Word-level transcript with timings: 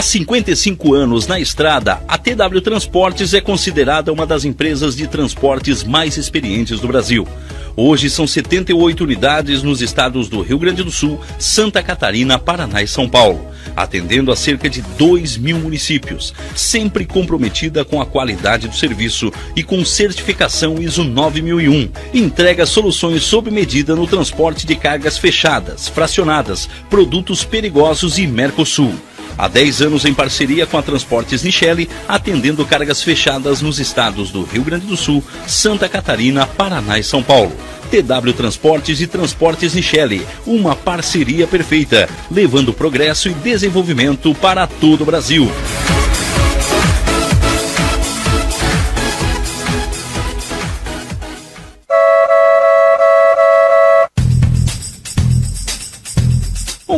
Há 0.00 0.02
55 0.02 0.94
anos 0.94 1.26
na 1.26 1.38
estrada, 1.38 2.02
a 2.08 2.16
TW 2.16 2.62
Transportes 2.62 3.34
é 3.34 3.40
considerada 3.42 4.10
uma 4.10 4.24
das 4.24 4.46
empresas 4.46 4.96
de 4.96 5.06
transportes 5.06 5.84
mais 5.84 6.16
experientes 6.16 6.80
do 6.80 6.88
Brasil. 6.88 7.28
Hoje 7.76 8.08
são 8.08 8.26
78 8.26 9.04
unidades 9.04 9.62
nos 9.62 9.82
estados 9.82 10.26
do 10.30 10.40
Rio 10.40 10.58
Grande 10.58 10.82
do 10.82 10.90
Sul, 10.90 11.20
Santa 11.38 11.82
Catarina, 11.82 12.38
Paraná 12.38 12.80
e 12.80 12.88
São 12.88 13.06
Paulo, 13.06 13.44
atendendo 13.76 14.32
a 14.32 14.36
cerca 14.36 14.70
de 14.70 14.80
2 14.80 15.36
mil 15.36 15.58
municípios, 15.58 16.32
sempre 16.56 17.04
comprometida 17.04 17.84
com 17.84 18.00
a 18.00 18.06
qualidade 18.06 18.68
do 18.68 18.76
serviço 18.76 19.30
e 19.54 19.62
com 19.62 19.84
certificação 19.84 20.80
ISO 20.80 21.04
9001. 21.04 21.90
Entrega 22.14 22.64
soluções 22.64 23.22
sob 23.22 23.50
medida 23.50 23.94
no 23.94 24.06
transporte 24.06 24.66
de 24.66 24.76
cargas 24.76 25.18
fechadas, 25.18 25.88
fracionadas, 25.88 26.70
produtos 26.88 27.44
perigosos 27.44 28.16
e 28.16 28.26
Mercosul. 28.26 28.94
Há 29.36 29.48
10 29.48 29.82
anos 29.82 30.04
em 30.04 30.14
parceria 30.14 30.66
com 30.66 30.76
a 30.76 30.82
Transportes 30.82 31.42
Nichelle, 31.42 31.88
atendendo 32.08 32.64
cargas 32.64 33.02
fechadas 33.02 33.60
nos 33.60 33.78
estados 33.78 34.30
do 34.30 34.42
Rio 34.42 34.62
Grande 34.62 34.86
do 34.86 34.96
Sul, 34.96 35.22
Santa 35.46 35.88
Catarina, 35.88 36.46
Paraná 36.46 36.98
e 36.98 37.02
São 37.02 37.22
Paulo. 37.22 37.52
TW 37.90 38.32
Transportes 38.32 39.00
e 39.00 39.06
Transportes 39.06 39.74
Nichelle, 39.74 40.26
uma 40.46 40.76
parceria 40.76 41.46
perfeita, 41.46 42.08
levando 42.30 42.72
progresso 42.72 43.28
e 43.28 43.34
desenvolvimento 43.34 44.34
para 44.34 44.66
todo 44.66 45.02
o 45.02 45.06
Brasil. 45.06 45.50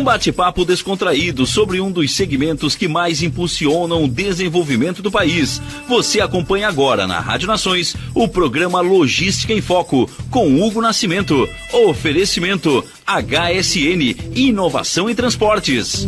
Um 0.02 0.04
bate-papo 0.04 0.64
descontraído 0.64 1.46
sobre 1.46 1.80
um 1.80 1.88
dos 1.88 2.10
segmentos 2.10 2.74
que 2.74 2.88
mais 2.88 3.22
impulsionam 3.22 4.02
o 4.02 4.08
desenvolvimento 4.08 5.00
do 5.00 5.12
país. 5.12 5.62
Você 5.88 6.20
acompanha 6.20 6.66
agora 6.66 7.06
na 7.06 7.20
Rádio 7.20 7.46
Nações 7.46 7.94
o 8.12 8.26
programa 8.26 8.80
Logística 8.80 9.52
em 9.52 9.60
Foco 9.60 10.10
com 10.28 10.60
Hugo 10.60 10.80
Nascimento. 10.80 11.48
Oferecimento 11.72 12.84
HSN 13.06 14.16
Inovação 14.34 15.08
em 15.08 15.14
Transportes. 15.14 16.04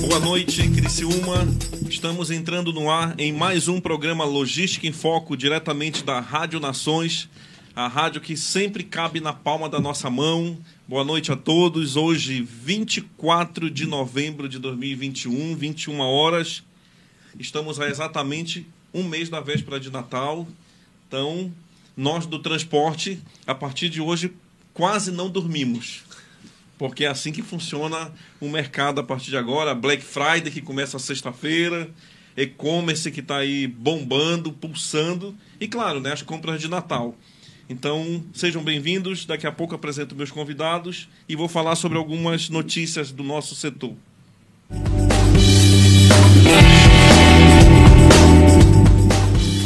Boa 0.00 0.20
noite, 0.20 0.68
Criciúma. 0.68 1.48
Estamos 1.96 2.30
entrando 2.30 2.74
no 2.74 2.90
ar 2.90 3.18
em 3.18 3.32
mais 3.32 3.68
um 3.68 3.80
programa 3.80 4.22
Logística 4.22 4.86
em 4.86 4.92
Foco, 4.92 5.34
diretamente 5.34 6.04
da 6.04 6.20
Rádio 6.20 6.60
Nações, 6.60 7.26
a 7.74 7.88
rádio 7.88 8.20
que 8.20 8.36
sempre 8.36 8.84
cabe 8.84 9.18
na 9.18 9.32
palma 9.32 9.66
da 9.66 9.80
nossa 9.80 10.10
mão. 10.10 10.58
Boa 10.86 11.02
noite 11.02 11.32
a 11.32 11.36
todos. 11.36 11.96
Hoje, 11.96 12.42
24 12.42 13.70
de 13.70 13.86
novembro 13.86 14.46
de 14.46 14.58
2021, 14.58 15.56
21 15.56 15.98
horas. 16.00 16.62
Estamos 17.40 17.80
a 17.80 17.88
exatamente 17.88 18.66
um 18.92 19.02
mês 19.02 19.30
da 19.30 19.40
véspera 19.40 19.80
de 19.80 19.90
Natal. 19.90 20.46
Então, 21.08 21.50
nós 21.96 22.26
do 22.26 22.38
transporte, 22.38 23.22
a 23.46 23.54
partir 23.54 23.88
de 23.88 24.02
hoje, 24.02 24.34
quase 24.74 25.10
não 25.10 25.30
dormimos 25.30 26.04
porque 26.78 27.04
é 27.04 27.08
assim 27.08 27.32
que 27.32 27.42
funciona 27.42 28.12
o 28.40 28.48
mercado 28.48 29.00
a 29.00 29.04
partir 29.04 29.30
de 29.30 29.36
agora. 29.36 29.74
Black 29.74 30.02
Friday, 30.02 30.50
que 30.50 30.60
começa 30.60 30.98
sexta-feira, 30.98 31.90
e-commerce 32.36 33.10
que 33.10 33.20
está 33.20 33.38
aí 33.38 33.66
bombando, 33.66 34.52
pulsando, 34.52 35.34
e 35.60 35.66
claro, 35.66 36.00
né, 36.00 36.12
as 36.12 36.22
compras 36.22 36.60
de 36.60 36.68
Natal. 36.68 37.16
Então, 37.68 38.22
sejam 38.32 38.62
bem-vindos. 38.62 39.26
Daqui 39.26 39.46
a 39.46 39.52
pouco 39.52 39.74
apresento 39.74 40.14
meus 40.14 40.30
convidados 40.30 41.08
e 41.28 41.34
vou 41.34 41.48
falar 41.48 41.74
sobre 41.74 41.98
algumas 41.98 42.48
notícias 42.48 43.10
do 43.10 43.24
nosso 43.24 43.56
setor. 43.56 43.92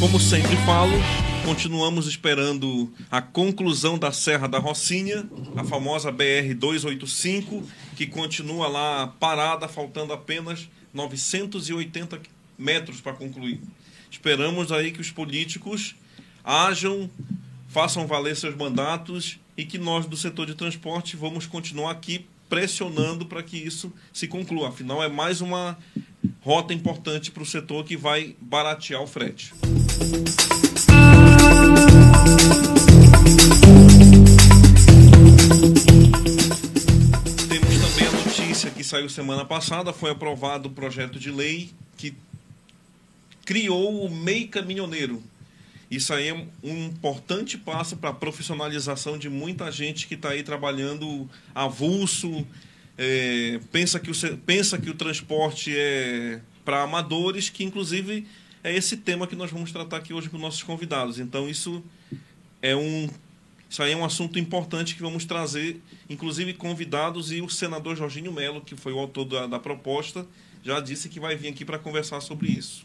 Como 0.00 0.18
sempre 0.18 0.56
falo, 0.64 0.94
continuamos 1.50 2.06
esperando 2.06 2.94
a 3.10 3.20
conclusão 3.20 3.98
da 3.98 4.12
Serra 4.12 4.46
da 4.46 4.60
Rocinha, 4.60 5.28
a 5.56 5.64
famosa 5.64 6.12
BR 6.12 6.54
285, 6.56 7.64
que 7.96 8.06
continua 8.06 8.68
lá 8.68 9.08
parada, 9.18 9.66
faltando 9.66 10.12
apenas 10.12 10.68
980 10.94 12.20
metros 12.56 13.00
para 13.00 13.14
concluir. 13.14 13.60
Esperamos 14.08 14.70
aí 14.70 14.92
que 14.92 15.00
os 15.00 15.10
políticos 15.10 15.96
ajam, 16.44 17.10
façam 17.66 18.06
valer 18.06 18.36
seus 18.36 18.54
mandatos 18.54 19.40
e 19.56 19.64
que 19.64 19.76
nós 19.76 20.06
do 20.06 20.16
setor 20.16 20.46
de 20.46 20.54
transporte 20.54 21.16
vamos 21.16 21.46
continuar 21.46 21.90
aqui 21.90 22.26
pressionando 22.48 23.26
para 23.26 23.42
que 23.42 23.56
isso 23.56 23.92
se 24.12 24.28
conclua. 24.28 24.68
Afinal, 24.68 25.02
é 25.02 25.08
mais 25.08 25.40
uma 25.40 25.76
rota 26.42 26.72
importante 26.72 27.32
para 27.32 27.42
o 27.42 27.46
setor 27.46 27.84
que 27.84 27.96
vai 27.96 28.36
baratear 28.40 29.02
o 29.02 29.06
frete. 29.08 29.52
Saiu 38.90 39.08
semana 39.08 39.44
passada, 39.44 39.92
foi 39.92 40.10
aprovado 40.10 40.68
o 40.68 40.72
projeto 40.72 41.18
de 41.18 41.30
lei 41.30 41.70
que 41.96 42.12
criou 43.44 44.04
o 44.04 44.10
MEI 44.10 44.48
Caminhoneiro. 44.48 45.22
Isso 45.88 46.12
aí 46.12 46.28
é 46.28 46.46
um 46.62 46.86
importante 46.86 47.56
passo 47.56 47.96
para 47.96 48.10
a 48.10 48.12
profissionalização 48.12 49.16
de 49.16 49.28
muita 49.28 49.70
gente 49.70 50.08
que 50.08 50.14
está 50.14 50.30
aí 50.30 50.42
trabalhando 50.42 51.28
avulso, 51.54 52.44
é, 52.98 53.60
pensa, 53.70 54.00
que 54.00 54.10
o, 54.10 54.38
pensa 54.38 54.76
que 54.76 54.90
o 54.90 54.94
transporte 54.94 55.72
é 55.74 56.40
para 56.64 56.82
amadores, 56.82 57.48
que 57.48 57.62
inclusive 57.62 58.26
é 58.62 58.74
esse 58.74 58.96
tema 58.96 59.26
que 59.26 59.36
nós 59.36 59.50
vamos 59.52 59.70
tratar 59.70 59.98
aqui 59.98 60.12
hoje 60.12 60.28
com 60.28 60.36
nossos 60.36 60.62
convidados. 60.64 61.18
Então 61.18 61.48
isso 61.48 61.82
é 62.60 62.74
um 62.74 63.08
isso 63.70 63.84
aí 63.84 63.92
é 63.92 63.96
um 63.96 64.04
assunto 64.04 64.36
importante 64.36 64.96
que 64.96 65.00
vamos 65.00 65.24
trazer, 65.24 65.80
inclusive 66.08 66.54
convidados 66.54 67.30
e 67.30 67.40
o 67.40 67.48
senador 67.48 67.94
Jorginho 67.94 68.32
Melo, 68.32 68.60
que 68.60 68.74
foi 68.74 68.92
o 68.92 68.98
autor 68.98 69.24
da, 69.24 69.46
da 69.46 69.60
proposta, 69.60 70.26
já 70.64 70.80
disse 70.80 71.08
que 71.08 71.20
vai 71.20 71.36
vir 71.36 71.46
aqui 71.50 71.64
para 71.64 71.78
conversar 71.78 72.20
sobre 72.20 72.48
isso. 72.48 72.84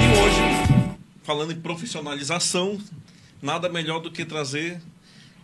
E 0.00 0.20
hoje, 0.20 0.96
falando 1.24 1.52
em 1.52 1.60
profissionalização, 1.60 2.80
nada 3.42 3.68
melhor 3.68 3.98
do 3.98 4.12
que 4.12 4.24
trazer 4.24 4.80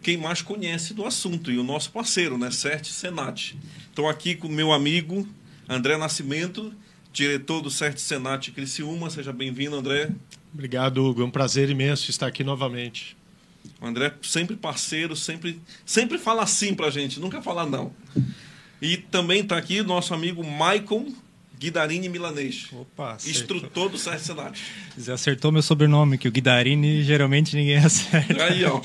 quem 0.00 0.16
mais 0.16 0.42
conhece 0.42 0.94
do 0.94 1.04
assunto 1.04 1.50
e 1.50 1.58
o 1.58 1.64
nosso 1.64 1.90
parceiro, 1.90 2.38
né, 2.38 2.52
Cert 2.52 2.86
Senat. 2.86 3.56
Estou 3.88 4.08
aqui 4.08 4.36
com 4.36 4.46
meu 4.46 4.72
amigo 4.72 5.26
André 5.68 5.96
Nascimento, 5.96 6.72
diretor 7.12 7.60
do 7.60 7.70
Cert 7.70 7.98
Senat 7.98 8.50
Criciúma. 8.50 9.10
Seja 9.10 9.32
bem-vindo, 9.32 9.76
André. 9.76 10.10
Obrigado, 10.52 11.04
Hugo. 11.04 11.22
É 11.22 11.24
um 11.24 11.30
prazer 11.30 11.68
imenso 11.68 12.10
estar 12.10 12.26
aqui 12.26 12.42
novamente. 12.42 13.16
O 13.80 13.86
André 13.86 14.14
sempre 14.22 14.56
parceiro, 14.56 15.14
sempre, 15.14 15.60
sempre 15.84 16.18
fala 16.18 16.46
sim 16.46 16.74
pra 16.74 16.90
gente, 16.90 17.20
nunca 17.20 17.42
fala 17.42 17.66
não. 17.66 17.92
E 18.80 18.96
também 18.96 19.42
está 19.42 19.56
aqui 19.56 19.80
o 19.80 19.84
nosso 19.84 20.14
amigo 20.14 20.44
Maicon 20.44 21.12
Guidarini 21.62 22.08
Milanês. 22.08 22.66
Opa, 22.72 23.12
acertou. 23.12 23.30
Instrutor 23.30 23.88
do 23.88 23.96
Sérgio 23.96 24.26
Senat. 24.26 24.60
Você 24.98 25.12
acertou 25.12 25.52
meu 25.52 25.62
sobrenome, 25.62 26.18
que 26.18 26.26
o 26.26 26.32
Guidarini 26.32 27.04
geralmente 27.04 27.54
ninguém 27.54 27.76
acerta. 27.84 28.46
Aí, 28.46 28.64
ó. 28.64 28.80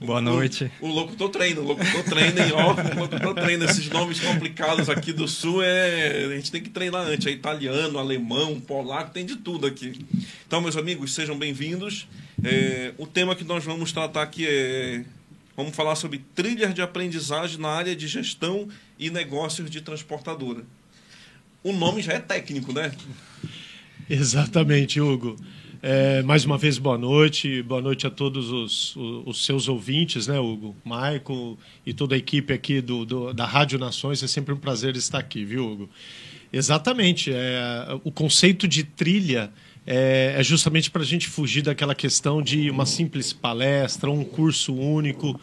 Boa 0.00 0.22
noite. 0.22 0.72
O, 0.80 0.88
o 0.88 0.94
locutor 0.94 1.28
treina, 1.28 1.60
o 1.60 1.64
locutor 1.64 2.04
treina, 2.04 2.46
e 2.46 2.52
ó, 2.52 2.72
o 2.72 3.00
locutor 3.00 3.34
treina. 3.34 3.66
Esses 3.66 3.90
nomes 3.90 4.18
complicados 4.18 4.88
aqui 4.88 5.12
do 5.12 5.28
sul, 5.28 5.62
é, 5.62 6.24
a 6.24 6.36
gente 6.36 6.50
tem 6.50 6.62
que 6.62 6.70
treinar 6.70 7.06
antes. 7.06 7.26
É 7.26 7.30
italiano, 7.30 7.98
alemão, 7.98 8.58
polaco, 8.60 9.12
tem 9.12 9.26
de 9.26 9.36
tudo 9.36 9.66
aqui. 9.66 10.06
Então, 10.46 10.62
meus 10.62 10.78
amigos, 10.78 11.12
sejam 11.12 11.36
bem-vindos. 11.36 12.08
É, 12.42 12.94
o 12.96 13.06
tema 13.06 13.36
que 13.36 13.44
nós 13.44 13.62
vamos 13.62 13.92
tratar 13.92 14.22
aqui 14.22 14.46
é 14.48 15.04
Vamos 15.54 15.74
falar 15.74 15.96
sobre 15.96 16.22
trilhas 16.34 16.74
de 16.74 16.82
aprendizagem 16.82 17.58
na 17.58 17.70
área 17.70 17.96
de 17.96 18.06
gestão 18.06 18.68
e 18.98 19.08
negócios 19.08 19.70
de 19.70 19.80
transportadora. 19.80 20.62
O 21.66 21.72
nome 21.72 22.00
já 22.00 22.12
é 22.12 22.20
técnico, 22.20 22.72
né? 22.72 22.92
Exatamente, 24.08 25.00
Hugo. 25.00 25.34
É, 25.82 26.22
mais 26.22 26.44
uma 26.44 26.56
vez, 26.56 26.78
boa 26.78 26.96
noite. 26.96 27.60
Boa 27.60 27.82
noite 27.82 28.06
a 28.06 28.10
todos 28.10 28.52
os, 28.52 28.94
os, 28.94 29.26
os 29.26 29.44
seus 29.44 29.66
ouvintes, 29.66 30.28
né, 30.28 30.38
Hugo? 30.38 30.76
Michael 30.84 31.58
e 31.84 31.92
toda 31.92 32.14
a 32.14 32.18
equipe 32.18 32.52
aqui 32.52 32.80
do, 32.80 33.04
do, 33.04 33.32
da 33.32 33.44
Rádio 33.44 33.80
Nações. 33.80 34.22
É 34.22 34.28
sempre 34.28 34.54
um 34.54 34.56
prazer 34.56 34.94
estar 34.94 35.18
aqui, 35.18 35.44
viu, 35.44 35.68
Hugo? 35.68 35.90
Exatamente. 36.52 37.32
É, 37.32 37.98
o 38.04 38.12
conceito 38.12 38.68
de 38.68 38.84
trilha 38.84 39.50
é, 39.84 40.36
é 40.38 40.42
justamente 40.44 40.88
para 40.88 41.02
a 41.02 41.04
gente 41.04 41.26
fugir 41.26 41.62
daquela 41.62 41.96
questão 41.96 42.40
de 42.40 42.70
uma 42.70 42.86
simples 42.86 43.32
palestra, 43.32 44.08
um 44.08 44.22
curso 44.22 44.72
único, 44.72 45.40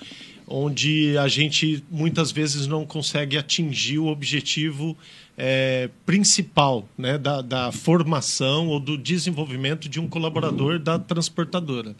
onde 0.47 1.17
a 1.17 1.27
gente 1.27 1.83
muitas 1.91 2.31
vezes 2.31 2.65
não 2.65 2.85
consegue 2.85 3.37
atingir 3.37 3.99
o 3.99 4.07
objetivo 4.07 4.97
é, 5.37 5.89
principal 6.05 6.87
né, 6.97 7.17
da, 7.17 7.41
da 7.41 7.71
formação 7.71 8.67
ou 8.67 8.79
do 8.79 8.97
desenvolvimento 8.97 9.89
de 9.89 9.99
um 9.99 10.07
colaborador 10.07 10.79
da 10.79 10.99
transportadora. 10.99 11.95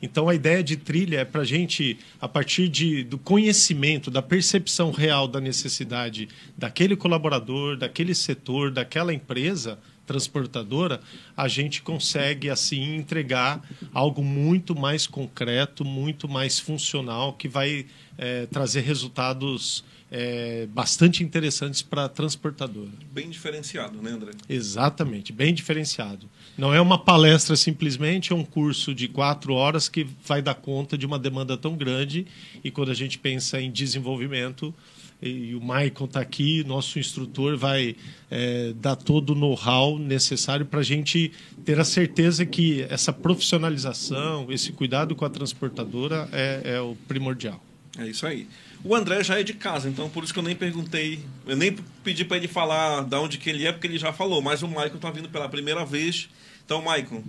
Então, 0.00 0.28
a 0.28 0.34
ideia 0.34 0.62
de 0.62 0.76
trilha 0.76 1.20
é 1.20 1.24
para 1.24 1.40
a 1.40 1.44
gente, 1.44 1.98
a 2.20 2.28
partir 2.28 2.68
de, 2.68 3.02
do 3.02 3.16
conhecimento, 3.16 4.10
da 4.10 4.20
percepção 4.20 4.90
real 4.90 5.26
da 5.26 5.40
necessidade 5.40 6.28
daquele 6.56 6.94
colaborador, 6.94 7.76
daquele 7.76 8.14
setor, 8.14 8.70
daquela 8.70 9.12
empresa, 9.12 9.78
transportadora, 10.06 11.00
a 11.36 11.48
gente 11.48 11.82
consegue 11.82 12.48
assim 12.48 12.94
entregar 12.94 13.60
algo 13.92 14.22
muito 14.22 14.74
mais 14.76 15.06
concreto, 15.06 15.84
muito 15.84 16.28
mais 16.28 16.60
funcional, 16.60 17.32
que 17.32 17.48
vai 17.48 17.86
é, 18.16 18.46
trazer 18.46 18.82
resultados 18.82 19.82
é, 20.18 20.66
bastante 20.72 21.22
interessantes 21.22 21.82
para 21.82 22.06
a 22.06 22.08
transportadora. 22.08 22.88
Bem 23.12 23.28
diferenciado, 23.28 24.00
né, 24.00 24.12
André? 24.12 24.30
Exatamente, 24.48 25.30
bem 25.30 25.52
diferenciado. 25.52 26.26
Não 26.56 26.72
é 26.72 26.80
uma 26.80 26.98
palestra 26.98 27.54
simplesmente, 27.54 28.32
é 28.32 28.34
um 28.34 28.42
curso 28.42 28.94
de 28.94 29.08
quatro 29.08 29.52
horas 29.52 29.90
que 29.90 30.06
vai 30.24 30.40
dar 30.40 30.54
conta 30.54 30.96
de 30.96 31.04
uma 31.04 31.18
demanda 31.18 31.54
tão 31.54 31.76
grande 31.76 32.26
e 32.64 32.70
quando 32.70 32.90
a 32.90 32.94
gente 32.94 33.18
pensa 33.18 33.60
em 33.60 33.70
desenvolvimento, 33.70 34.74
e 35.20 35.54
o 35.54 35.60
Maicon 35.60 36.06
está 36.06 36.20
aqui, 36.20 36.64
nosso 36.64 36.98
instrutor 36.98 37.56
vai 37.58 37.94
é, 38.30 38.72
dar 38.74 38.96
todo 38.96 39.30
o 39.30 39.34
know-how 39.34 39.98
necessário 39.98 40.64
para 40.64 40.80
a 40.80 40.82
gente 40.82 41.30
ter 41.62 41.78
a 41.78 41.84
certeza 41.84 42.46
que 42.46 42.86
essa 42.88 43.12
profissionalização, 43.12 44.50
esse 44.50 44.72
cuidado 44.72 45.14
com 45.14 45.26
a 45.26 45.30
transportadora 45.30 46.26
é, 46.32 46.76
é 46.76 46.80
o 46.80 46.96
primordial. 47.06 47.62
É 47.98 48.06
isso 48.06 48.26
aí. 48.26 48.46
O 48.86 48.94
André 48.94 49.24
já 49.24 49.40
é 49.40 49.42
de 49.42 49.52
casa, 49.52 49.88
então 49.88 50.08
por 50.08 50.22
isso 50.22 50.32
que 50.32 50.38
eu 50.38 50.44
nem 50.44 50.54
perguntei, 50.54 51.18
eu 51.44 51.56
nem 51.56 51.76
pedi 52.04 52.24
para 52.24 52.36
ele 52.36 52.46
falar 52.46 53.02
de 53.02 53.16
onde 53.16 53.36
que 53.36 53.50
ele 53.50 53.66
é, 53.66 53.72
porque 53.72 53.88
ele 53.88 53.98
já 53.98 54.12
falou, 54.12 54.40
mas 54.40 54.62
o 54.62 54.68
Maicon 54.68 54.94
está 54.94 55.10
vindo 55.10 55.28
pela 55.28 55.48
primeira 55.48 55.84
vez. 55.84 56.28
Então, 56.64 56.80
Maicon, 56.82 57.22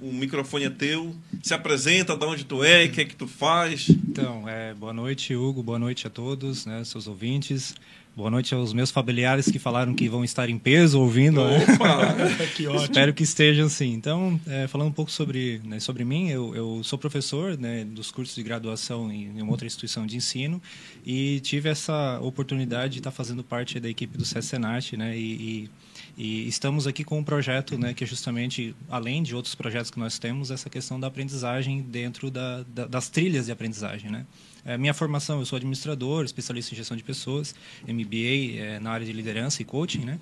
o 0.00 0.12
microfone 0.12 0.64
é 0.64 0.70
teu. 0.70 1.14
Se 1.42 1.54
apresenta, 1.54 2.16
de 2.16 2.24
onde 2.24 2.44
tu 2.44 2.62
é, 2.62 2.84
o 2.84 2.90
que 2.90 3.00
é 3.00 3.04
que 3.04 3.16
tu 3.16 3.26
faz. 3.26 3.88
Então, 3.88 4.48
é, 4.48 4.74
boa 4.74 4.92
noite, 4.92 5.34
Hugo. 5.34 5.60
Boa 5.60 5.78
noite 5.78 6.06
a 6.06 6.10
todos, 6.10 6.66
né, 6.66 6.84
seus 6.84 7.08
ouvintes. 7.08 7.74
Boa 8.16 8.30
noite 8.30 8.54
aos 8.54 8.72
meus 8.72 8.90
familiares 8.90 9.44
que 9.44 9.58
falaram 9.58 9.92
que 9.92 10.08
vão 10.08 10.24
estar 10.24 10.48
em 10.48 10.58
peso 10.58 10.98
ouvindo. 10.98 11.44
Né? 11.44 11.62
Opa! 11.74 12.14
Né? 12.14 12.46
que 12.56 12.66
ótimo. 12.66 12.84
Espero 12.84 13.12
que 13.12 13.22
estejam 13.22 13.68
sim. 13.68 13.92
Então, 13.92 14.40
é, 14.46 14.66
falando 14.66 14.88
um 14.88 14.92
pouco 14.92 15.10
sobre, 15.10 15.60
né, 15.62 15.78
sobre 15.80 16.02
mim, 16.02 16.30
eu, 16.30 16.56
eu 16.56 16.82
sou 16.82 16.98
professor 16.98 17.58
né, 17.58 17.84
dos 17.84 18.10
cursos 18.10 18.34
de 18.34 18.42
graduação 18.42 19.12
em, 19.12 19.26
em, 19.36 19.42
uma 19.42 19.50
outra 19.50 19.66
instituição 19.66 20.06
de 20.06 20.16
ensino 20.16 20.62
e 21.04 21.40
tive 21.40 21.68
essa 21.68 22.18
oportunidade 22.22 22.94
de 22.94 23.00
estar 23.00 23.10
fazendo 23.10 23.44
parte 23.44 23.78
da 23.78 23.90
equipe 23.90 24.16
do 24.16 24.24
SESCENAT, 24.24 24.96
né, 24.96 25.14
e, 25.14 25.20
e 25.20 25.70
e 26.18 26.48
estamos 26.48 26.86
aqui 26.86 27.04
com 27.04 27.18
um 27.18 27.24
projeto 27.24 27.76
né, 27.76 27.92
que 27.92 28.02
é 28.02 28.06
justamente, 28.06 28.74
além 28.88 29.22
de 29.22 29.34
outros 29.34 29.54
projetos 29.54 29.90
que 29.90 29.98
nós 29.98 30.18
temos, 30.18 30.50
essa 30.50 30.70
questão 30.70 30.98
da 30.98 31.08
aprendizagem 31.08 31.82
dentro 31.82 32.30
da, 32.30 32.62
da, 32.62 32.86
das 32.86 33.10
trilhas 33.10 33.44
de 33.44 33.52
aprendizagem. 33.52 34.10
Né? 34.10 34.24
É, 34.66 34.76
minha 34.76 34.92
formação, 34.92 35.38
eu 35.38 35.46
sou 35.46 35.56
administrador, 35.56 36.24
especialista 36.24 36.74
em 36.74 36.76
gestão 36.76 36.96
de 36.96 37.04
pessoas, 37.04 37.54
MBA 37.86 38.58
é, 38.58 38.80
na 38.80 38.90
área 38.90 39.06
de 39.06 39.12
liderança 39.12 39.62
e 39.62 39.64
coaching, 39.64 40.00
né? 40.00 40.18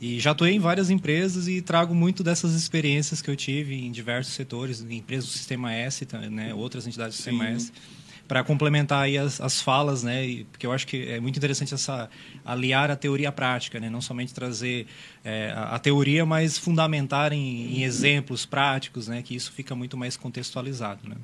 E 0.00 0.18
já 0.18 0.30
atuei 0.30 0.54
em 0.54 0.58
várias 0.58 0.88
empresas 0.88 1.46
e 1.46 1.60
trago 1.60 1.94
muito 1.94 2.24
dessas 2.24 2.54
experiências 2.54 3.20
que 3.20 3.30
eu 3.30 3.36
tive 3.36 3.74
em 3.74 3.92
diversos 3.92 4.32
setores, 4.32 4.80
em 4.80 4.96
empresas 4.96 5.26
do 5.26 5.32
Sistema 5.32 5.72
S, 5.74 6.08
né? 6.30 6.54
outras 6.54 6.86
entidades 6.86 7.14
do 7.14 7.16
Sistema 7.16 7.44
Sim. 7.44 7.52
S 7.52 7.72
para 8.32 8.42
complementar 8.42 9.02
aí 9.02 9.18
as, 9.18 9.42
as 9.42 9.60
falas, 9.60 10.02
né? 10.02 10.26
E, 10.26 10.44
porque 10.44 10.66
eu 10.66 10.72
acho 10.72 10.86
que 10.86 11.06
é 11.06 11.20
muito 11.20 11.36
interessante 11.36 11.74
essa 11.74 12.08
aliar 12.42 12.90
a 12.90 12.96
teoria 12.96 13.28
à 13.28 13.32
prática, 13.32 13.78
né? 13.78 13.90
Não 13.90 14.00
somente 14.00 14.32
trazer 14.32 14.86
é, 15.22 15.52
a, 15.54 15.74
a, 15.74 15.78
teoria, 15.78 16.24
mas 16.24 16.56
fundamentar 16.56 17.34
em, 17.34 17.76
em, 17.76 17.82
exemplos 17.82 18.46
práticos, 18.46 19.06
né? 19.06 19.20
Que 19.20 19.34
isso 19.34 19.52
fica 19.52 19.74
muito 19.74 19.98
mais 19.98 20.16
contextualizado, 20.16 21.06
né? 21.06 21.16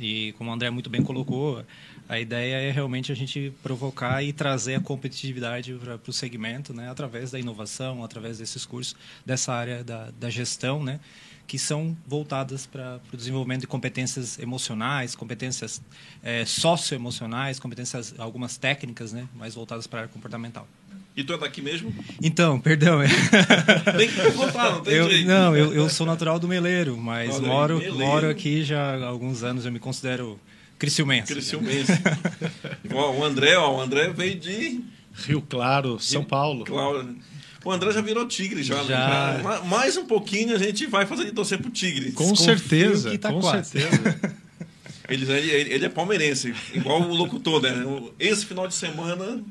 E 0.00 0.32
como 0.38 0.50
o 0.50 0.54
André 0.54 0.70
muito 0.70 0.88
bem 0.88 1.02
colocou, 1.02 1.62
a 2.08 2.18
ideia 2.18 2.56
é 2.56 2.70
realmente 2.70 3.10
a 3.10 3.14
gente 3.14 3.52
provocar 3.62 4.22
e 4.22 4.32
trazer 4.32 4.74
a 4.74 4.80
competitividade 4.80 5.74
para 5.74 5.98
o 6.06 6.12
segmento, 6.12 6.74
né? 6.74 6.90
Através 6.90 7.30
da 7.30 7.38
inovação, 7.38 8.04
através 8.04 8.38
desses 8.38 8.66
cursos 8.66 8.96
dessa 9.24 9.52
área 9.52 9.82
da, 9.82 10.10
da 10.18 10.28
gestão, 10.30 10.82
né? 10.82 11.00
que 11.46 11.58
são 11.58 11.94
voltadas 12.06 12.64
para 12.64 12.98
o 13.12 13.16
desenvolvimento 13.16 13.62
de 13.62 13.66
competências 13.66 14.38
emocionais, 14.38 15.14
competências 15.14 15.82
é, 16.22 16.46
socioemocionais, 16.46 17.58
competências 17.58 18.14
algumas 18.16 18.56
técnicas, 18.56 19.12
né, 19.12 19.28
mais 19.34 19.54
voltadas 19.54 19.86
para 19.86 19.98
a 19.98 20.02
área 20.04 20.12
comportamental. 20.12 20.66
E 21.14 21.22
tu 21.22 21.34
é 21.34 21.38
daqui 21.38 21.60
mesmo? 21.60 21.94
Então, 22.22 22.58
perdão. 22.58 23.00
tem 23.98 24.08
que 24.08 24.30
voltar, 24.30 24.70
não 24.72 24.80
tem 24.80 24.94
eu, 24.94 25.10
jeito. 25.10 25.28
Não, 25.28 25.54
eu, 25.54 25.74
eu 25.74 25.90
sou 25.90 26.06
natural 26.06 26.38
do 26.38 26.48
Meleiro, 26.48 26.96
mas 26.96 27.34
Olha 27.34 27.46
moro, 27.46 27.94
moro 27.98 28.30
aqui 28.30 28.64
já 28.64 28.96
há 28.96 29.08
alguns 29.08 29.42
anos, 29.42 29.66
eu 29.66 29.72
me 29.72 29.78
considero 29.78 30.40
criciumense. 30.82 31.32
Criciumense. 31.32 31.92
o 32.92 33.24
André, 33.24 33.56
ó, 33.56 33.76
o 33.76 33.80
André 33.80 34.12
veio 34.12 34.34
de... 34.34 34.80
Rio 35.14 35.40
Claro, 35.42 36.00
São 36.00 36.24
Paulo. 36.24 36.64
Claro. 36.64 37.16
O 37.64 37.70
André 37.70 37.92
já 37.92 38.00
virou 38.00 38.26
tigre 38.26 38.64
já. 38.64 38.76
Né? 38.82 38.84
já. 38.88 39.38
Né? 39.38 39.60
Mais 39.68 39.96
um 39.96 40.04
pouquinho 40.06 40.56
a 40.56 40.58
gente 40.58 40.86
vai 40.86 41.06
fazer 41.06 41.24
de 41.24 41.30
torcer 41.30 41.58
pro 41.60 41.70
tigre. 41.70 42.10
Com 42.10 42.32
Desconfio 42.32 42.58
certeza, 42.58 43.18
tá 43.18 43.32
com 43.32 43.40
quase. 43.40 43.70
certeza. 43.70 44.20
ele, 45.08 45.30
ele, 45.30 45.74
ele 45.74 45.84
é 45.84 45.88
palmeirense, 45.88 46.52
igual 46.74 47.00
o 47.02 47.14
locutor, 47.14 47.62
né? 47.62 47.84
Esse 48.18 48.44
final 48.44 48.66
de 48.66 48.74
semana 48.74 49.44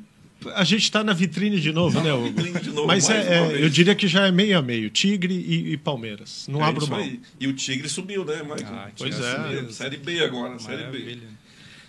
a 0.55 0.63
gente 0.63 0.83
está 0.83 1.03
na 1.03 1.13
vitrine 1.13 1.60
de 1.60 1.71
novo, 1.71 1.98
tá 1.98 2.03
né, 2.03 2.13
Hugo? 2.13 2.25
Vitrine 2.25 2.60
de 2.60 2.69
novo, 2.71 2.88
Mas 2.88 3.10
é, 3.10 3.38
é 3.38 3.63
eu 3.63 3.69
diria 3.69 3.93
que 3.93 4.07
já 4.07 4.27
é 4.27 4.31
meio 4.31 4.57
a 4.57 4.62
meio. 4.62 4.89
Tigre 4.89 5.33
e, 5.33 5.74
e 5.74 5.77
Palmeiras. 5.77 6.48
Não 6.48 6.62
é 6.62 6.67
abro 6.67 6.88
mão. 6.88 7.00
Aí. 7.00 7.21
E 7.39 7.48
o 7.48 7.53
Tigre 7.53 7.88
subiu, 7.88 8.25
né, 8.25 8.41
Michael? 8.41 8.67
Ah, 8.67 8.91
pois 8.98 9.19
é. 9.19 9.36
Subiu. 9.36 9.71
Série 9.71 9.98
B 9.98 10.24
agora, 10.24 10.57
Maravilha. 10.60 10.91
Série 10.91 11.15
B. 11.15 11.27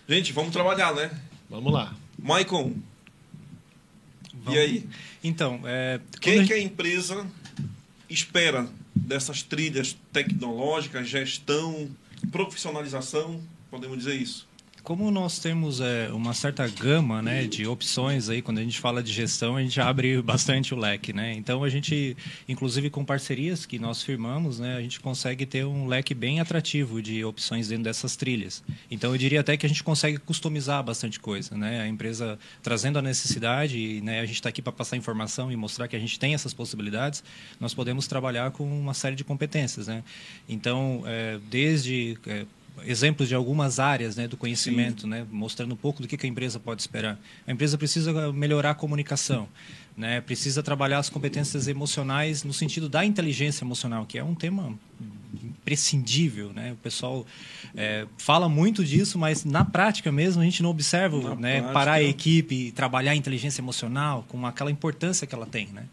Gente, 0.08 0.32
vamos 0.32 0.52
trabalhar, 0.52 0.94
né? 0.94 1.10
Vamos 1.48 1.72
lá. 1.72 1.94
Maicon, 2.18 2.74
Vamos... 4.34 4.54
e 4.54 4.58
aí? 4.58 4.88
Então, 5.22 5.60
é, 5.64 6.00
O 6.16 6.20
que, 6.20 6.32
quando 6.32 6.44
a 6.44 6.46
que 6.46 6.52
a 6.52 6.60
empresa 6.60 7.26
espera 8.08 8.68
dessas 8.94 9.42
trilhas 9.42 9.96
tecnológicas, 10.12 11.08
gestão, 11.08 11.88
profissionalização, 12.30 13.40
podemos 13.70 13.98
dizer 13.98 14.14
isso? 14.14 14.46
Como 14.82 15.12
nós 15.12 15.38
temos 15.38 15.80
é, 15.80 16.08
uma 16.12 16.34
certa 16.34 16.66
gama 16.66 17.22
né, 17.22 17.46
de 17.46 17.68
opções 17.68 18.28
aí, 18.28 18.42
quando 18.42 18.58
a 18.58 18.62
gente 18.62 18.80
fala 18.80 19.00
de 19.00 19.12
gestão, 19.12 19.56
a 19.56 19.62
gente 19.62 19.80
abre 19.80 20.20
bastante 20.22 20.74
o 20.74 20.76
leque. 20.76 21.12
Né? 21.12 21.34
Então, 21.34 21.62
a 21.62 21.68
gente, 21.68 22.16
inclusive 22.48 22.90
com 22.90 23.04
parcerias 23.04 23.64
que 23.64 23.78
nós 23.78 24.02
firmamos, 24.02 24.58
né, 24.58 24.76
a 24.76 24.80
gente 24.80 24.98
consegue 24.98 25.46
ter 25.46 25.64
um 25.64 25.86
leque 25.86 26.14
bem 26.14 26.40
atrativo 26.40 27.00
de 27.00 27.24
opções 27.24 27.68
dentro 27.68 27.84
dessas 27.84 28.16
trilhas. 28.16 28.60
Então, 28.90 29.12
eu 29.12 29.18
diria 29.18 29.40
até 29.40 29.56
que 29.56 29.64
a 29.64 29.68
gente 29.68 29.84
consegue 29.84 30.18
customizar 30.18 30.82
bastante 30.82 31.20
coisa. 31.20 31.56
Né? 31.56 31.82
A 31.82 31.86
empresa 31.86 32.36
trazendo 32.60 32.98
a 32.98 33.02
necessidade, 33.02 34.00
né, 34.00 34.18
a 34.18 34.26
gente 34.26 34.36
está 34.36 34.48
aqui 34.48 34.60
para 34.60 34.72
passar 34.72 34.96
informação 34.96 35.52
e 35.52 35.54
mostrar 35.54 35.86
que 35.86 35.94
a 35.94 36.00
gente 36.00 36.18
tem 36.18 36.34
essas 36.34 36.52
possibilidades, 36.52 37.22
nós 37.60 37.72
podemos 37.72 38.08
trabalhar 38.08 38.50
com 38.50 38.64
uma 38.64 38.94
série 38.94 39.14
de 39.14 39.22
competências. 39.22 39.86
Né? 39.86 40.02
Então, 40.48 41.04
é, 41.06 41.38
desde... 41.48 42.18
É, 42.26 42.44
exemplos 42.84 43.28
de 43.28 43.34
algumas 43.34 43.78
áreas 43.78 44.16
né, 44.16 44.26
do 44.26 44.36
conhecimento, 44.36 45.06
né, 45.06 45.26
mostrando 45.30 45.72
um 45.72 45.76
pouco 45.76 46.02
do 46.02 46.08
que, 46.08 46.16
que 46.16 46.26
a 46.26 46.28
empresa 46.28 46.58
pode 46.58 46.80
esperar. 46.80 47.18
A 47.46 47.52
empresa 47.52 47.76
precisa 47.78 48.32
melhorar 48.32 48.70
a 48.70 48.74
comunicação, 48.74 49.48
né, 49.96 50.20
precisa 50.20 50.62
trabalhar 50.62 50.98
as 50.98 51.08
competências 51.08 51.68
emocionais 51.68 52.44
no 52.44 52.52
sentido 52.52 52.88
da 52.88 53.04
inteligência 53.04 53.64
emocional, 53.64 54.06
que 54.06 54.18
é 54.18 54.24
um 54.24 54.34
tema 54.34 54.76
imprescindível, 55.42 56.52
né? 56.52 56.72
O 56.72 56.76
pessoal 56.76 57.26
é, 57.74 58.06
fala 58.18 58.48
muito 58.48 58.84
disso, 58.84 59.18
mas 59.18 59.44
na 59.44 59.64
prática 59.64 60.12
mesmo 60.12 60.42
a 60.42 60.44
gente 60.44 60.62
não 60.62 60.70
observa, 60.70 61.34
né? 61.36 61.62
Parar 61.72 61.94
a 61.94 62.02
equipe 62.02 62.54
e 62.54 62.72
trabalhar 62.72 63.12
a 63.12 63.16
inteligência 63.16 63.60
emocional 63.60 64.24
com 64.28 64.44
aquela 64.46 64.70
importância 64.70 65.26
que 65.26 65.34
ela 65.34 65.46
tem, 65.46 65.68
né? 65.68 65.84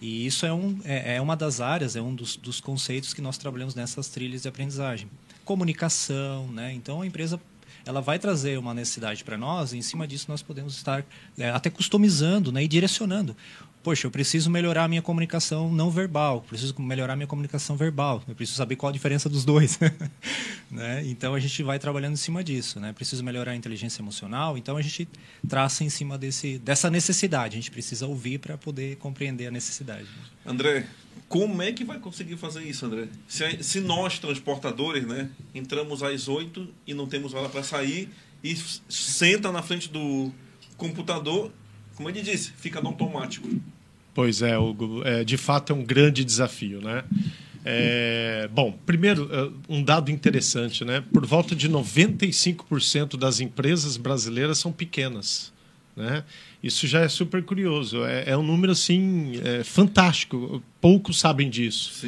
E 0.00 0.26
isso 0.26 0.44
é, 0.44 0.52
um, 0.52 0.78
é, 0.84 1.16
é 1.16 1.20
uma 1.20 1.36
das 1.36 1.60
áreas, 1.60 1.96
é 1.96 2.02
um 2.02 2.14
dos, 2.14 2.36
dos 2.36 2.60
conceitos 2.60 3.14
que 3.14 3.22
nós 3.22 3.38
trabalhamos 3.38 3.74
nessas 3.74 4.08
trilhas 4.08 4.42
de 4.42 4.48
aprendizagem. 4.48 5.08
Comunicação, 5.44 6.48
né? 6.48 6.72
Então 6.72 7.02
a 7.02 7.06
empresa 7.06 7.40
ela 7.86 8.00
vai 8.00 8.18
trazer 8.18 8.58
uma 8.58 8.74
necessidade 8.74 9.22
para 9.22 9.38
nós 9.38 9.72
e 9.72 9.78
em 9.78 9.82
cima 9.82 10.06
disso 10.06 10.26
nós 10.28 10.42
podemos 10.42 10.76
estar 10.76 11.04
é, 11.38 11.50
até 11.50 11.70
customizando 11.70 12.50
né, 12.50 12.64
e 12.64 12.68
direcionando. 12.68 13.36
Poxa, 13.82 14.08
eu 14.08 14.10
preciso 14.10 14.50
melhorar 14.50 14.82
a 14.82 14.88
minha 14.88 15.00
comunicação 15.00 15.72
não 15.72 15.92
verbal, 15.92 16.40
preciso 16.40 16.74
melhorar 16.80 17.12
a 17.12 17.16
minha 17.16 17.28
comunicação 17.28 17.76
verbal, 17.76 18.20
eu 18.26 18.34
preciso 18.34 18.58
saber 18.58 18.74
qual 18.74 18.90
a 18.90 18.92
diferença 18.92 19.28
dos 19.28 19.44
dois. 19.44 19.78
né? 20.68 21.06
Então 21.06 21.34
a 21.34 21.38
gente 21.38 21.62
vai 21.62 21.78
trabalhando 21.78 22.14
em 22.14 22.16
cima 22.16 22.42
disso. 22.42 22.80
Né? 22.80 22.92
Preciso 22.92 23.22
melhorar 23.22 23.52
a 23.52 23.54
inteligência 23.54 24.02
emocional, 24.02 24.58
então 24.58 24.76
a 24.76 24.82
gente 24.82 25.08
traça 25.48 25.84
em 25.84 25.88
cima 25.88 26.18
desse, 26.18 26.58
dessa 26.58 26.90
necessidade. 26.90 27.54
A 27.54 27.60
gente 27.60 27.70
precisa 27.70 28.08
ouvir 28.08 28.38
para 28.38 28.58
poder 28.58 28.96
compreender 28.96 29.46
a 29.46 29.50
necessidade. 29.52 30.08
André, 30.44 30.84
como 31.28 31.62
é 31.62 31.72
que 31.72 31.84
vai 31.84 31.98
conseguir 31.98 32.36
fazer 32.36 32.62
isso, 32.62 32.86
André? 32.86 33.08
Se, 33.26 33.62
se 33.62 33.80
nós, 33.80 34.18
transportadores, 34.18 35.06
né, 35.06 35.28
entramos 35.54 36.02
às 36.02 36.28
8 36.28 36.68
e 36.86 36.94
não 36.94 37.06
temos 37.06 37.34
hora 37.34 37.48
para 37.48 37.62
sair 37.62 38.08
e 38.42 38.56
senta 38.88 39.50
na 39.50 39.62
frente 39.62 39.88
do 39.88 40.32
computador, 40.76 41.50
como 41.94 42.08
ele 42.08 42.22
disse, 42.22 42.52
fica 42.56 42.80
no 42.80 42.88
automático. 42.88 43.48
Pois 44.14 44.40
é, 44.40 44.56
Hugo, 44.56 45.02
é, 45.04 45.24
de 45.24 45.36
fato 45.36 45.72
é 45.72 45.76
um 45.76 45.84
grande 45.84 46.24
desafio, 46.24 46.80
né? 46.80 47.04
É, 47.64 48.48
bom, 48.52 48.78
primeiro, 48.86 49.28
é, 49.32 49.50
um 49.68 49.82
dado 49.82 50.10
interessante, 50.10 50.84
né? 50.84 51.02
Por 51.12 51.26
volta 51.26 51.54
de 51.56 51.68
95% 51.68 53.16
das 53.16 53.40
empresas 53.40 53.96
brasileiras 53.96 54.58
são 54.58 54.70
pequenas, 54.70 55.52
né? 55.96 56.22
Isso 56.62 56.86
já 56.86 57.00
é 57.00 57.08
super 57.08 57.42
curioso, 57.42 58.04
é, 58.04 58.24
é 58.30 58.36
um 58.36 58.42
número 58.42 58.72
assim 58.72 59.40
é, 59.42 59.64
fantástico. 59.64 60.62
Poucos 60.80 61.18
sabem 61.18 61.48
disso. 61.48 62.06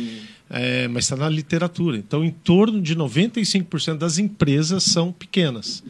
É, 0.50 0.86
mas 0.88 1.04
está 1.04 1.16
na 1.16 1.28
literatura. 1.28 1.96
Então, 1.96 2.22
em 2.24 2.30
torno 2.30 2.80
de 2.82 2.94
95% 2.94 3.96
das 3.96 4.18
empresas 4.18 4.82
são 4.82 5.10
pequenas. 5.10 5.82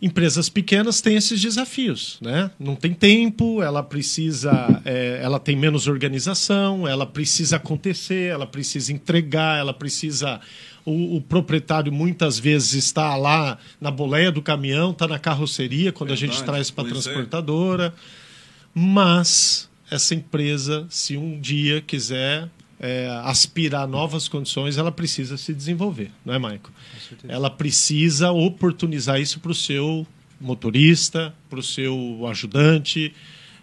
Empresas 0.00 0.48
pequenas 0.48 1.00
têm 1.00 1.16
esses 1.16 1.40
desafios, 1.40 2.18
né? 2.20 2.50
Não 2.58 2.76
tem 2.76 2.92
tempo, 2.92 3.62
ela 3.62 3.82
precisa, 3.82 4.82
é, 4.84 5.20
ela 5.22 5.40
tem 5.40 5.56
menos 5.56 5.86
organização, 5.86 6.86
ela 6.86 7.06
precisa 7.06 7.56
acontecer, 7.56 8.30
ela 8.30 8.46
precisa 8.46 8.92
entregar, 8.92 9.58
ela 9.58 9.72
precisa. 9.72 10.40
O, 10.84 11.16
o 11.16 11.20
proprietário 11.20 11.90
muitas 11.92 12.38
vezes 12.38 12.74
está 12.74 13.16
lá 13.16 13.58
na 13.80 13.90
boleia 13.90 14.30
do 14.30 14.42
caminhão, 14.42 14.90
está 14.90 15.08
na 15.08 15.18
carroceria 15.18 15.92
quando 15.92 16.12
a 16.12 16.16
gente 16.16 16.30
Verdade, 16.30 16.46
traz 16.46 16.70
para 16.70 16.84
a 16.84 16.86
é. 16.86 16.90
transportadora. 16.90 17.94
Mas 18.74 19.70
essa 19.90 20.14
empresa, 20.14 20.86
se 20.90 21.16
um 21.16 21.40
dia 21.40 21.80
quiser 21.80 22.48
é, 22.80 23.08
aspirar 23.24 23.82
a 23.82 23.86
novas 23.86 24.28
condições, 24.28 24.76
ela 24.76 24.92
precisa 24.92 25.36
se 25.36 25.54
desenvolver, 25.54 26.10
não 26.24 26.34
é, 26.34 26.38
Maico? 26.38 26.70
Ela 27.26 27.48
precisa 27.48 28.30
oportunizar 28.30 29.20
isso 29.20 29.40
para 29.40 29.52
o 29.52 29.54
seu 29.54 30.06
motorista, 30.40 31.34
para 31.48 31.58
o 31.58 31.62
seu 31.62 32.26
ajudante, 32.28 33.14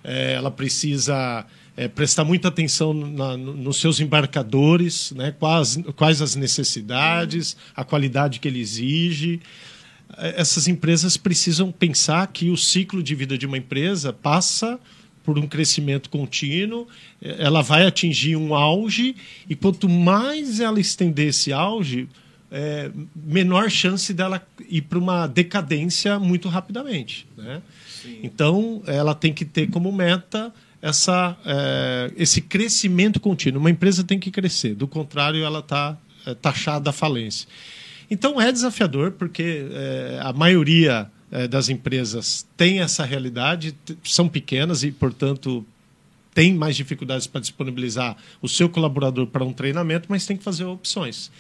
é, 0.04 0.34
ela 0.34 0.50
precisa 0.50 1.46
é, 1.78 1.88
prestar 1.88 2.24
muita 2.24 2.48
atenção 2.50 2.94
na- 2.94 3.38
no- 3.38 3.54
nos 3.56 3.78
seus 3.78 4.00
embarcadores, 4.00 5.12
né? 5.14 5.32
quais, 5.38 5.78
quais 5.96 6.22
as 6.22 6.36
necessidades, 6.36 7.56
a 7.76 7.84
qualidade 7.84 8.40
que 8.40 8.48
ele 8.48 8.60
exige 8.60 9.40
essas 10.18 10.68
empresas 10.68 11.16
precisam 11.16 11.72
pensar 11.72 12.28
que 12.28 12.50
o 12.50 12.58
ciclo 12.58 13.02
de 13.02 13.16
vida 13.16 13.38
de 13.38 13.46
uma 13.46 13.58
empresa 13.58 14.12
passa 14.12 14.78
por 15.24 15.40
um 15.40 15.48
crescimento 15.48 16.10
contínuo, 16.10 16.86
eh, 17.22 17.38
ela 17.40 17.62
vai 17.62 17.86
atingir 17.86 18.36
um 18.36 18.54
auge 18.54 19.16
e 19.50 19.56
quanto 19.56 19.88
mais 19.88 20.60
ela 20.60 20.80
estender 20.82 21.28
esse 21.30 21.54
auge, 21.54 22.10
eh, 22.52 22.92
menor 23.16 23.70
chance 23.70 24.14
dela 24.14 24.46
ir 24.70 24.82
para 24.82 24.98
uma 25.00 25.28
decadência 25.28 26.20
muito 26.20 26.50
rapidamente. 26.50 27.26
Né? 27.38 27.62
Então, 28.22 28.82
ela 28.88 29.16
tem 29.16 29.32
que 29.32 29.46
ter 29.46 29.70
como 29.70 29.92
meta 29.94 30.54
essa, 30.82 31.38
eh, 31.46 32.12
esse 32.18 32.42
crescimento 32.42 33.20
contínuo. 33.20 33.60
Uma 33.60 33.70
empresa 33.70 34.04
tem 34.04 34.20
que 34.20 34.32
crescer, 34.32 34.76
do 34.76 34.88
contrário, 34.88 35.44
ela 35.44 35.60
está 35.60 35.98
taxada 36.42 36.90
à 36.90 36.94
falência. 36.94 37.48
Então 38.12 38.42
é 38.42 38.52
desafiador, 38.52 39.12
porque 39.12 39.66
eh, 39.72 40.20
a 40.22 40.34
maioria 40.34 41.10
eh, 41.32 41.48
das 41.48 41.70
empresas 41.70 42.46
tem 42.58 42.82
essa 42.82 43.06
realidade, 43.06 43.74
são 44.04 44.28
pequenas 44.28 44.84
e, 44.84 44.92
portanto, 44.92 45.66
tem 46.34 46.54
mais 46.54 46.76
dificuldades 46.76 47.26
para 47.26 47.40
disponibilizar 47.40 48.18
o 48.42 48.50
seu 48.50 48.68
colaborador 48.68 49.28
para 49.28 49.46
um 49.46 49.54
treinamento, 49.54 50.08
mas 50.10 50.26
tem 50.26 50.36
que 50.36 50.44
fazer 50.44 50.66
opções. 50.66 51.32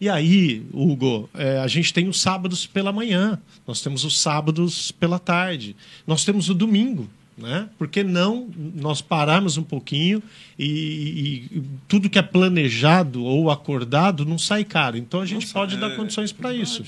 E 0.00 0.08
aí, 0.08 0.64
Hugo, 0.72 1.28
eh, 1.34 1.58
a 1.58 1.66
gente 1.66 1.92
tem 1.92 2.08
os 2.08 2.20
sábados 2.20 2.64
pela 2.64 2.92
manhã, 2.92 3.36
nós 3.66 3.80
temos 3.82 4.04
os 4.04 4.16
sábados 4.16 4.92
pela 4.92 5.18
tarde, 5.18 5.74
nós 6.06 6.24
temos 6.24 6.48
o 6.48 6.54
domingo. 6.54 7.10
Né? 7.40 7.68
Por 7.78 7.88
que 7.88 8.02
não 8.04 8.48
nós 8.74 9.00
pararmos 9.00 9.56
um 9.56 9.62
pouquinho 9.62 10.22
e, 10.58 10.64
e- 10.66 11.56
e 11.58 11.62
tudo 11.88 12.10
que 12.10 12.18
é 12.18 12.22
planejado 12.22 13.24
ou 13.24 13.50
acordado 13.50 14.24
não 14.26 14.38
sai 14.38 14.62
caro? 14.64 14.96
Então 14.98 15.20
a 15.20 15.26
gente 15.26 15.42
Nossa, 15.42 15.54
pode 15.54 15.76
é 15.76 15.78
dar 15.78 15.96
condições 15.96 16.32
para 16.32 16.50
verdade. 16.50 16.70
isso. 16.70 16.84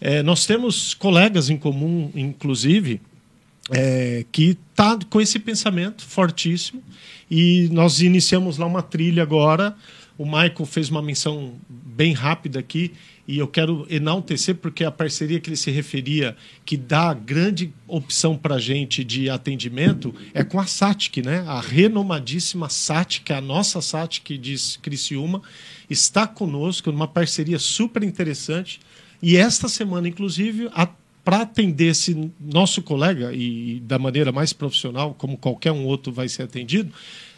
É, 0.00 0.22
nós 0.22 0.46
temos 0.46 0.94
colegas 0.94 1.50
em 1.50 1.56
comum, 1.56 2.10
inclusive, 2.14 3.00
é, 3.70 4.24
que 4.30 4.56
está 4.70 4.98
com 5.10 5.20
esse 5.20 5.38
pensamento 5.38 6.04
fortíssimo. 6.04 6.82
E 7.30 7.68
nós 7.72 8.00
iniciamos 8.00 8.58
lá 8.58 8.66
uma 8.66 8.82
trilha 8.82 9.22
agora. 9.22 9.74
O 10.16 10.24
Michael 10.24 10.64
fez 10.66 10.88
uma 10.90 11.02
menção 11.02 11.54
bem 11.68 12.12
rápida 12.12 12.60
aqui 12.60 12.92
e 13.28 13.38
eu 13.38 13.48
quero 13.48 13.86
enaltecer 13.90 14.54
porque 14.54 14.84
a 14.84 14.90
parceria 14.90 15.40
que 15.40 15.48
ele 15.48 15.56
se 15.56 15.70
referia, 15.70 16.36
que 16.64 16.76
dá 16.76 17.12
grande 17.12 17.72
opção 17.88 18.36
para 18.36 18.54
a 18.54 18.58
gente 18.60 19.02
de 19.02 19.28
atendimento, 19.28 20.14
é 20.32 20.44
com 20.44 20.60
a 20.60 20.66
SATIC, 20.66 21.22
né? 21.22 21.44
A 21.46 21.60
renomadíssima 21.60 22.68
SATIC, 22.68 23.32
a 23.32 23.40
nossa 23.40 23.80
SATIC 23.80 24.38
de 24.38 24.56
Criciúma, 24.80 25.42
está 25.90 26.26
conosco 26.26 26.92
numa 26.92 27.08
parceria 27.08 27.58
super 27.58 28.04
interessante. 28.04 28.78
E 29.20 29.36
esta 29.36 29.68
semana, 29.68 30.06
inclusive, 30.06 30.68
para 31.24 31.42
atender 31.42 31.86
esse 31.86 32.30
nosso 32.40 32.80
colega, 32.80 33.32
e 33.32 33.80
da 33.80 33.98
maneira 33.98 34.30
mais 34.30 34.52
profissional, 34.52 35.14
como 35.14 35.36
qualquer 35.36 35.72
um 35.72 35.84
outro 35.84 36.12
vai 36.12 36.28
ser 36.28 36.44
atendido, 36.44 36.92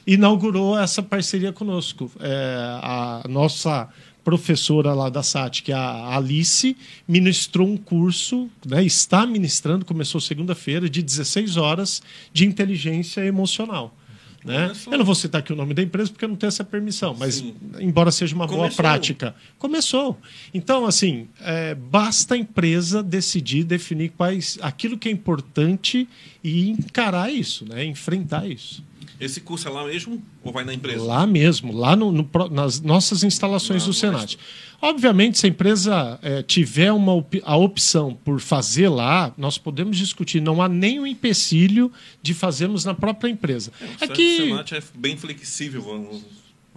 inaugurou 0.07 0.79
essa 0.79 1.03
parceria 1.03 1.53
conosco. 1.53 2.11
É, 2.21 2.79
a 2.83 3.23
nossa 3.29 3.89
professora 4.29 4.93
lá 4.93 5.09
da 5.09 5.23
SAT, 5.23 5.63
que 5.63 5.73
é 5.73 5.75
a 5.75 6.15
Alice, 6.15 6.77
ministrou 7.07 7.67
um 7.67 7.79
curso, 7.79 8.51
né, 8.67 8.85
está 8.85 9.27
ministrando, 9.27 9.87
começou 9.87 10.21
segunda-feira, 10.21 10.87
de 10.87 11.03
16 11.03 11.57
horas 11.57 12.03
de 12.31 12.45
inteligência 12.45 13.25
emocional. 13.25 13.97
Né? 14.45 14.71
Eu 14.91 14.99
não 14.99 15.05
vou 15.05 15.15
citar 15.15 15.41
aqui 15.41 15.51
o 15.51 15.57
nome 15.57 15.73
da 15.73 15.83
empresa 15.83 16.11
porque 16.11 16.27
eu 16.27 16.29
não 16.29 16.37
tenho 16.37 16.49
essa 16.49 16.63
permissão, 16.63 17.17
mas 17.19 17.37
Sim. 17.37 17.55
embora 17.81 18.11
seja 18.11 18.35
uma 18.35 18.47
boa 18.47 18.59
Começou. 18.59 18.77
prática, 18.77 19.35
começou. 19.59 20.19
Então, 20.53 20.87
assim, 20.87 21.27
é, 21.41 21.75
basta 21.75 22.35
a 22.35 22.37
empresa 22.37 23.03
decidir, 23.03 23.65
definir 23.65 24.11
quais 24.11 24.59
aquilo 24.61 24.99
que 24.99 25.09
é 25.09 25.13
importante 25.13 26.07
e 26.45 26.69
encarar 26.69 27.33
isso, 27.33 27.65
né? 27.67 27.83
enfrentar 27.83 28.47
isso. 28.47 28.85
Esse 29.21 29.41
curso 29.41 29.67
é 29.67 29.71
lá 29.71 29.85
mesmo 29.85 30.23
ou 30.45 30.53
vai 30.53 30.65
na 30.65 30.73
empresa? 30.73 31.03
Lá 31.03 31.27
mesmo, 31.27 31.73
lá 31.73 31.97
no- 31.97 32.13
no 32.13 32.29
nas 32.51 32.81
nossas 32.81 33.25
instalações 33.25 33.83
Lá 33.83 33.89
do 33.89 33.93
Senat. 33.95 34.39
Obviamente, 34.81 35.39
se 35.39 35.47
a 35.47 35.49
empresa 35.49 36.19
eh, 36.23 36.43
tiver 36.45 36.93
uma 36.93 37.13
op- 37.13 37.43
a 37.45 37.57
opção 37.57 38.17
por 38.25 38.39
fazer 38.41 38.89
lá, 38.89 39.35
nós 39.37 39.59
podemos 39.59 39.97
discutir. 39.97 40.41
Não 40.41 40.63
há 40.63 40.69
nenhum 40.69 41.05
empecilho 41.05 41.91
de 42.23 42.33
fazermos 42.33 42.85
na 42.85 42.95
própria 42.95 43.29
empresa. 43.29 43.73
O 44.01 44.05
Aqui, 44.05 44.37
Senat 44.37 44.73
é 44.77 44.83
bem 44.95 45.17
flexível, 45.17 45.83
vamos- 45.83 46.23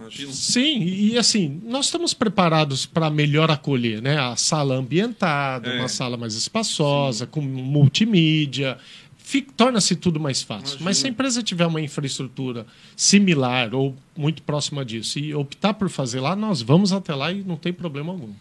imagina. 0.00 0.32
Sim, 0.32 0.82
e 0.82 1.16
assim, 1.16 1.60
nós 1.64 1.84
estamos 1.84 2.12
preparados 2.12 2.84
para 2.86 3.08
melhor 3.08 3.52
acolher, 3.52 4.02
né? 4.02 4.18
A 4.18 4.34
sala 4.34 4.74
ambientada, 4.74 5.68
É. 5.70 5.78
uma 5.78 5.86
sala 5.86 6.16
mais 6.16 6.34
espaçosa, 6.34 7.24
com 7.24 7.40
multimídia. 7.40 8.78
Torna-se 9.40 9.96
tudo 9.96 10.20
mais 10.20 10.42
fácil. 10.42 10.76
Imagina. 10.76 10.84
Mas 10.84 10.98
se 10.98 11.06
a 11.06 11.10
empresa 11.10 11.42
tiver 11.42 11.66
uma 11.66 11.80
infraestrutura 11.80 12.66
similar 12.94 13.74
ou 13.74 13.96
muito 14.14 14.42
próxima 14.42 14.84
disso 14.84 15.18
e 15.18 15.34
optar 15.34 15.74
por 15.74 15.88
fazer 15.88 16.20
lá, 16.20 16.36
nós 16.36 16.60
vamos 16.60 16.92
até 16.92 17.14
lá 17.14 17.32
e 17.32 17.42
não 17.42 17.56
tem 17.56 17.72
problema 17.72 18.12
algum. 18.12 18.32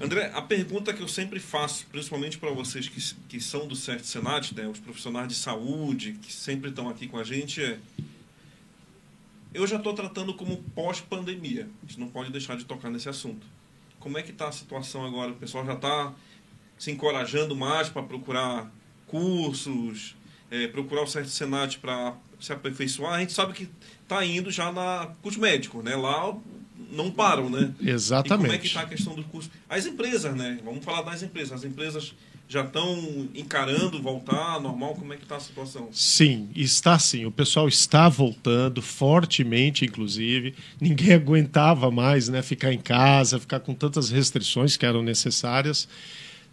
André, 0.00 0.30
a 0.32 0.40
pergunta 0.40 0.92
que 0.94 1.02
eu 1.02 1.08
sempre 1.08 1.40
faço, 1.40 1.86
principalmente 1.90 2.38
para 2.38 2.50
vocês 2.50 2.88
que, 2.88 3.14
que 3.28 3.40
são 3.40 3.66
do 3.66 3.74
CERT 3.74 4.04
Senat, 4.04 4.54
né, 4.54 4.68
os 4.68 4.78
profissionais 4.78 5.26
de 5.26 5.34
saúde 5.34 6.16
que 6.22 6.32
sempre 6.32 6.70
estão 6.70 6.88
aqui 6.88 7.08
com 7.08 7.18
a 7.18 7.24
gente, 7.24 7.60
é: 7.60 7.78
eu 9.52 9.66
já 9.66 9.76
estou 9.76 9.92
tratando 9.94 10.32
como 10.34 10.58
pós-pandemia. 10.74 11.68
A 11.82 11.86
gente 11.86 11.98
não 11.98 12.08
pode 12.08 12.30
deixar 12.30 12.56
de 12.56 12.64
tocar 12.64 12.90
nesse 12.90 13.08
assunto. 13.08 13.44
Como 13.98 14.16
é 14.16 14.22
que 14.22 14.30
está 14.30 14.48
a 14.48 14.52
situação 14.52 15.04
agora? 15.04 15.32
O 15.32 15.36
pessoal 15.36 15.66
já 15.66 15.74
está 15.74 16.14
se 16.78 16.92
encorajando 16.92 17.56
mais 17.56 17.88
para 17.88 18.02
procurar 18.04 18.72
cursos, 19.08 20.14
é, 20.50 20.66
procurar 20.68 21.02
o 21.02 21.06
CERT 21.06 21.28
Senat 21.28 21.78
para 21.78 22.14
se 22.40 22.52
aperfeiçoar? 22.52 23.14
A 23.14 23.20
gente 23.20 23.32
sabe 23.32 23.52
que 23.52 23.68
está 24.02 24.24
indo 24.24 24.50
já 24.50 24.72
na 24.72 25.12
curso 25.22 25.40
médico, 25.40 25.82
né? 25.82 25.96
Lá 25.96 26.34
não 26.90 27.10
param, 27.10 27.50
né? 27.50 27.60
E 27.60 27.64
como 27.64 27.72
é 27.72 27.84
que 27.84 27.90
Exatamente. 27.90 28.66
está 28.66 28.80
a 28.80 28.86
questão 28.86 29.14
do 29.14 29.24
curso? 29.24 29.50
As 29.68 29.86
empresas, 29.86 30.34
né? 30.34 30.58
Vamos 30.64 30.84
falar 30.84 31.02
das 31.02 31.22
empresas. 31.22 31.52
As 31.52 31.64
empresas 31.64 32.14
já 32.48 32.64
estão 32.64 33.28
encarando 33.34 34.00
voltar 34.00 34.58
normal? 34.60 34.94
Como 34.94 35.12
é 35.12 35.16
que 35.16 35.22
está 35.22 35.36
a 35.36 35.40
situação? 35.40 35.90
Sim, 35.92 36.48
está 36.56 36.98
sim. 36.98 37.26
O 37.26 37.30
pessoal 37.30 37.68
está 37.68 38.08
voltando 38.08 38.80
fortemente, 38.80 39.84
inclusive. 39.84 40.54
Ninguém 40.80 41.12
aguentava 41.14 41.90
mais, 41.90 42.28
né? 42.28 42.40
Ficar 42.40 42.72
em 42.72 42.78
casa, 42.78 43.38
ficar 43.38 43.60
com 43.60 43.74
tantas 43.74 44.08
restrições 44.08 44.76
que 44.76 44.86
eram 44.86 45.02
necessárias. 45.02 45.86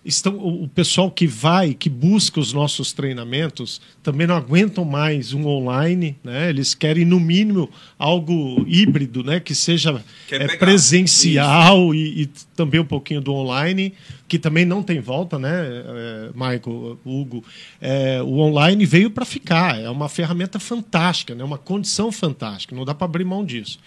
Estão, 0.06 0.38
o 0.38 0.68
pessoal 0.68 1.10
que 1.10 1.26
vai, 1.26 1.74
que 1.74 1.90
busca 1.90 2.40
os 2.40 2.54
nossos 2.54 2.94
treinamentos, 2.94 3.82
também 4.04 4.28
não 4.28 4.36
aguentam 4.36 4.86
mais 4.86 5.34
um 5.34 5.48
online, 5.48 6.16
né? 6.24 6.48
Eles 6.48 6.76
querem 6.76 7.04
no 7.04 7.20
mínimo 7.20 7.68
algo 7.98 8.64
híbrido, 8.68 9.24
né? 9.24 9.40
Que 9.40 9.56
seja 9.56 10.04
é, 10.30 10.58
presencial 10.58 11.96
e, 11.96 12.22
e 12.22 12.30
também 12.56 12.80
um 12.80 12.86
pouquinho 12.86 13.20
do 13.20 13.34
online, 13.34 13.94
que 14.28 14.38
também 14.38 14.64
não 14.64 14.84
tem 14.84 15.00
volta, 15.00 15.38
né, 15.38 15.50
é, 15.52 16.30
Michael, 16.34 17.00
Hugo? 17.06 17.44
É, 17.82 18.22
o 18.22 18.40
online 18.40 18.86
veio 18.86 19.10
para 19.10 19.26
ficar, 19.26 19.80
é 19.80 19.90
uma 19.90 20.10
ferramenta 20.10 20.60
fantástica, 20.60 21.36
né, 21.36 21.44
uma 21.44 21.58
condição 21.58 22.12
fantástica, 22.12 22.76
não 22.76 22.86
dá 22.86 22.94
para 22.94 23.06
abrir 23.06 23.24
mão 23.24 23.46
disso. 23.46 23.80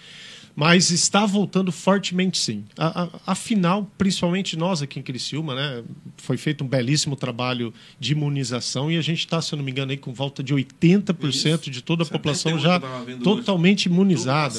Mas 0.55 0.89
está 0.91 1.25
voltando 1.25 1.71
fortemente, 1.71 2.37
sim. 2.37 2.65
A- 2.77 3.03
a- 3.03 3.09
Afinal, 3.27 3.89
principalmente 3.97 4.57
nós 4.57 4.81
aqui 4.81 4.99
em 4.99 5.01
Criciúma, 5.01 5.55
né, 5.55 5.83
foi 6.17 6.35
feito 6.37 6.63
um 6.63 6.67
belíssimo 6.67 7.15
trabalho 7.15 7.73
de 7.99 8.11
imunização 8.11 8.91
e 8.91 8.97
a 8.97 9.01
gente 9.01 9.19
está, 9.19 9.41
se 9.41 9.53
eu 9.53 9.57
não 9.57 9.63
me 9.63 9.71
engano, 9.71 9.91
aí 9.91 9.97
com 9.97 10.13
volta 10.13 10.43
de 10.43 10.53
80% 10.53 11.69
de 11.69 11.81
toda 11.81 12.03
a 12.03 12.05
78 12.05 12.11
população 12.11 12.59
já 12.59 12.79
totalmente 13.23 13.83
Tudo 13.83 13.93
imunizada. 13.95 14.53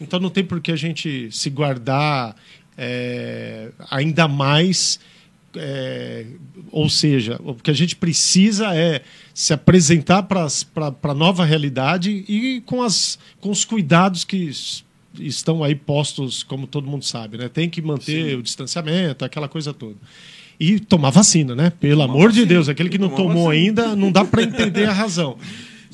Então 0.00 0.20
não 0.20 0.30
tem 0.30 0.44
por 0.44 0.60
que 0.60 0.70
a 0.70 0.76
gente 0.76 1.28
se 1.32 1.50
guardar 1.50 2.36
é, 2.78 3.70
ainda 3.90 4.28
mais. 4.28 5.00
é, 5.56 6.26
ou 6.70 6.88
seja, 6.88 7.40
o 7.42 7.54
que 7.56 7.72
a 7.72 7.74
gente 7.74 7.96
precisa 7.96 8.72
é 8.72 9.02
se 9.34 9.52
apresentar 9.52 10.22
para 10.22 10.46
a 11.02 11.14
nova 11.14 11.44
realidade 11.44 12.24
e 12.28 12.60
com, 12.64 12.80
as, 12.82 13.18
com 13.40 13.50
os 13.50 13.64
cuidados 13.64 14.22
que 14.22 14.48
estão 15.18 15.62
aí 15.64 15.74
postos, 15.74 16.42
como 16.42 16.66
todo 16.66 16.86
mundo 16.86 17.04
sabe. 17.04 17.36
Né? 17.38 17.48
Tem 17.48 17.68
que 17.68 17.80
manter 17.82 18.30
Sim. 18.30 18.36
o 18.36 18.42
distanciamento, 18.42 19.24
aquela 19.24 19.48
coisa 19.48 19.72
toda. 19.74 19.96
E 20.58 20.78
tomar 20.78 21.10
vacina, 21.10 21.54
né? 21.54 21.70
Pelo 21.70 22.02
Tomar 22.02 22.12
amor 22.14 22.30
de 22.32 22.40
vacina. 22.40 22.46
Deus, 22.46 22.68
aquele 22.68 22.88
que 22.90 22.98
não 22.98 23.08
tomou 23.08 23.46
vacina. 23.46 23.52
ainda, 23.52 23.96
não 23.96 24.12
dá 24.12 24.24
para 24.24 24.42
entender 24.42 24.84
a 24.84 24.92
razão. 24.92 25.38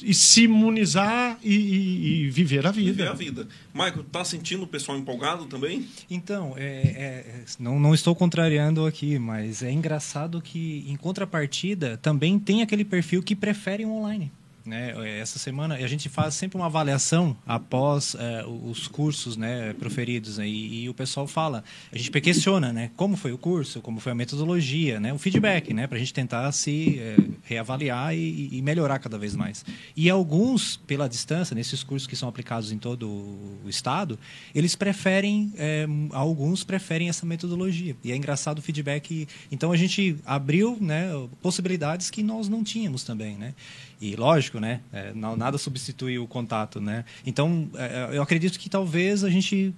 E 0.02 0.12
se 0.12 0.42
imunizar 0.42 1.38
e, 1.42 1.54
e- 1.54 2.20
e 2.26 2.30
viver 2.30 2.66
a 2.66 2.70
vida. 2.70 2.90
Viver 2.92 3.08
a 3.08 3.12
vida. 3.12 3.48
Michael, 3.74 4.04
tá 4.12 4.24
sentindo 4.24 4.62
o 4.64 4.66
pessoal 4.66 4.96
empolgado 4.98 5.46
também? 5.46 5.86
Então, 6.10 6.54
é, 6.56 6.64
é- 6.64 7.40
é- 7.40 7.44
não, 7.58 7.80
não 7.80 7.94
estou 7.94 8.14
contrariando 8.14 8.84
aqui, 8.86 9.18
mas 9.18 9.62
é 9.62 9.70
engraçado 9.72 10.40
que, 10.42 10.84
em 10.86 10.96
contrapartida, 10.96 11.96
também 11.96 12.38
tem 12.38 12.60
aquele 12.62 12.84
perfil 12.84 13.22
que 13.22 13.34
prefere 13.34 13.84
o 13.84 13.90
online. 13.90 14.30
Né? 14.66 14.92
Essa 15.20 15.38
semana 15.38 15.76
a 15.76 15.86
gente 15.86 16.08
faz 16.08 16.34
sempre 16.34 16.56
uma 16.56 16.66
avaliação 16.66 17.36
após 17.46 18.16
é, 18.18 18.44
os 18.46 18.88
cursos 18.88 19.36
né, 19.36 19.72
proferidos 19.74 20.38
aí, 20.38 20.82
e 20.82 20.88
o 20.88 20.94
pessoal 20.94 21.26
fala, 21.26 21.62
a 21.92 21.96
gente 21.96 22.10
questiona 22.20 22.72
né, 22.72 22.90
como 22.96 23.16
foi 23.16 23.32
o 23.32 23.38
curso, 23.38 23.80
como 23.80 24.00
foi 24.00 24.12
a 24.12 24.14
metodologia, 24.14 24.98
né, 24.98 25.12
o 25.12 25.18
feedback, 25.18 25.72
né, 25.72 25.86
para 25.86 25.96
a 25.96 25.98
gente 25.98 26.12
tentar 26.12 26.50
se 26.52 26.98
é, 26.98 27.16
reavaliar 27.42 28.14
e, 28.14 28.48
e 28.52 28.62
melhorar 28.62 28.98
cada 28.98 29.18
vez 29.18 29.36
mais. 29.36 29.64
E 29.96 30.10
alguns, 30.10 30.76
pela 30.76 31.08
distância, 31.08 31.54
nesses 31.54 31.82
cursos 31.82 32.06
que 32.06 32.16
são 32.16 32.28
aplicados 32.28 32.72
em 32.72 32.78
todo 32.78 33.08
o 33.08 33.68
estado, 33.68 34.18
eles 34.54 34.74
preferem, 34.74 35.52
é, 35.56 35.86
alguns 36.12 36.64
preferem 36.64 37.08
essa 37.08 37.24
metodologia. 37.24 37.96
E 38.02 38.12
é 38.12 38.16
engraçado 38.16 38.58
o 38.58 38.62
feedback. 38.62 39.28
Então 39.50 39.72
a 39.72 39.76
gente 39.76 40.16
abriu 40.24 40.76
né, 40.80 41.10
possibilidades 41.40 42.10
que 42.10 42.22
nós 42.22 42.48
não 42.48 42.64
tínhamos 42.64 43.04
também. 43.04 43.36
Né? 43.36 43.54
E 44.00 44.14
lógico, 44.16 44.60
né? 44.60 44.80
é, 44.92 45.12
não- 45.14 45.36
nada 45.36 45.56
substitui 45.58 46.18
o 46.18 46.26
contato, 46.26 46.80
né? 46.80 47.04
Então, 47.24 47.68
é, 47.74 48.10
eu 48.12 48.22
acredito 48.22 48.58
que 48.58 48.68
talvez 48.68 49.24
a 49.24 49.30
gente 49.30 49.74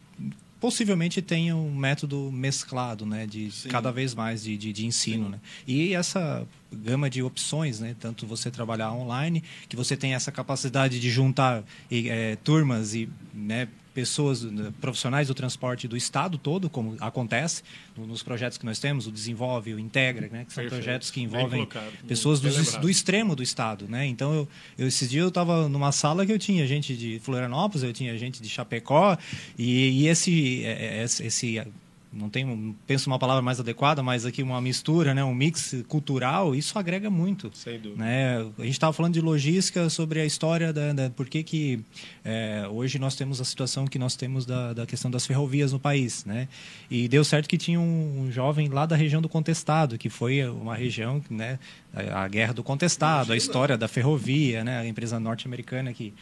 possivelmente 0.61 1.23
tenha 1.23 1.55
um 1.55 1.73
método 1.75 2.31
mesclado, 2.33 3.07
né? 3.07 3.27
De 3.27 3.51
Sim. 3.51 3.69
cada 3.69 3.93
vez 3.93 4.15
mais 4.15 4.43
de, 4.43 4.57
de, 4.57 4.73
de 4.73 4.87
ensino, 4.87 5.29
né? 5.29 5.39
E 5.67 5.95
essa 5.95 6.47
gama 6.73 7.09
de 7.09 7.23
opções, 7.23 7.79
né? 7.81 7.95
Tanto 8.01 8.27
você 8.27 8.51
trabalhar 8.51 8.93
online, 8.93 9.43
que 9.69 9.77
você 9.77 9.97
tem 9.97 10.15
essa 10.15 10.33
capacidade 10.33 10.99
de 10.99 11.11
juntar 11.11 11.63
e, 11.91 12.09
é, 12.09 12.37
turmas 12.37 12.95
e 12.95 13.09
né, 13.33 13.69
pessoas 14.01 14.43
né, 14.45 14.73
profissionais 14.81 15.27
do 15.27 15.35
transporte 15.35 15.89
do 15.89 15.97
estado 15.97 16.39
todo, 16.39 16.71
como 16.71 16.97
acontece 17.01 17.65
no- 17.97 18.07
nos 18.07 18.23
projetos 18.23 18.57
que 18.57 18.65
nós 18.65 18.79
temos, 18.79 19.09
o 19.09 19.11
Desenvolve, 19.11 19.75
o 19.75 19.79
Integra, 19.79 20.29
né? 20.31 20.45
Que 20.45 20.53
são 20.53 20.63
Perfeito. 20.63 20.71
projetos 20.85 21.11
que 21.11 21.21
envolvem 21.21 21.67
pessoas 22.07 22.41
lembrado. 22.41 22.81
do 22.81 22.89
extremo 22.89 23.35
do 23.35 23.43
estado, 23.43 23.89
né? 23.89 24.07
Então 24.07 24.33
eu, 24.33 24.49
eu 24.79 24.87
esses 24.87 25.11
dias 25.11 25.23
eu 25.23 25.29
estava 25.31 25.69
numa 25.69 25.91
sala 25.91 26.25
que 26.25 26.31
eu 26.33 26.39
tinha 26.39 26.65
gente 26.65 26.97
de 26.97 27.19
Florianópolis, 27.25 27.83
eu 27.83 27.93
tinha 27.93 28.17
gente 28.17 28.41
de 28.41 28.49
Chapecó 28.49 29.19
e, 29.59 30.03
e 30.03 30.07
esse, 30.07 30.65
é, 30.65 31.01
é, 31.01 31.03
esse 31.03 31.25
esse- 31.27 31.63
não 32.13 32.31
não 32.33 32.75
penso 32.87 33.09
uma 33.09 33.19
palavra 33.19 33.43
mais 33.43 33.61
adequada, 33.61 34.03
mas 34.03 34.25
aqui 34.25 34.43
uma 34.43 34.61
mistura, 34.61 35.15
né? 35.15 35.23
Um 35.23 35.35
mix 35.35 35.75
cultural, 35.87 36.55
isso 36.55 36.79
agrega 36.79 37.11
muito. 37.11 37.51
Sem 37.55 37.79
dúvida. 37.79 38.03
Né? 38.03 38.39
A 38.59 38.63
gente 38.63 38.73
estava 38.73 38.93
falando 38.93 39.15
de 39.15 39.21
logística 39.21 39.89
sobre 39.91 40.21
a 40.21 40.25
história 40.25 40.73
da, 40.73 40.93
da 40.93 41.11
por 41.11 41.29
que 41.29 41.43
que 41.43 41.81
é, 42.25 42.67
hoje 42.71 42.99
nós 42.99 43.15
temos 43.15 43.41
a 43.41 43.45
situação 43.45 43.87
que 43.87 43.99
nós 43.99 44.17
temos 44.17 44.47
da, 44.47 44.73
da 44.73 44.87
questão 44.87 45.11
das 45.11 45.27
ferrovias 45.27 45.73
no 45.73 45.79
país, 45.79 46.25
né? 46.25 46.49
E 46.91 47.09
deu 47.09 47.25
certo 47.25 47.49
que 47.49 47.59
tinha 47.59 47.81
um, 47.81 48.23
um 48.23 48.33
jovem 48.33 48.69
lá 48.69 48.87
da 48.87 48.97
região 48.97 49.21
do 49.21 49.29
Contestado, 49.29 49.99
que 49.99 50.09
foi 50.09 50.47
uma 50.49 50.75
região, 50.75 51.23
né? 51.31 51.59
A, 51.93 52.25
a 52.25 52.29
guerra 52.29 52.55
do 52.55 52.63
Contestado, 52.63 53.33
a 53.33 53.37
história 53.37 53.77
da 53.77 53.89
ferrovia, 53.89 54.65
né? 54.65 54.79
A 54.79 54.87
empresa 54.87 55.21
norte-americana 55.21 55.93
que 55.93 56.15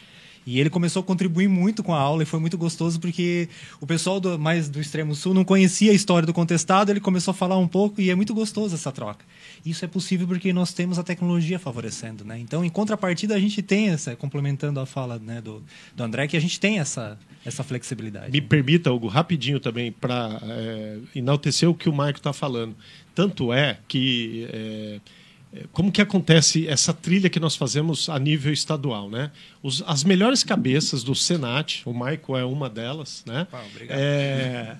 e 0.47 0.61
ele 0.61 0.69
começou 0.69 1.01
a 1.01 1.03
contribuir 1.03 1.49
muito 1.49 1.83
com 1.83 1.93
a 1.93 1.99
aula 1.99 2.23
e 2.23 2.25
foi 2.25 2.39
muito 2.39 2.57
gostoso 2.57 3.01
porque 3.01 3.49
o 3.81 3.85
pessoal 3.85 4.17
do, 4.17 4.39
mais 4.39 4.69
do 4.69 4.79
extremo 4.79 5.13
sul 5.13 5.33
não 5.33 5.43
conhecia 5.43 5.91
a 5.91 5.93
história 5.93 6.25
do 6.25 6.33
contestado, 6.33 6.89
ele 6.89 7.01
começou 7.01 7.33
a 7.33 7.35
falar 7.35 7.57
um 7.57 7.67
pouco 7.67 7.99
e 7.99 8.09
é 8.09 8.15
muito 8.15 8.33
gostoso 8.33 8.73
essa 8.73 8.89
troca. 8.89 9.25
Isso 9.65 9.83
é 9.83 9.89
possível 9.89 10.25
porque 10.25 10.53
nós 10.53 10.71
temos 10.71 10.97
a 10.97 11.03
tecnologia 11.03 11.59
favorecendo, 11.59 12.23
né? 12.23 12.39
Então, 12.39 12.63
em 12.63 12.69
contrapartida, 12.69 13.35
a 13.35 13.39
gente 13.41 13.61
tem 13.61 13.89
essa, 13.89 14.15
complementando 14.15 14.79
a 14.79 14.85
fala 14.85 15.19
né, 15.19 15.41
do, 15.41 15.61
do 15.93 16.03
André, 16.03 16.27
que 16.27 16.37
a 16.37 16.39
gente 16.39 16.57
tem 16.61 16.79
essa, 16.79 17.19
essa 17.43 17.61
flexibilidade. 17.61 18.31
Me 18.31 18.39
permita, 18.39 18.89
Hugo, 18.89 19.07
rapidinho 19.07 19.59
também, 19.59 19.91
para 19.91 20.41
enaltecer 21.13 21.69
o 21.69 21.73
que 21.73 21.89
o 21.89 21.93
Marco 21.93 22.19
está 22.19 22.31
falando. 22.31 22.73
Tanto 23.13 23.51
é 23.51 23.79
que 23.85 24.47
é, 24.53 24.99
como 25.71 25.91
que 25.91 26.01
acontece 26.01 26.67
essa 26.67 26.93
trilha 26.93 27.29
que 27.29 27.39
nós 27.39 27.55
fazemos 27.55 28.09
a 28.09 28.19
nível 28.19 28.51
estadual, 28.51 29.09
né? 29.09 29.31
Os, 29.63 29.83
as 29.87 30.03
melhores 30.03 30.43
cabeças 30.43 31.03
do 31.03 31.15
Senat, 31.15 31.81
o 31.85 31.93
Michael 31.93 32.37
é 32.37 32.45
uma 32.45 32.69
delas, 32.69 33.23
né? 33.25 33.47
Ah, 33.51 33.63
obrigado. 33.71 33.97
É, 33.97 34.77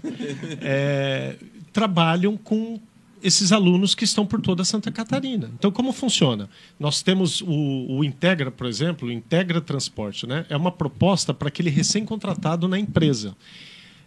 é, 0.61 1.35
trabalham 1.71 2.35
com 2.35 2.79
esses 3.23 3.51
alunos 3.51 3.95
que 3.95 4.03
estão 4.03 4.25
por 4.25 4.41
toda 4.41 4.63
Santa 4.63 4.91
Catarina. 4.91 5.49
Então, 5.57 5.71
como 5.71 5.91
funciona? 5.91 6.49
Nós 6.79 7.01
temos 7.01 7.41
o, 7.41 7.47
o 7.89 8.03
Integra, 8.03 8.51
por 8.51 8.67
exemplo, 8.67 9.07
o 9.07 9.11
Integra 9.11 9.59
Transporte, 9.59 10.27
né? 10.27 10.45
É 10.49 10.57
uma 10.57 10.71
proposta 10.71 11.33
para 11.33 11.47
aquele 11.47 11.69
recém-contratado 11.69 12.67
na 12.67 12.77
empresa. 12.77 13.35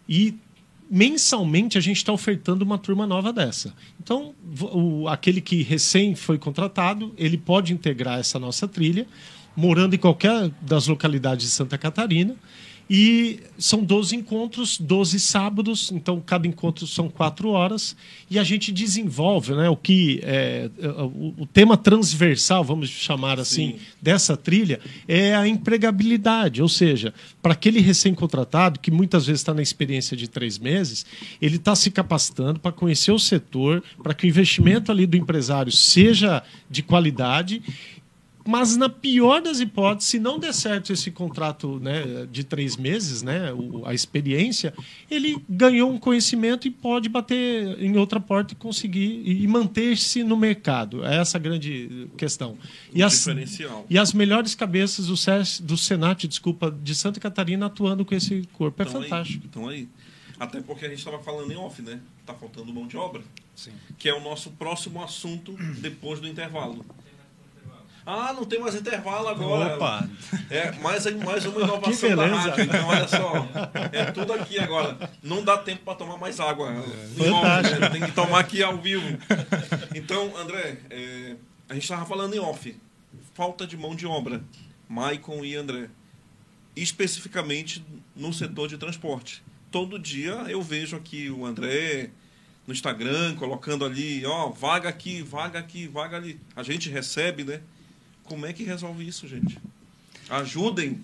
E 0.07 0.35
mensalmente 0.91 1.77
a 1.77 1.81
gente 1.81 1.97
está 1.97 2.11
ofertando 2.11 2.65
uma 2.65 2.77
turma 2.77 3.07
nova 3.07 3.31
dessa. 3.31 3.73
Então, 4.03 4.35
o, 4.73 5.07
aquele 5.07 5.39
que 5.39 5.63
recém 5.63 6.15
foi 6.15 6.37
contratado, 6.37 7.13
ele 7.17 7.37
pode 7.37 7.71
integrar 7.71 8.19
essa 8.19 8.37
nossa 8.37 8.67
trilha, 8.67 9.07
morando 9.55 9.95
em 9.95 9.97
qualquer 9.97 10.51
das 10.61 10.87
localidades 10.87 11.45
de 11.45 11.51
Santa 11.53 11.77
Catarina. 11.77 12.35
E 12.93 13.39
são 13.57 13.85
12 13.85 14.17
encontros, 14.17 14.77
12 14.77 15.17
sábados, 15.17 15.93
então 15.93 16.19
cada 16.19 16.45
encontro 16.45 16.85
são 16.85 17.07
quatro 17.07 17.47
horas, 17.47 17.95
e 18.29 18.37
a 18.37 18.43
gente 18.43 18.69
desenvolve 18.69 19.53
né, 19.53 19.69
o 19.69 19.77
que 19.77 20.19
é, 20.23 20.69
o, 20.99 21.43
o 21.43 21.45
tema 21.45 21.77
transversal, 21.77 22.65
vamos 22.65 22.89
chamar 22.89 23.39
assim, 23.39 23.77
Sim. 23.77 23.79
dessa 24.01 24.35
trilha, 24.35 24.81
é 25.07 25.33
a 25.33 25.47
empregabilidade. 25.47 26.61
Ou 26.61 26.67
seja, 26.67 27.13
para 27.41 27.53
aquele 27.53 27.79
recém-contratado, 27.79 28.77
que 28.77 28.91
muitas 28.91 29.25
vezes 29.25 29.39
está 29.39 29.53
na 29.53 29.61
experiência 29.61 30.17
de 30.17 30.27
três 30.27 30.59
meses, 30.59 31.05
ele 31.41 31.55
está 31.55 31.73
se 31.73 31.91
capacitando 31.91 32.59
para 32.59 32.73
conhecer 32.73 33.13
o 33.13 33.19
setor, 33.19 33.81
para 34.03 34.13
que 34.13 34.25
o 34.25 34.27
investimento 34.27 34.91
ali 34.91 35.05
do 35.05 35.15
empresário 35.15 35.71
seja 35.71 36.43
de 36.69 36.83
qualidade 36.83 37.61
mas 38.45 38.75
na 38.75 38.89
pior 38.89 39.41
das 39.41 39.59
hipóteses, 39.59 40.09
se 40.09 40.19
não 40.19 40.39
der 40.39 40.53
certo 40.53 40.91
esse 40.91 41.11
contrato 41.11 41.79
né, 41.79 42.27
de 42.31 42.43
três 42.43 42.75
meses, 42.75 43.21
né, 43.21 43.51
a 43.85 43.93
experiência, 43.93 44.73
ele 45.09 45.43
ganhou 45.49 45.91
um 45.91 45.97
conhecimento 45.97 46.67
e 46.67 46.71
pode 46.71 47.07
bater 47.09 47.79
em 47.81 47.97
outra 47.97 48.19
porta 48.19 48.53
e 48.53 48.55
conseguir 48.55 49.23
e 49.25 49.47
manter-se 49.47 50.23
no 50.23 50.35
mercado. 50.35 51.05
É 51.05 51.17
essa 51.17 51.37
a 51.37 51.41
grande 51.41 52.09
questão. 52.17 52.57
E 52.93 53.03
as, 53.03 53.25
e 53.89 53.97
as 53.97 54.13
melhores 54.13 54.55
cabeças 54.55 55.07
do, 55.07 55.17
SES, 55.17 55.59
do 55.59 55.77
Senat, 55.77 56.27
desculpa, 56.27 56.71
de 56.71 56.95
Santa 56.95 57.19
Catarina 57.19 57.67
atuando 57.67 58.03
com 58.03 58.15
esse 58.15 58.47
corpo. 58.53 58.81
É 58.81 58.85
então 58.85 59.01
fantástico. 59.01 59.43
Aí, 59.43 59.49
então 59.49 59.67
aí. 59.67 59.87
Até 60.39 60.59
porque 60.59 60.85
a 60.85 60.89
gente 60.89 60.97
estava 60.97 61.19
falando 61.19 61.51
em 61.51 61.55
off, 61.55 61.83
né? 61.83 61.99
Está 62.19 62.33
faltando 62.33 62.73
mão 62.73 62.87
de 62.87 62.97
obra. 62.97 63.21
Sim. 63.55 63.71
Que 63.99 64.09
é 64.09 64.13
o 64.13 64.19
nosso 64.19 64.49
próximo 64.51 65.03
assunto 65.03 65.55
depois 65.79 66.19
do 66.19 66.27
intervalo. 66.27 66.83
Ah, 68.05 68.33
não 68.33 68.45
tem 68.45 68.59
mais 68.59 68.73
intervalo 68.75 69.27
agora. 69.27 69.75
Opa! 69.75 70.09
É, 70.49 70.71
mais, 70.79 71.05
mais 71.23 71.45
uma 71.45 71.61
inovação 71.63 72.15
da 72.15 72.25
rádio. 72.25 72.63
Então, 72.63 72.87
olha 72.87 73.07
só. 73.07 73.47
É 73.91 74.05
tudo 74.11 74.33
aqui 74.33 74.59
agora. 74.59 75.09
Não 75.21 75.43
dá 75.43 75.57
tempo 75.57 75.83
para 75.85 75.95
tomar 75.95 76.17
mais 76.17 76.39
água. 76.39 76.73
Fantástico. 77.17 77.79
né? 77.79 77.89
Tem 77.89 78.01
que 78.01 78.11
tomar 78.11 78.39
aqui 78.39 78.63
ao 78.63 78.77
vivo. 78.77 79.05
Então, 79.93 80.35
André, 80.35 80.77
é, 80.89 81.35
a 81.69 81.73
gente 81.73 81.83
estava 81.83 82.05
falando 82.05 82.33
em 82.33 82.39
off. 82.39 82.75
Falta 83.33 83.67
de 83.67 83.77
mão 83.77 83.95
de 83.95 84.05
obra. 84.07 84.41
Maicon 84.89 85.45
e 85.45 85.55
André. 85.55 85.89
Especificamente 86.75 87.85
no 88.15 88.33
setor 88.33 88.67
de 88.67 88.77
transporte. 88.77 89.43
Todo 89.69 89.99
dia 89.99 90.31
eu 90.49 90.61
vejo 90.61 90.95
aqui 90.97 91.29
o 91.29 91.45
André 91.45 92.09
no 92.67 92.73
Instagram 92.73 93.35
colocando 93.35 93.85
ali, 93.85 94.25
ó, 94.25 94.49
vaga 94.49 94.89
aqui, 94.89 95.21
vaga 95.21 95.59
aqui, 95.59 95.87
vaga 95.87 96.17
ali. 96.17 96.39
A 96.55 96.63
gente 96.63 96.89
recebe, 96.89 97.43
né? 97.43 97.61
Como 98.31 98.45
é 98.45 98.53
que 98.53 98.63
resolve 98.63 99.05
isso, 99.05 99.27
gente? 99.27 99.57
Ajudem, 100.29 101.01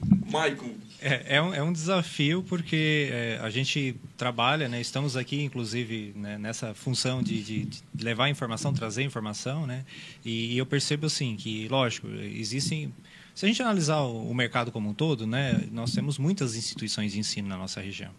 Michael. 0.00 0.76
É, 1.00 1.34
é, 1.34 1.42
um, 1.42 1.52
é 1.52 1.60
um 1.60 1.72
desafio 1.72 2.44
porque 2.44 3.08
é, 3.10 3.40
a 3.42 3.50
gente 3.50 3.96
trabalha, 4.16 4.68
né, 4.68 4.80
estamos 4.80 5.16
aqui, 5.16 5.42
inclusive, 5.42 6.12
né, 6.14 6.38
nessa 6.38 6.72
função 6.74 7.24
de, 7.24 7.42
de, 7.42 7.64
de, 7.64 8.04
levar 8.04 8.28
informação, 8.28 8.72
trazer 8.72 9.02
informação, 9.02 9.66
né, 9.66 9.84
e, 10.24 10.54
e, 10.54 10.58
eu 10.58 10.64
percebo 10.64 11.06
assim 11.06 11.34
que, 11.34 11.66
lógico, 11.66 12.06
existem. 12.06 12.94
Se 13.34 13.44
a 13.44 13.48
gente 13.48 13.60
analisar 13.60 14.02
o, 14.02 14.30
o 14.30 14.34
mercado 14.34 14.70
como 14.70 14.88
um 14.88 14.94
todo, 14.94 15.26
né, 15.26 15.60
nós 15.72 15.92
temos 15.92 16.18
muitas 16.18 16.54
instituições 16.54 17.10
de 17.10 17.18
ensino 17.18 17.48
na 17.48 17.56
nossa 17.56 17.80
região. 17.80 18.12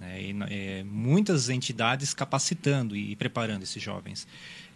Né, 0.00 0.22
e, 0.22 0.36
é, 0.48 0.82
muitas 0.82 1.50
entidades 1.50 2.14
capacitando 2.14 2.96
e 2.96 3.14
preparando 3.16 3.64
esses 3.64 3.82
jovens. 3.82 4.26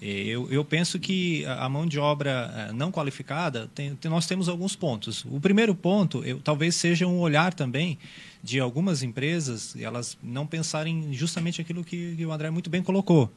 Eu, 0.02 0.50
eu, 0.50 0.64
penso 0.64 0.98
que 0.98 1.44
a 1.44 1.68
mão 1.68 1.84
de 1.86 1.98
obra 1.98 2.50
eh, 2.56 2.72
não 2.72 2.90
qualificada, 2.90 3.70
tem, 3.74 3.98
nós 4.04 4.26
temos 4.26 4.48
alguns 4.48 4.74
pontos. 4.74 5.26
O 5.26 5.38
primeiro 5.38 5.74
ponto, 5.74 6.24
eu, 6.24 6.40
talvez 6.40 6.74
seja 6.74 7.06
um 7.06 7.18
olhar 7.18 7.52
também 7.52 7.98
de 8.42 8.58
algumas 8.58 9.02
empresas, 9.02 9.76
elas 9.76 10.16
não 10.22 10.46
pensarem 10.46 11.12
justamente 11.12 11.60
aquilo 11.60 11.84
que, 11.84 12.16
que 12.16 12.26
o 12.26 12.32
André 12.32 12.50
muito 12.50 12.70
bem 12.70 12.82
colocou. 12.82 13.30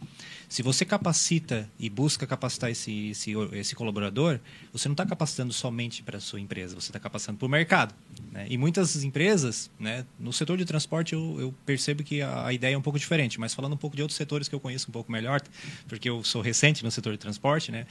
Se 0.48 0.62
você 0.62 0.86
capacita 0.86 1.70
e 1.80 1.90
busca 1.90 2.28
capacitar 2.28 2.70
esse, 2.70 3.10
esse, 3.10 3.34
esse 3.54 3.76
colaborador, 3.76 4.40
você 4.72 4.88
não 4.88 4.94
está 4.94 5.06
capacitando 5.06 5.52
somente 5.52 6.04
para 6.04 6.18
a 6.18 6.22
sua 6.22 6.40
empresa, 6.40 6.76
você 6.76 6.90
está 6.90 7.00
capacitando 7.00 7.40
para 7.40 7.46
o 7.46 7.50
mercado. 7.50 7.94
Né? 8.32 8.48
E 8.50 8.58
muitas 8.58 9.04
empresas, 9.04 9.70
né, 9.80 10.06
no 10.20 10.32
setor 10.32 10.58
de 10.58 10.66
transporte, 10.66 11.14
eu, 11.14 11.38
eu 11.40 11.56
percebo 11.66 12.04
que 12.04 12.22
a, 12.22 12.48
a, 12.48 12.54
ideia 12.54 12.76
é 12.76 12.78
um 12.78 12.82
pouco 12.82 13.00
diferente, 13.00 13.40
mas 13.40 13.54
falando 13.54 13.74
um 13.74 13.78
pouco 13.78 13.96
de 13.96 14.02
outros 14.02 14.16
setores 14.16 14.48
que 14.48 14.56
eu 14.56 14.60
conheço 14.60 14.90
um 14.90 14.92
pouco 14.92 15.12
melhor, 15.12 15.42
porque 15.88 16.10
eu 16.10 16.24
sou 16.24 16.42
recente 16.42 16.84
no 16.84 16.92
setor 16.92 17.14
de 17.14 17.20
transporte, 17.20 17.72
né, 17.72 17.86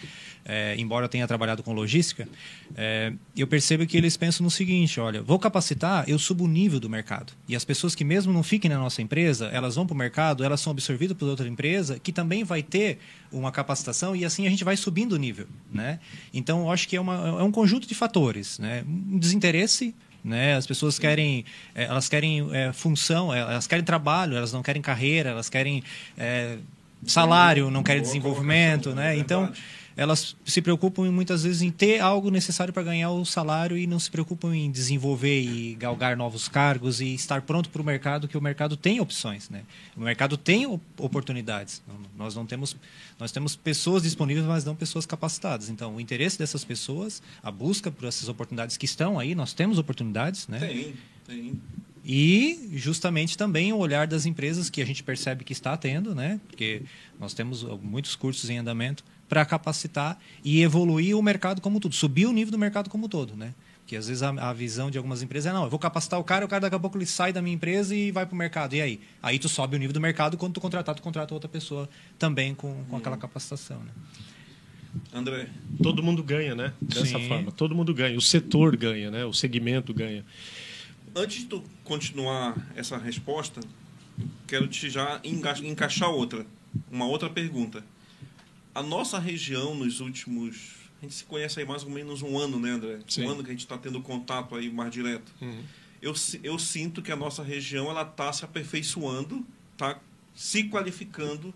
é, 0.44 0.76
embora 0.78 1.06
eu 1.06 1.08
tenha 1.08 1.26
trabalhado 1.26 1.62
com 1.62 1.72
logística, 1.72 2.28
é, 2.76 3.12
eu 3.36 3.46
percebo 3.46 3.86
que 3.86 3.96
eles 3.96 4.16
pensam 4.16 4.44
no 4.44 4.50
seguinte: 4.50 5.00
olha, 5.00 5.20
vou 5.22 5.38
capacitar, 5.38 6.08
eu 6.08 6.18
subo 6.18 6.44
o 6.44 6.48
nível 6.48 6.78
do 6.78 6.88
mercado. 6.88 7.01
E 7.48 7.56
as 7.56 7.64
pessoas 7.64 7.94
que, 7.94 8.04
mesmo 8.04 8.32
não 8.32 8.42
fiquem 8.42 8.70
na 8.70 8.78
nossa 8.78 9.02
empresa, 9.02 9.46
elas 9.46 9.74
vão 9.74 9.86
para 9.86 9.94
o 9.94 9.96
mercado, 9.96 10.44
elas 10.44 10.60
são 10.60 10.70
absorvidas 10.70 11.16
por 11.16 11.28
outra 11.28 11.48
empresa 11.48 11.98
que 11.98 12.12
também 12.12 12.44
vai 12.44 12.62
ter 12.62 12.98
uma 13.30 13.50
capacitação 13.50 14.14
e 14.14 14.24
assim 14.24 14.46
a 14.46 14.50
gente 14.50 14.64
vai 14.64 14.76
subindo 14.76 15.12
o 15.12 15.16
nível, 15.16 15.46
né? 15.72 15.98
Então, 16.32 16.62
eu 16.62 16.70
acho 16.70 16.88
que 16.88 16.96
é, 16.96 17.00
uma, 17.00 17.40
é 17.40 17.42
um 17.42 17.52
conjunto 17.52 17.86
de 17.86 17.94
fatores, 17.94 18.58
né? 18.58 18.84
Um 18.86 19.18
desinteresse, 19.18 19.94
né? 20.24 20.54
As 20.54 20.66
pessoas 20.66 20.98
querem, 20.98 21.44
é, 21.74 21.84
elas 21.84 22.08
querem 22.08 22.48
é, 22.54 22.72
função, 22.72 23.32
é, 23.32 23.40
elas 23.40 23.66
querem 23.66 23.84
trabalho, 23.84 24.36
elas 24.36 24.52
não 24.52 24.62
querem 24.62 24.80
carreira, 24.80 25.30
elas 25.30 25.48
querem 25.48 25.82
é, 26.16 26.58
salário, 27.06 27.70
não 27.70 27.82
querem 27.82 28.02
desenvolvimento, 28.02 28.94
né? 28.94 29.16
Então 29.16 29.52
elas 29.96 30.36
se 30.44 30.62
preocupam 30.62 31.10
muitas 31.10 31.42
vezes 31.42 31.62
em 31.62 31.70
ter 31.70 32.00
algo 32.00 32.30
necessário 32.30 32.72
para 32.72 32.82
ganhar 32.82 33.10
o 33.10 33.24
salário 33.24 33.76
e 33.76 33.86
não 33.86 33.98
se 33.98 34.10
preocupam 34.10 34.54
em 34.54 34.70
desenvolver 34.70 35.40
e 35.40 35.74
galgar 35.74 36.16
novos 36.16 36.48
cargos 36.48 37.00
e 37.00 37.14
estar 37.14 37.42
pronto 37.42 37.68
para 37.68 37.82
o 37.82 37.84
mercado, 37.84 38.28
que 38.28 38.36
o 38.36 38.40
mercado 38.40 38.76
tem 38.76 39.00
opções, 39.00 39.48
né? 39.50 39.62
O 39.96 40.00
mercado 40.00 40.36
tem 40.36 40.66
oportunidades. 40.98 41.82
Nós 42.16 42.34
não 42.34 42.46
temos, 42.46 42.76
nós 43.18 43.32
temos 43.32 43.54
pessoas 43.54 44.02
disponíveis, 44.02 44.46
mas 44.46 44.64
não 44.64 44.74
pessoas 44.74 45.04
capacitadas. 45.04 45.68
Então, 45.68 45.96
o 45.96 46.00
interesse 46.00 46.38
dessas 46.38 46.64
pessoas, 46.64 47.22
a 47.42 47.50
busca 47.50 47.90
por 47.90 48.06
essas 48.06 48.28
oportunidades 48.28 48.76
que 48.76 48.86
estão 48.86 49.18
aí, 49.18 49.34
nós 49.34 49.52
temos 49.52 49.78
oportunidades, 49.78 50.48
né? 50.48 50.58
Tem, 50.58 50.94
tem. 51.26 51.60
E 52.04 52.70
justamente 52.74 53.38
também 53.38 53.72
o 53.72 53.76
olhar 53.76 54.08
das 54.08 54.26
empresas 54.26 54.68
que 54.68 54.82
a 54.82 54.84
gente 54.84 55.04
percebe 55.04 55.44
que 55.44 55.52
está 55.52 55.76
tendo, 55.76 56.14
né? 56.14 56.40
Porque 56.48 56.82
nós 57.18 57.32
temos 57.32 57.62
muitos 57.80 58.16
cursos 58.16 58.50
em 58.50 58.58
andamento 58.58 59.04
para 59.32 59.46
capacitar 59.46 60.20
e 60.44 60.60
evoluir 60.60 61.16
o 61.16 61.22
mercado 61.22 61.62
como 61.62 61.80
todo, 61.80 61.94
subir 61.94 62.26
o 62.26 62.32
nível 62.34 62.52
do 62.52 62.58
mercado 62.58 62.90
como 62.90 63.08
todo, 63.08 63.34
né? 63.34 63.54
Porque 63.78 63.96
às 63.96 64.06
vezes 64.06 64.22
a, 64.22 64.28
a, 64.28 64.52
visão 64.52 64.90
de 64.90 64.98
algumas 64.98 65.22
empresas 65.22 65.50
é 65.50 65.54
não, 65.54 65.64
eu 65.64 65.70
vou 65.70 65.78
capacitar 65.78 66.20
o 66.20 66.24
cara, 66.24 66.44
o 66.44 66.48
cara 66.48 66.60
daqui 66.60 66.76
a 66.76 66.78
pouco 66.78 66.98
ele 66.98 67.06
sai 67.06 67.32
da 67.32 67.40
minha 67.40 67.54
empresa 67.54 67.96
e 67.96 68.10
vai 68.10 68.26
para 68.26 68.34
o 68.34 68.36
mercado. 68.36 68.74
E 68.74 68.82
aí? 68.82 69.00
Aí 69.22 69.38
tu 69.38 69.48
sobe 69.48 69.74
o 69.74 69.78
nível 69.78 69.94
do 69.94 70.02
mercado, 70.02 70.36
quando 70.36 70.52
tu 70.52 70.60
contratar, 70.60 70.94
tu 70.94 71.00
contrata 71.00 71.32
outra 71.32 71.48
pessoa 71.48 71.88
também 72.18 72.54
com, 72.54 72.84
com 72.90 72.94
aquela 72.98 73.16
capacitação, 73.16 73.78
né? 73.78 73.90
André. 75.14 75.48
Todo 75.82 76.02
mundo 76.02 76.22
ganha, 76.22 76.54
né? 76.54 76.74
Dessa 76.82 77.18
Sim. 77.18 77.26
forma. 77.26 77.50
Todo 77.52 77.74
mundo 77.74 77.94
ganha. 77.94 78.18
O 78.18 78.20
setor 78.20 78.76
ganha, 78.76 79.10
né? 79.10 79.24
O 79.24 79.32
segmento 79.32 79.94
ganha. 79.94 80.26
Antes 81.16 81.38
de 81.38 81.46
tu 81.46 81.64
continuar 81.84 82.54
essa 82.76 82.98
resposta, 82.98 83.62
quero 84.46 84.68
te 84.68 84.90
já 84.90 85.22
encaixar 85.24 86.10
outra. 86.10 86.44
Uma 86.90 87.06
outra 87.06 87.30
pergunta 87.30 87.82
a 88.74 88.82
nossa 88.82 89.18
região 89.18 89.74
nos 89.74 90.00
últimos. 90.00 90.82
A 91.00 91.04
gente 91.04 91.14
se 91.14 91.24
conhece 91.24 91.58
aí 91.58 91.66
mais 91.66 91.82
ou 91.82 91.90
menos 91.90 92.22
um 92.22 92.38
ano, 92.38 92.60
né, 92.60 92.70
André? 92.70 92.98
Sim. 93.08 93.24
Um 93.24 93.30
ano 93.30 93.42
que 93.42 93.50
a 93.50 93.52
gente 93.52 93.64
está 93.64 93.76
tendo 93.76 94.00
contato 94.00 94.54
aí 94.54 94.70
mais 94.70 94.90
direto. 94.90 95.32
Uhum. 95.40 95.62
Eu, 96.00 96.14
eu 96.42 96.58
sinto 96.58 97.02
que 97.02 97.10
a 97.10 97.16
nossa 97.16 97.42
região 97.42 97.90
ela 97.90 98.02
está 98.02 98.32
se 98.32 98.44
aperfeiçoando, 98.44 99.44
está 99.72 100.00
se 100.34 100.64
qualificando 100.64 101.52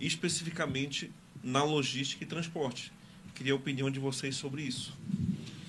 especificamente 0.00 1.10
na 1.42 1.62
logística 1.62 2.24
e 2.24 2.26
transporte. 2.26 2.92
Queria 3.34 3.52
a 3.52 3.56
opinião 3.56 3.90
de 3.90 4.00
vocês 4.00 4.34
sobre 4.34 4.62
isso. 4.62 4.92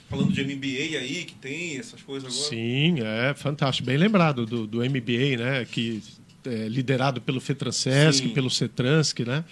Falando 0.10 0.34
de 0.34 0.44
MBA 0.44 0.98
aí, 0.98 1.24
que 1.24 1.36
tem 1.36 1.78
essas 1.78 2.02
coisas 2.02 2.34
agora. 2.34 2.50
Sim, 2.50 2.96
é 3.00 3.34
fantástico. 3.36 3.86
Bem 3.86 3.98
lembrado 3.98 4.44
do, 4.44 4.66
do 4.66 4.80
MBA, 4.80 5.38
né? 5.38 5.66
Que 5.66 6.02
é 6.46 6.68
liderado 6.68 7.22
pelo 7.22 7.40
FETRANSESC, 7.40 8.30
pelo 8.30 8.50
CETRANSC, 8.50 9.20
né? 9.24 9.46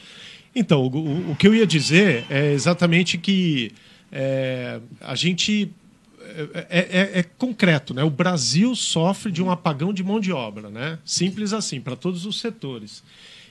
Então, 0.60 0.82
o, 0.88 1.32
o, 1.32 1.36
que 1.36 1.48
eu 1.48 1.54
ia 1.54 1.68
dizer 1.68 2.26
é 2.32 2.52
exatamente 2.52 3.16
que 3.16 3.72
é, 4.12 4.80
a 5.02 5.14
gente 5.14 5.72
é, 6.20 6.68
é, 6.70 6.80
é, 6.80 7.20
é, 7.20 7.24
concreto, 7.24 7.94
né? 7.94 8.04
O 8.04 8.10
Brasil 8.10 8.76
sofre 8.76 9.32
de 9.32 9.44
um 9.44 9.52
apagão 9.52 9.94
de 9.94 10.04
mão 10.04 10.20
de 10.20 10.32
obra, 10.32 10.72
né? 10.72 10.98
Simples 11.06 11.54
assim, 11.54 11.80
para 11.80 11.96
todos 11.96 12.26
os 12.26 12.40
setores. 12.40 13.04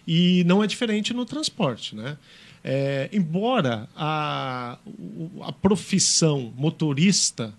E 0.05 0.43
não 0.47 0.65
é 0.65 0.67
diferente 0.67 1.15
no 1.15 1.25
transporte, 1.25 1.95
né? 1.95 2.19
É, 2.65 3.09
embora 3.13 3.89
a, 3.95 4.77
a 5.43 5.53
profissão 5.53 6.53
motorista 6.57 7.55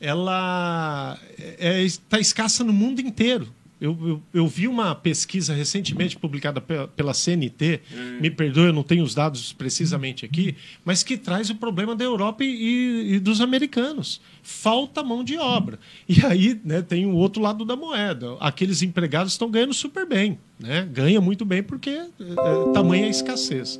ela 0.00 1.18
está 1.36 2.18
é, 2.18 2.20
escassa 2.20 2.62
no 2.62 2.72
mundo 2.72 3.00
inteiro. 3.00 3.52
Eu, 3.78 3.96
eu, 4.00 4.22
eu, 4.32 4.48
vi 4.48 4.66
uma 4.66 4.94
pesquisa 4.94 5.52
recentemente 5.52 6.16
publicada 6.16 6.62
pela, 6.62 7.12
CNT, 7.12 7.82
hum. 7.92 8.18
me 8.22 8.30
perdoe, 8.30 8.68
eu 8.68 8.72
não 8.72 8.82
tenho 8.82 9.04
os 9.04 9.14
dados 9.14 9.52
precisamente 9.52 10.24
aqui, 10.24 10.56
mas 10.82 11.02
que 11.02 11.18
traz 11.18 11.50
o 11.50 11.54
problema 11.54 11.94
da 11.94 12.02
Europa 12.02 12.42
e, 12.42 13.14
e 13.14 13.18
dos 13.20 13.42
americanos. 13.42 14.18
Falta 14.42 15.02
mão 15.02 15.22
de 15.22 15.36
obra. 15.36 15.78
E 16.08 16.24
aí 16.24 16.58
né, 16.64 16.80
tem 16.80 17.04
o 17.04 17.14
outro 17.14 17.42
lado 17.42 17.64
da 17.66 17.76
moeda. 17.76 18.36
Aqueles 18.40 18.80
empregados 18.80 19.34
estão 19.34 19.50
ganhando 19.50 19.74
super 19.74 20.06
bem. 20.06 20.38
Né? 20.58 20.88
Ganha 20.90 21.20
muito 21.20 21.44
bem 21.44 21.62
porque 21.62 21.90
é, 21.90 22.06
é, 22.20 22.72
tamanha 22.72 23.06
a 23.06 23.10
escassez. 23.10 23.78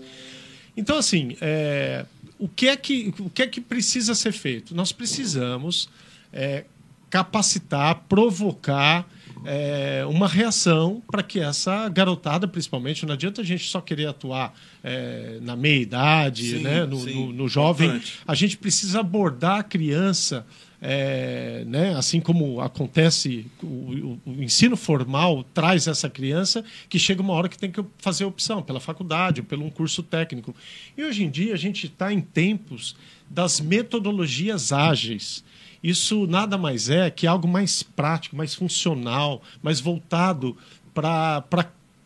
Então, 0.76 0.98
assim, 0.98 1.36
é, 1.40 2.04
o, 2.38 2.46
que 2.48 2.68
é 2.68 2.76
que, 2.76 3.14
o 3.18 3.30
que 3.30 3.42
é 3.42 3.46
que 3.46 3.62
precisa 3.62 4.14
ser 4.14 4.32
feito? 4.32 4.74
Nós 4.74 4.92
precisamos 4.92 5.88
é, 6.30 6.64
capacitar, 7.08 8.04
provocar 8.08 9.08
é, 9.44 10.04
uma 10.08 10.26
reação 10.26 11.02
para 11.10 11.22
que 11.22 11.40
essa 11.40 11.88
garotada, 11.88 12.48
principalmente, 12.48 13.04
não 13.04 13.14
adianta 13.14 13.42
a 13.42 13.44
gente 13.44 13.68
só 13.68 13.80
querer 13.80 14.06
atuar 14.06 14.54
é, 14.82 15.38
na 15.42 15.56
meia-idade, 15.56 16.58
né, 16.58 16.84
no, 16.84 17.04
no, 17.04 17.32
no, 17.32 17.48
jovem. 17.48 17.88
Importante. 17.88 18.20
A 18.26 18.34
gente 18.34 18.56
precisa 18.56 19.00
abordar 19.00 19.60
a 19.60 19.62
criança. 19.62 20.46
É, 20.88 21.64
né, 21.66 21.94
assim 21.96 22.20
como 22.20 22.60
acontece, 22.60 23.46
o, 23.62 23.66
o, 23.66 24.20
o, 24.26 24.42
ensino 24.42 24.76
formal 24.76 25.42
traz 25.42 25.86
essa 25.86 26.08
criança 26.08 26.62
que 26.86 26.98
chega 26.98 27.22
uma 27.22 27.32
hora 27.32 27.48
que 27.48 27.56
tem 27.56 27.70
que 27.70 27.82
fazer 27.96 28.26
opção 28.26 28.62
pela 28.62 28.78
faculdade 28.78 29.40
ou 29.40 29.46
pelo 29.46 29.64
um 29.64 29.70
curso 29.70 30.02
técnico. 30.02 30.54
E 30.94 31.02
hoje 31.02 31.24
em 31.24 31.30
dia 31.30 31.54
a 31.54 31.56
gente 31.56 31.86
está 31.86 32.12
em 32.12 32.20
tempos 32.20 32.94
das 33.28 33.58
metodologias 33.58 34.70
ágeis. 34.70 35.42
Isso 35.86 36.26
nada 36.26 36.58
mais 36.58 36.90
é 36.90 37.08
que 37.12 37.28
algo 37.28 37.46
mais 37.46 37.80
prático, 37.80 38.34
mais 38.34 38.52
funcional, 38.52 39.40
mais 39.62 39.78
voltado 39.78 40.56
para 40.92 41.44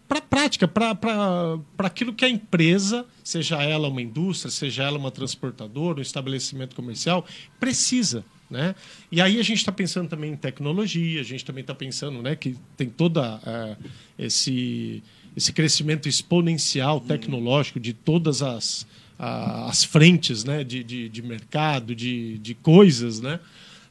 para 0.07 0.19
a 0.19 0.23
prática, 0.23 0.67
para 0.67 1.57
aquilo 1.79 2.13
que 2.13 2.25
a 2.25 2.29
empresa, 2.29 3.07
seja 3.23 3.63
ela 3.63 3.87
uma 3.87 4.03
indústria, 4.03 4.51
seja 4.51 4.83
ela 4.83 4.99
uma 4.99 5.11
transportadora, 5.11 6.01
um 6.01 6.03
estabelecimento 6.03 6.75
comercial, 6.75 7.25
precisa. 7.61 8.25
Né? 8.51 8.75
E 9.11 9.21
aí 9.21 9.39
a 9.39 9.43
gente 9.45 9.59
está 9.59 9.71
pensando 9.71 10.09
também 10.09 10.33
em 10.33 10.37
tecnologia, 10.37 11.21
a 11.21 11.25
gente 11.25 11.45
também 11.45 11.61
está 11.61 11.77
pensando 11.77 12.21
né, 12.21 12.35
que 12.35 12.57
tem 12.77 12.91
toda 12.91 13.41
é, 13.47 13.77
esse, 14.19 15.01
esse 15.37 15.53
crescimento 15.53 16.09
exponencial 16.09 17.01
tecnológico 17.01 17.79
de 17.79 17.93
todas 17.93 18.43
as, 18.43 18.85
as 19.17 19.85
frentes 19.85 20.43
né, 20.43 20.65
de, 20.65 20.83
de, 20.83 21.09
de 21.09 21.23
mercado, 21.23 21.95
de, 21.95 22.37
de 22.39 22.55
coisas. 22.57 23.21
Né? 23.21 23.39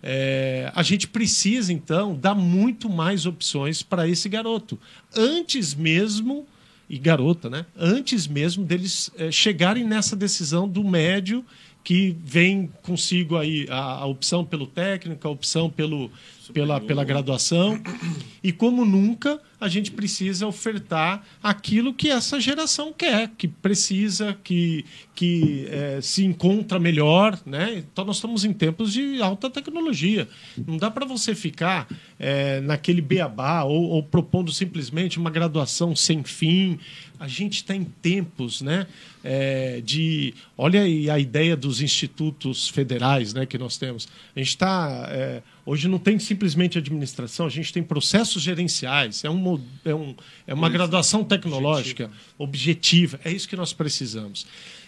É, 0.01 0.71
a 0.73 0.81
gente 0.83 1.07
precisa, 1.07 1.73
então, 1.73 2.15
dar 2.15 2.35
muito 2.35 2.89
mais 2.89 3.25
opções 3.25 3.81
para 3.83 4.07
esse 4.07 4.29
garoto. 4.29 4.79
Antes 5.15 5.73
mesmo, 5.73 6.47
e 6.89 6.97
garota, 6.97 7.49
né? 7.49 7.65
Antes 7.77 8.25
mesmo 8.25 8.65
deles 8.65 9.11
é, 9.15 9.31
chegarem 9.31 9.83
nessa 9.83 10.15
decisão 10.15 10.67
do 10.67 10.83
médio 10.83 11.45
que 11.89 12.15
vem 12.23 12.69
consigo 12.83 13.35
aí 13.35 13.65
a, 13.67 13.79
a 13.79 14.05
opção 14.05 14.45
pelo 14.45 14.67
técnico, 14.67 15.27
a 15.27 15.31
opção 15.31 15.71
pelo, 15.71 16.11
pela, 16.53 16.79
pela 16.79 17.03
graduação. 17.03 17.81
E 18.43 18.51
como 18.51 18.85
nunca, 18.85 19.41
a 19.59 19.67
gente 19.67 19.89
precisa 19.89 20.45
ofertar 20.45 21.25
aquilo 21.41 21.91
que 21.91 22.07
essa 22.07 22.39
geração 22.39 22.93
quer, 22.93 23.31
que 23.35 23.47
precisa, 23.47 24.37
que, 24.43 24.85
que 25.15 25.67
é, 25.67 25.99
se 25.99 26.23
encontra 26.23 26.77
melhor. 26.77 27.39
Né? 27.43 27.83
Então, 27.91 28.05
nós 28.05 28.17
estamos 28.17 28.45
em 28.45 28.53
tempos 28.53 28.93
de 28.93 29.19
alta 29.19 29.49
tecnologia. 29.49 30.27
Não 30.55 30.77
dá 30.77 30.91
para 30.91 31.07
você 31.07 31.33
ficar 31.33 31.87
é, 32.19 32.61
naquele 32.61 33.01
beabá 33.01 33.63
ou, 33.63 33.89
ou 33.89 34.03
propondo 34.03 34.51
simplesmente 34.51 35.17
uma 35.17 35.31
graduação 35.31 35.95
sem 35.95 36.23
fim. 36.23 36.77
A 37.19 37.27
gente 37.27 37.55
está 37.55 37.75
em 37.75 37.83
tempos 37.83 38.61
né, 38.61 38.85
é, 39.23 39.81
de. 39.81 40.33
Olha 40.57 40.81
aí 40.81 41.09
a 41.09 41.19
ideia 41.19 41.55
dos 41.55 41.81
institutos 41.81 42.69
federais 42.69 43.33
né, 43.33 43.45
que 43.45 43.57
nós 43.57 43.77
temos. 43.77 44.07
A 44.35 44.39
gente 44.39 44.49
está. 44.49 45.07
É, 45.11 45.41
hoje 45.65 45.87
não 45.87 45.99
tem 45.99 46.17
simplesmente 46.19 46.77
administração, 46.77 47.45
a 47.45 47.49
gente 47.49 47.71
tem 47.73 47.83
processos 47.83 48.41
gerenciais. 48.41 49.23
É 49.23 49.29
um 49.29 49.61
é, 49.85 49.93
um, 49.93 50.15
é 50.47 50.53
uma 50.53 50.69
graduação 50.69 51.23
tecnológica 51.23 52.09
objetiva. 52.37 53.17
objetiva. 53.17 53.19
É 53.23 53.31
isso 53.31 53.47
que 53.47 53.55
nós 53.55 53.73
precisamos. 53.73 54.45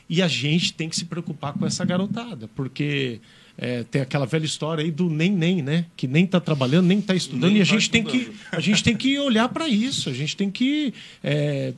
E 0.10 0.22
a 0.22 0.28
gente 0.28 0.74
tem 0.74 0.89
que 0.89 0.96
se 0.96 1.06
preocupar 1.06 1.54
com 1.54 1.65
essa 1.65 1.86
garotada, 1.86 2.50
porque 2.50 3.22
é, 3.58 3.84
tem 3.84 4.02
aquela 4.02 4.26
velha 4.26 4.46
história 4.46 4.84
aí 4.84 4.91
do 4.91 5.10
nem 5.10 5.32
nem, 5.32 5.62
né? 5.62 5.86
Que 5.96 6.08
nem 6.08 6.26
está 6.26 6.39
trabalhando, 6.39 6.88
nem 6.88 7.00
está 7.00 7.15
estudando. 7.15 7.52
Nem 7.52 7.60
e 7.60 7.62
a 7.62 7.65
tá 7.65 7.72
gente, 7.72 7.89
tem 7.89 8.04
que, 8.04 8.32
a 8.52 8.60
gente 8.60 8.84
tem 8.84 8.96
que 8.96 9.20
olhar 9.20 9.48
para 9.50 9.67
isso. 9.67 10.10
A 10.10 10.13
gente 10.13 10.36
tem 10.36 10.50
que 10.50 10.94
é, 11.24 11.74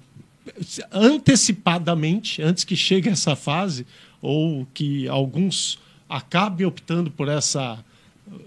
antecipadamente, 0.91 2.41
antes 2.41 2.63
que 2.63 2.75
chegue 2.75 3.09
essa 3.09 3.35
fase, 3.35 3.85
ou 4.21 4.65
que 4.73 5.07
alguns 5.07 5.79
acabem 6.09 6.65
optando 6.65 7.09
por 7.11 7.27
essa 7.27 7.83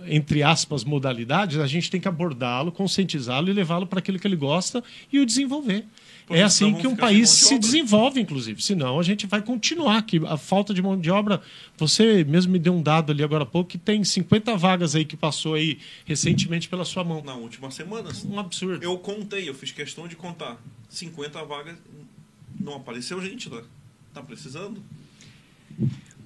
entre 0.07 0.43
aspas, 0.43 0.85
modalidades, 0.85 1.59
a 1.59 1.67
gente 1.67 1.91
tem 1.91 2.01
que 2.01 2.09
abordá-lo, 2.09 2.73
conscientizá-lo 2.73 3.49
e 3.49 3.53
levá-lo 3.53 3.87
para 3.87 3.99
aquilo 3.99 4.19
que 4.19 4.27
ele 4.27 4.37
gosta 4.37 4.83
e 5.13 5.19
o 5.19 5.27
desenvolver. 5.27 5.85
é 6.31 6.43
assim 6.43 6.75
que 6.75 6.87
um 6.87 6.97
país 6.97 7.29
de 7.29 7.35
se 7.37 7.59
desenvolve, 7.59 8.21
inclusive. 8.21 8.63
Senão 8.63 8.99
a 8.99 9.03
gente 9.03 9.27
vai 9.27 9.43
continuar 9.43 9.99
aqui. 9.99 10.21
A 10.27 10.37
falta 10.37 10.73
de 10.73 10.83
mão 10.83 10.99
de 10.99 11.11
obra. 11.11 11.41
Você 11.77 12.25
mesmo 12.25 12.53
me 12.53 12.59
deu 12.59 12.75
um 12.75 12.83
dado 12.83 13.13
ali 13.13 13.23
agora 13.23 13.45
há 13.45 13.47
pouco 13.47 13.71
que 13.71 13.79
tem 13.79 14.03
50 14.03 14.57
vagas 14.57 14.95
aí 14.95 15.05
que 15.05 15.17
passou 15.17 15.55
aí 15.55 15.79
recentemente 16.05 16.69
pela 16.69 16.85
sua 16.85 17.05
mão. 17.05 17.23
Na 17.25 17.35
última 17.35 17.71
semana. 17.71 18.11
Um 18.29 18.39
absurdo. 18.39 18.83
Eu 18.83 18.99
contei, 18.99 19.49
eu 19.49 19.55
fiz 19.55 19.73
questão 19.73 20.09
de 20.09 20.17
contar. 20.17 20.57
50 20.89 21.45
vagas, 21.45 21.77
não 22.59 22.77
apareceu 22.77 23.21
gente 23.21 23.49
lá. 23.49 23.63
Tá 24.15 24.23
precisando? 24.23 24.83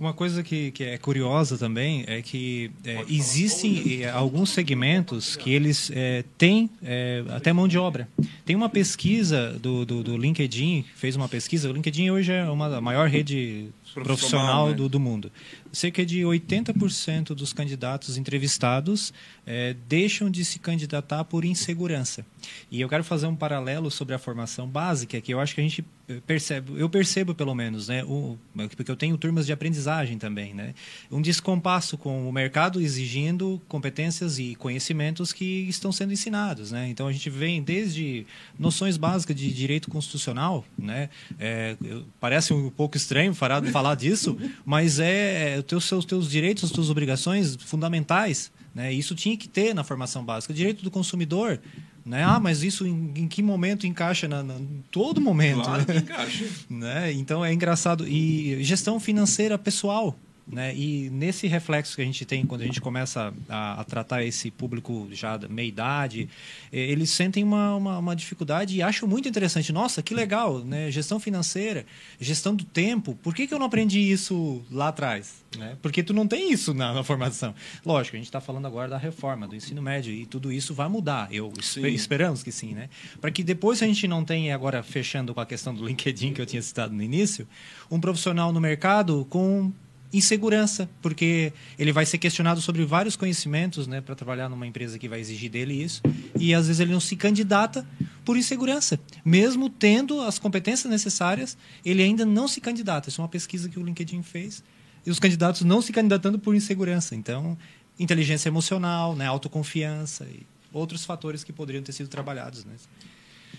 Uma 0.01 0.15
coisa 0.15 0.43
que, 0.43 0.71
que 0.71 0.83
é 0.83 0.97
curiosa 0.97 1.59
também 1.59 2.05
é 2.07 2.23
que 2.23 2.71
é, 2.87 3.05
existem 3.07 4.03
é, 4.03 4.09
alguns 4.09 4.49
segmentos 4.49 5.37
que 5.37 5.53
eles 5.53 5.93
é, 5.95 6.25
têm 6.39 6.71
é, 6.83 7.23
até 7.29 7.53
mão 7.53 7.69
de 7.69 7.77
obra. 7.77 8.09
Tem 8.47 8.57
uma 8.57 8.71
pesquisa 8.71 9.53
do, 9.61 9.85
do, 9.85 10.03
do, 10.03 10.17
LinkedIn, 10.17 10.87
fez 10.97 11.17
uma 11.17 11.29
pesquisa. 11.29 11.69
O 11.69 11.73
LinkedIn 11.75 12.09
hoje 12.09 12.33
é 12.33 12.45
uma 12.45 12.81
maior 12.81 13.11
rede 13.11 13.69
profissional, 13.93 14.05
profissional 14.05 14.69
né? 14.69 14.75
do, 14.75 14.89
do 14.89 15.01
mundo 15.01 15.33
cerca 15.73 16.05
de 16.05 16.21
80% 16.21 17.29
dos 17.29 17.53
candidatos 17.53 18.17
entrevistados 18.17 19.13
é, 19.47 19.75
deixam 19.89 20.31
de 20.31 20.45
se 20.45 20.59
candidatar 20.59 21.25
por 21.25 21.45
insegurança. 21.45 22.25
E 22.71 22.81
eu 22.81 22.89
quero 22.89 23.05
fazer 23.05 23.27
um 23.27 23.37
paralelo 23.37 23.91
sobre 23.91 24.15
a 24.15 24.19
formação 24.19 24.67
básica, 24.67 25.21
que 25.21 25.33
eu 25.33 25.41
acho 25.41 25.55
que 25.55 25.61
a 25.61 25.65
gente 25.65 25.85
percebe, 26.27 26.73
eu 26.77 26.89
percebo 26.89 27.35
pelo 27.35 27.55
menos, 27.55 27.89
né, 27.89 28.03
o, 28.05 28.37
porque 28.77 28.91
eu 28.91 28.97
tenho 28.97 29.17
turmas 29.17 29.47
de 29.47 29.53
aprendizagem 29.53 30.19
também, 30.19 30.53
né, 30.53 30.75
um 31.11 31.23
descompasso 31.23 31.97
com 31.97 32.29
o 32.29 32.33
mercado 32.33 32.81
exigindo 32.81 33.63
competências 33.69 34.39
e 34.39 34.57
conhecimentos 34.57 35.33
que 35.33 35.69
estão 35.69 35.93
sendo 35.93 36.13
ensinados, 36.13 36.73
né. 36.73 36.89
Então 36.89 37.07
a 37.07 37.13
gente 37.13 37.31
vem 37.31 37.63
desde 37.63 38.27
noções 38.59 38.97
básicas 38.97 39.37
de 39.37 39.53
direito 39.53 39.89
constitucional, 39.89 40.65
né, 40.77 41.11
é, 41.39 41.77
parece 42.19 42.53
um 42.53 42.71
pouco 42.71 42.97
estranho 42.97 43.33
falar, 43.35 43.63
falar 43.81 43.95
disso, 43.95 44.37
mas 44.65 45.01
é 45.01 45.57
os 45.59 45.65
teus, 45.65 45.85
seus 45.85 46.05
teus 46.05 46.31
direitos, 46.31 46.65
as 46.65 46.71
tuas 46.71 46.91
obrigações 46.91 47.57
fundamentais. 47.57 48.53
Né? 48.75 48.93
Isso 48.93 49.15
tinha 49.15 49.37
que 49.37 49.49
ter 49.49 49.75
na 49.75 49.83
formação 49.83 50.25
básica. 50.25 50.53
Direito 50.53 50.85
do 50.85 50.91
consumidor. 50.91 51.59
Né? 52.05 52.23
Ah, 52.23 52.39
mas 52.39 52.63
isso 52.63 52.87
em, 52.87 53.13
em 53.17 53.29
que 53.29 53.43
momento 53.43 53.87
encaixa? 53.87 54.29
Na, 54.29 54.43
na, 54.43 54.55
todo 54.91 55.21
momento. 55.21 55.63
Claro 55.63 55.85
né? 55.89 55.97
encaixa. 55.97 56.45
né? 56.69 57.13
Então 57.13 57.45
é 57.45 57.53
engraçado. 57.53 58.07
E 58.07 58.63
gestão 58.63 59.01
financeira 59.01 59.59
pessoal. 59.59 60.17
Né? 60.51 60.75
E 60.75 61.09
nesse 61.11 61.47
reflexo 61.47 61.95
que 61.95 62.03
a 62.03 62.05
gente 62.05 62.25
tem 62.25 62.45
quando 62.45 62.63
a 62.63 62.65
gente 62.65 62.81
começa 62.81 63.33
a, 63.49 63.81
a 63.81 63.85
tratar 63.85 64.25
esse 64.25 64.51
público 64.51 65.09
já 65.13 65.37
da 65.37 65.49
meia 65.49 65.69
idade, 65.69 66.29
eles 66.73 67.11
sentem 67.11 67.45
uma, 67.45 67.77
uma, 67.77 67.99
uma, 67.99 68.17
dificuldade 68.17 68.77
e 68.77 68.83
acham 68.83 69.09
muito 69.09 69.29
interessante. 69.29 69.73
Nossa, 69.73 70.03
que 70.03 70.13
legal, 70.13 70.59
né? 70.59 70.91
Gestão 70.91 71.21
financeira, 71.21 71.87
gestão 72.21 72.55
do 72.55 72.65
tempo. 72.65 73.15
Por 73.23 73.33
que, 73.33 73.47
que 73.47 73.55
eu 73.55 73.59
não 73.59 73.67
aprendi 73.67 74.01
isso 74.01 74.63
lá 74.71 74.89
atrás? 74.89 75.45
Né? 75.57 75.77
Porque 75.81 76.03
tu 76.03 76.13
não 76.13 76.27
tem 76.27 76.53
isso 76.53 76.75
na, 76.75 76.93
na 76.93 77.05
formação. 77.05 77.55
Lógico, 77.87 78.17
a 78.17 78.19
gente 78.19 78.27
está 78.27 78.41
falando 78.41 78.67
agora 78.67 78.89
da 78.89 78.99
reforma 78.99 79.47
do 79.47 79.55
ensino 79.55 79.81
médio 79.81 80.13
e 80.13 80.27
tudo 80.27 80.53
isso 80.53 80.75
vai 80.75 80.89
mudar. 80.89 81.29
Eu 81.33 81.53
esperamos 81.85 82.43
que 82.43 82.51
sim, 82.51 82.75
né? 82.75 82.89
Para 83.21 83.31
que 83.31 83.45
depois 83.45 83.83
a 83.83 83.87
gente 83.87 84.09
não 84.09 84.25
tenha 84.25 84.55
agora 84.55 84.83
fechando 84.83 85.33
com 85.33 85.41
a 85.41 85.47
questão 85.47 85.75
do 85.75 85.87
LinkedIn 85.87 86.33
que 86.33 86.41
eu 86.41 86.47
tinha 86.47 86.63
citado 86.63 86.93
no 86.93 87.03
início, 87.03 87.47
um 87.91 88.01
profissional 88.01 88.53
no 88.53 88.61
mercado 88.61 89.27
com 89.29 89.73
insegurança, 90.13 90.89
porque 91.01 91.53
ele 91.79 91.93
vai 91.93 92.05
ser 92.05 92.19
questionado 92.19 92.61
sobre 92.61 92.85
vários 92.85 93.17
conhecimentos, 93.17 93.87
né, 93.87 94.01
para 94.01 94.15
trabalhar 94.15 94.49
numa 94.49 94.67
empresa 94.67 94.99
que 94.99 95.09
vai 95.09 95.21
exigir 95.21 95.51
dele 95.51 95.75
isso, 95.75 96.03
e 96.39 96.53
às 96.53 96.67
vezes 96.67 96.81
ele 96.81 96.93
não 96.93 97.01
se 97.01 97.15
candidata 97.17 97.87
por 98.25 98.37
insegurança, 98.37 98.99
mesmo 99.25 99.71
tendo 99.71 100.21
as 100.21 100.39
competências 100.39 100.91
necessárias, 100.91 101.57
ele 101.85 102.03
ainda 102.03 102.27
não 102.27 102.49
se 102.49 102.61
candidata. 102.61 103.09
Isso 103.09 103.21
é 103.21 103.23
uma 103.23 103.29
pesquisa 103.29 103.69
que 103.69 103.79
o 103.79 103.85
LinkedIn 103.85 104.23
fez, 104.23 104.63
e 105.07 105.11
os 105.11 105.19
candidatos 105.19 105.63
não 105.63 105.81
se 105.81 105.93
candidatando 105.93 106.39
por 106.39 106.55
insegurança. 106.55 107.15
Então, 107.15 107.57
inteligência 107.99 108.49
emocional, 108.49 109.15
né, 109.15 109.27
autoconfiança 109.27 110.25
e 110.25 110.47
outros 110.73 111.05
fatores 111.05 111.45
que 111.45 111.53
poderiam 111.53 111.83
ter 111.83 111.93
sido 111.93 112.09
trabalhados, 112.09 112.65
né? 112.65 112.75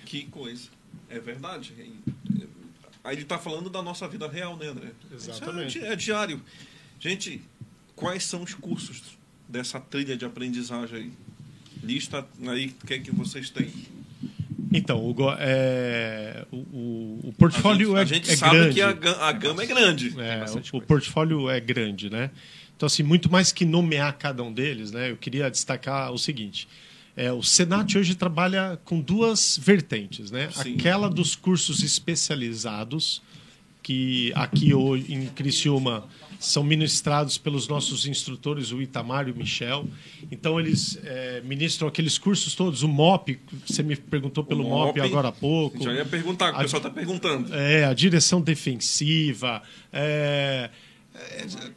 Que 0.05 0.25
coisa. 0.25 0.69
É 1.09 1.19
verdade. 1.19 1.73
Aí 3.03 3.15
ele 3.15 3.23
está 3.23 3.37
falando 3.37 3.69
da 3.69 3.81
nossa 3.81 4.07
vida 4.07 4.27
real, 4.27 4.55
né, 4.57 4.67
André? 4.67 4.91
Exatamente. 5.11 5.79
É, 5.79 5.93
é, 5.93 5.95
diário. 5.95 6.41
Gente, 6.99 7.41
quais 7.95 8.23
são 8.23 8.43
os 8.43 8.53
cursos 8.53 9.17
dessa 9.47 9.79
trilha 9.79 10.15
de 10.15 10.23
aprendizagem 10.23 10.97
aí? 10.97 11.11
Lista 11.83 12.27
aí, 12.47 12.75
o 12.83 12.85
que 12.85 12.93
é 12.93 12.99
que 12.99 13.11
vocês 13.11 13.49
têm? 13.49 13.71
Então, 14.71 15.03
Hugo, 15.03 15.33
é, 15.37 16.45
o, 16.51 17.19
o, 17.23 17.33
portfólio 17.37 17.97
a 17.97 18.05
gente, 18.05 18.29
é, 18.29 18.33
a 18.33 18.33
gente 18.33 18.33
é 18.33 18.37
sabe 18.37 18.57
grande. 18.57 18.73
que 18.75 18.81
a, 18.81 19.27
a 19.27 19.31
gama 19.31 19.63
é 19.63 19.65
grande. 19.65 20.15
É, 20.17 20.45
o, 20.73 20.77
o 20.77 20.81
portfólio 20.81 21.49
é 21.49 21.59
grande, 21.59 22.09
né? 22.09 22.29
Então, 22.77 22.87
assim, 22.87 23.03
muito 23.03 23.29
mais 23.29 23.51
que 23.51 23.65
nomear 23.65 24.17
cada 24.17 24.41
um 24.43 24.53
deles, 24.53 24.91
né? 24.91 25.11
Eu 25.11 25.17
queria 25.17 25.51
destacar 25.51 26.11
o 26.11 26.17
seguinte. 26.17 26.67
É, 27.15 27.31
o 27.31 27.43
Senat 27.43 27.97
hoje 27.97 28.15
trabalha 28.15 28.79
com 28.85 28.99
duas 28.99 29.59
vertentes, 29.61 30.31
né? 30.31 30.49
Sim. 30.51 30.75
Aquela 30.75 31.09
dos 31.09 31.35
cursos 31.35 31.83
especializados, 31.83 33.21
que 33.83 34.31
aqui 34.35 34.73
hoje 34.73 35.13
em 35.13 35.27
Criciúma 35.27 36.07
são 36.41 36.63
ministrados 36.63 37.37
pelos 37.37 37.67
nossos 37.67 38.07
instrutores, 38.07 38.71
o 38.71 38.81
Itamar 38.81 39.27
e 39.27 39.31
o 39.31 39.35
Michel. 39.35 39.85
Então, 40.31 40.59
eles 40.59 40.99
é, 41.03 41.41
ministram 41.45 41.87
aqueles 41.87 42.17
cursos 42.17 42.55
todos. 42.55 42.81
O 42.81 42.87
MOP, 42.87 43.39
você 43.65 43.83
me 43.83 43.95
perguntou 43.95 44.43
pelo 44.43 44.63
MOP, 44.63 44.97
MOP 44.97 45.01
agora 45.01 45.27
há 45.27 45.31
pouco. 45.31 45.83
Já 45.83 45.93
ia 45.93 46.05
perguntar, 46.05 46.55
o 46.55 46.57
pessoal 46.57 46.79
está 46.79 46.89
perguntando. 46.89 47.53
É, 47.53 47.85
a 47.85 47.93
direção 47.93 48.41
defensiva, 48.41 49.61
é, 49.93 50.71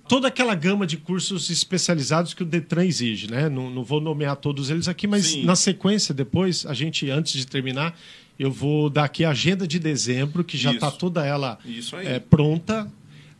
toda 0.08 0.28
aquela 0.28 0.54
gama 0.54 0.86
de 0.86 0.96
cursos 0.96 1.50
especializados 1.50 2.34
que 2.34 2.42
o 2.42 2.46
Detran 2.46 2.84
exige, 2.84 3.30
né? 3.30 3.48
Não, 3.48 3.70
não 3.70 3.82
vou 3.82 4.00
nomear 4.00 4.36
todos 4.36 4.70
eles 4.70 4.88
aqui, 4.88 5.06
mas 5.06 5.26
Sim. 5.26 5.44
na 5.44 5.56
sequência, 5.56 6.14
depois, 6.14 6.66
a 6.66 6.74
gente, 6.74 7.10
antes 7.10 7.32
de 7.32 7.46
terminar, 7.46 7.98
eu 8.38 8.50
vou 8.50 8.90
dar 8.90 9.04
aqui 9.04 9.24
a 9.24 9.30
agenda 9.30 9.66
de 9.66 9.78
dezembro, 9.78 10.42
que 10.44 10.56
já 10.56 10.72
está 10.72 10.90
toda 10.90 11.24
ela 11.24 11.58
é, 12.04 12.18
pronta, 12.18 12.90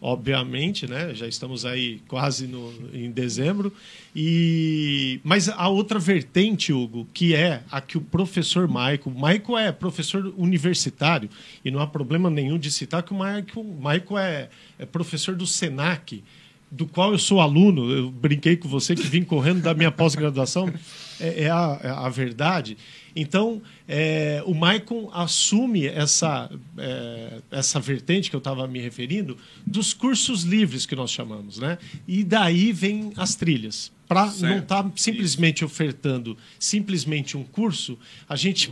obviamente, 0.04 0.86
né? 0.86 1.14
Já 1.14 1.26
estamos 1.26 1.64
aí 1.64 2.02
quase 2.06 2.46
no, 2.46 2.70
em 2.92 3.10
dezembro. 3.10 3.72
E 4.14 5.18
mas 5.24 5.48
a 5.48 5.66
outra 5.68 5.98
vertente, 5.98 6.74
Hugo, 6.74 7.08
que 7.14 7.34
é 7.34 7.62
a 7.70 7.80
que 7.80 7.96
o 7.96 8.02
professor 8.02 8.68
Maico, 8.68 9.10
Maico 9.10 9.56
é 9.56 9.72
professor 9.72 10.30
universitário 10.36 11.30
e 11.64 11.70
não 11.70 11.80
há 11.80 11.86
problema 11.86 12.28
nenhum 12.28 12.58
de 12.58 12.70
citar 12.70 13.02
que 13.02 13.12
o 13.12 13.16
Maico, 13.16 13.64
Maico 13.64 14.18
é, 14.18 14.50
é 14.78 14.84
professor 14.84 15.34
do 15.34 15.46
Senac, 15.46 16.22
do 16.70 16.84
qual 16.84 17.12
eu 17.12 17.18
sou 17.18 17.40
aluno. 17.40 17.90
Eu 17.90 18.10
brinquei 18.10 18.58
com 18.58 18.68
você 18.68 18.94
que 18.94 19.06
vim 19.06 19.24
correndo 19.24 19.62
da 19.62 19.72
minha 19.72 19.90
pós-graduação. 19.90 20.70
É, 21.20 21.44
é 21.44 21.50
a, 21.50 21.80
é 21.82 21.88
a 21.88 22.08
verdade. 22.08 22.76
Então, 23.16 23.62
é, 23.86 24.42
o 24.44 24.54
Maicon 24.54 25.10
assume 25.12 25.86
essa, 25.86 26.50
é, 26.76 27.40
essa 27.50 27.78
vertente 27.78 28.28
que 28.28 28.36
eu 28.36 28.38
estava 28.38 28.66
me 28.66 28.80
referindo 28.80 29.36
dos 29.66 29.92
cursos 29.92 30.42
livres 30.42 30.84
que 30.84 30.96
nós 30.96 31.10
chamamos. 31.10 31.58
Né? 31.58 31.78
E 32.06 32.24
daí 32.24 32.72
vem 32.72 33.12
as 33.16 33.34
trilhas. 33.34 33.92
Para 34.06 34.26
não 34.40 34.58
estar 34.58 34.92
simplesmente 34.96 35.64
ofertando 35.64 36.36
simplesmente 36.58 37.38
um 37.38 37.42
curso, 37.42 37.98
a 38.28 38.36
gente 38.36 38.70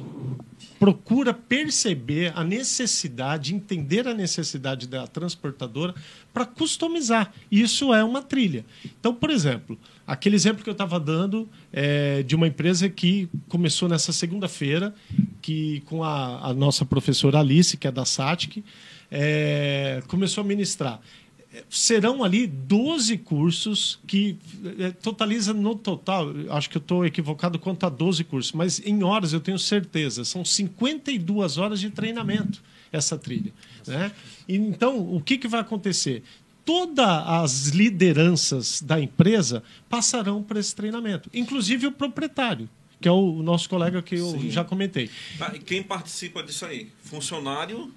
procura 0.79 1.33
perceber 1.33 2.33
a 2.37 2.45
necessidade, 2.45 3.55
entender 3.55 4.07
a 4.07 4.13
necessidade 4.13 4.87
da 4.87 5.07
transportadora 5.07 5.95
para 6.35 6.45
customizar. 6.45 7.33
Isso 7.51 7.95
é 7.95 8.05
uma 8.05 8.21
trilha. 8.21 8.65
Então, 8.85 9.15
por 9.15 9.31
exemplo, 9.31 9.79
aquele 10.07 10.37
exemplo 10.37 10.63
que 10.63 10.69
eu 10.69 10.73
estava 10.73 10.99
dando 10.99 11.49
é 11.73 12.23
de 12.23 12.35
uma 12.35 12.47
empresa 12.47 12.89
que 12.89 13.29
começou 13.49 13.89
nessa 13.89 14.13
segunda-feira, 14.13 14.95
que 15.41 15.81
com 15.87 16.03
a, 16.03 16.49
a 16.49 16.55
nossa 16.55 16.85
professora 16.85 17.41
Alice, 17.41 17.77
que 17.77 17.87
é 17.87 17.93
da 17.93 18.05
SATIC, 18.05 18.65
é, 19.11 20.03
começou 20.09 20.43
a 20.43 20.47
ministrar 20.47 21.01
serão 21.69 22.25
ali 22.25 22.47
12 22.47 23.19
cursos 23.19 24.01
que 24.07 24.39
eh, 24.79 24.91
totaliza 24.91 25.53
no 25.53 25.75
total, 25.75 26.29
acho 26.51 26.71
que 26.71 26.77
eu 26.77 26.81
estou 26.81 27.05
equivocado 27.05 27.59
quanto 27.59 27.85
a 27.85 27.89
12 27.89 28.25
cursos, 28.25 28.53
mas 28.53 28.81
em 28.85 29.03
horas 29.03 29.33
eu 29.33 29.41
tenho 29.41 29.59
certeza, 29.59 30.25
são 30.25 30.45
52 30.45 31.59
horas 31.59 31.81
de 31.81 31.91
treinamento 31.91 32.63
essa 32.91 33.17
trilha. 33.17 33.53
Né? 33.87 34.13
Então, 34.49 34.99
o 35.15 35.21
que, 35.21 35.39
que 35.39 35.49
vai 35.49 35.61
acontecer? 35.61 36.23
Todas 36.65 37.07
as 37.07 37.69
lideranças 37.69 38.81
da 38.81 39.01
empresa 39.01 39.63
passarão 39.89 40.43
por 40.43 40.57
esse 40.57 40.75
treinamento, 40.75 41.29
inclusive 41.35 41.87
o 41.87 41.93
proprietário, 41.93 42.69
que 43.01 43.09
é 43.09 43.13
o 43.13 43.43
nosso 43.43 43.69
colega 43.69 44.01
que 44.01 44.15
eu 44.15 44.31
Sim. 44.31 44.51
já 44.51 44.65
comentei. 44.65 45.11
Tá, 45.39 45.53
e 45.55 45.59
quem 45.59 45.83
participa 45.83 46.43
disso 46.43 46.65
aí? 46.65 46.89
Funcionário, 47.03 47.93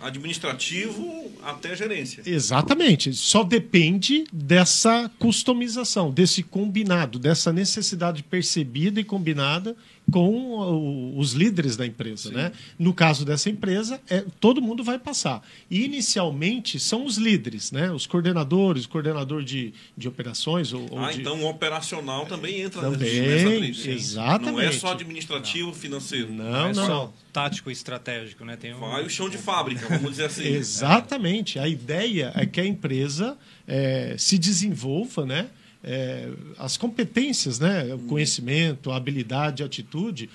administrativo 0.00 1.32
até 1.42 1.74
gerência. 1.76 2.22
Exatamente. 2.26 3.12
Só 3.12 3.42
depende 3.42 4.24
dessa 4.32 5.10
customização, 5.18 6.10
desse 6.10 6.42
combinado, 6.42 7.18
dessa 7.18 7.52
necessidade 7.52 8.22
percebida 8.22 9.00
e 9.00 9.04
combinada 9.04 9.76
com 10.10 11.14
os 11.16 11.32
líderes 11.32 11.76
da 11.76 11.86
empresa. 11.86 12.30
Né? 12.30 12.52
No 12.78 12.92
caso 12.92 13.24
dessa 13.24 13.48
empresa, 13.48 14.00
é, 14.08 14.24
todo 14.40 14.60
mundo 14.60 14.84
vai 14.84 14.98
passar. 14.98 15.42
E, 15.70 15.84
inicialmente, 15.84 16.78
são 16.78 17.04
os 17.06 17.16
líderes, 17.16 17.72
né? 17.72 17.90
os 17.90 18.06
coordenadores, 18.06 18.84
o 18.84 18.88
coordenador 18.88 19.42
de, 19.42 19.72
de 19.96 20.06
operações. 20.08 20.72
Ou, 20.72 20.86
ou 20.90 20.98
Ah, 20.98 21.10
de- 21.10 21.20
então 21.20 21.40
o 21.42 21.48
operacional 21.48 22.26
também 22.26 22.60
entra 22.60 22.82
Também, 22.82 23.20
nessa 23.22 23.46
trilha. 23.46 23.94
exatamente. 23.94 24.52
Não 24.52 24.60
é 24.60 24.72
só 24.72 24.92
administrativo, 24.92 25.72
financeiro. 25.72 26.32
Não, 26.32 26.66
é 26.66 26.72
não. 26.72 26.86
só 26.86 27.12
tático 27.32 27.70
e 27.70 27.72
estratégico, 27.72 28.44
né? 28.44 28.56
Tem 28.56 28.74
um, 28.74 28.78
Vai 28.78 29.04
o 29.04 29.10
chão 29.10 29.28
de 29.28 29.38
fábrica, 29.38 29.88
vamos 29.88 30.12
dizer 30.12 30.26
assim. 30.26 30.44
Exatamente. 30.54 31.58
A 31.58 31.66
ideia 31.66 32.30
é 32.36 32.46
que 32.46 32.60
a 32.60 32.66
empresa 32.66 33.36
eh, 33.66 34.14
se 34.18 34.38
desenvolva, 34.38 35.24
né? 35.26 35.46
Eh, 35.84 36.30
as 36.58 36.76
competências, 36.76 37.58
né? 37.58 37.94
O 37.94 37.98
conhecimento, 38.00 38.90
a 38.90 38.96
habilidade, 38.96 39.62
a 39.62 39.66
atitude, 39.66 40.30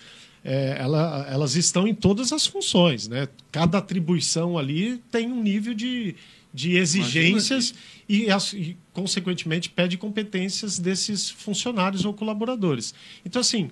eh, 0.46 0.78
ela- 0.80 1.26
elas 1.30 1.56
estão 1.56 1.88
em 1.88 1.94
todas 1.96 2.32
as 2.32 2.46
funções, 2.46 3.08
né? 3.08 3.28
Cada 3.52 3.80
atribuição 3.80 4.58
ali 4.58 5.02
tem 5.12 5.32
um 5.32 5.42
nível 5.42 5.74
de, 5.74 6.16
de 6.54 6.78
exigências 6.78 7.74
e, 8.08 8.28
e, 8.56 8.78
consequentemente, 8.94 9.70
pede 9.70 9.98
competências 9.98 10.78
desses 10.78 11.30
funcionários 11.30 12.06
ou 12.06 12.14
colaboradores. 12.14 12.94
Então, 13.26 13.40
assim, 13.42 13.72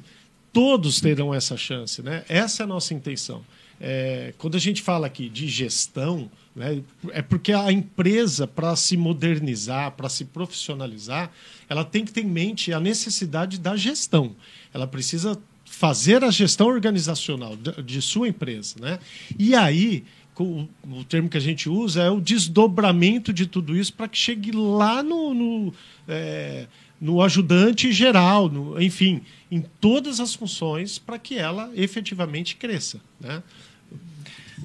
todos 0.52 1.00
terão 1.00 1.34
essa 1.34 1.56
chance, 1.56 2.02
né? 2.02 2.26
Essa 2.28 2.64
é 2.64 2.66
a 2.66 2.68
nossa 2.68 2.94
intenção. 2.94 3.46
É, 3.80 4.34
quando 4.38 4.56
a 4.56 4.60
gente 4.60 4.82
fala 4.82 5.08
aqui 5.08 5.30
de 5.30 5.48
gestão, 5.48 6.30
né, 6.56 6.82
é 7.12 7.22
porque 7.22 7.54
a 7.54 7.72
empresa, 7.72 8.48
para 8.48 8.76
se 8.76 8.98
modernizar, 8.98 9.92
para 9.92 10.10
se 10.10 10.26
profissionalizar, 10.26 11.32
ela 11.70 11.86
tem 11.86 12.04
que 12.04 12.12
ter 12.12 12.22
em 12.22 12.28
mente 12.28 12.74
a 12.74 12.80
necessidade 12.80 13.60
da 13.60 13.76
gestão. 13.76 14.36
Ela 14.74 14.88
precisa 14.88 15.40
fazer 15.66 16.24
a 16.24 16.32
gestão 16.32 16.68
organizacional 16.68 17.56
de, 17.56 17.84
de 17.84 18.02
sua 18.02 18.28
empresa. 18.28 18.76
Né? 18.80 19.00
E 19.38 19.54
aí, 19.54 20.04
o, 20.40 20.68
o 20.90 21.04
termo 21.04 21.30
que 21.30 21.38
a 21.38 21.42
gente 21.42 21.70
usa 21.70 22.02
é 22.04 22.10
o 22.10 22.20
desdobramento 22.22 23.32
de 23.34 23.46
tudo 23.46 23.76
isso 23.76 23.94
para 23.94 24.08
que 24.08 24.18
chegue 24.18 24.52
lá 24.52 25.04
no, 25.04 25.34
no, 25.34 25.74
é, 26.08 26.68
no 27.00 27.22
ajudante 27.22 27.92
geral, 27.92 28.50
no- 28.50 28.82
enfim, 28.82 29.22
em 29.52 29.62
todas 29.62 30.20
as 30.20 30.34
funções 30.34 30.98
para 30.98 31.20
que 31.20 31.38
ela 31.38 31.72
efetivamente 31.76 32.56
cresça. 32.56 33.00
Né? 33.20 33.42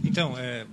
Então, 0.03 0.37
é, 0.39 0.67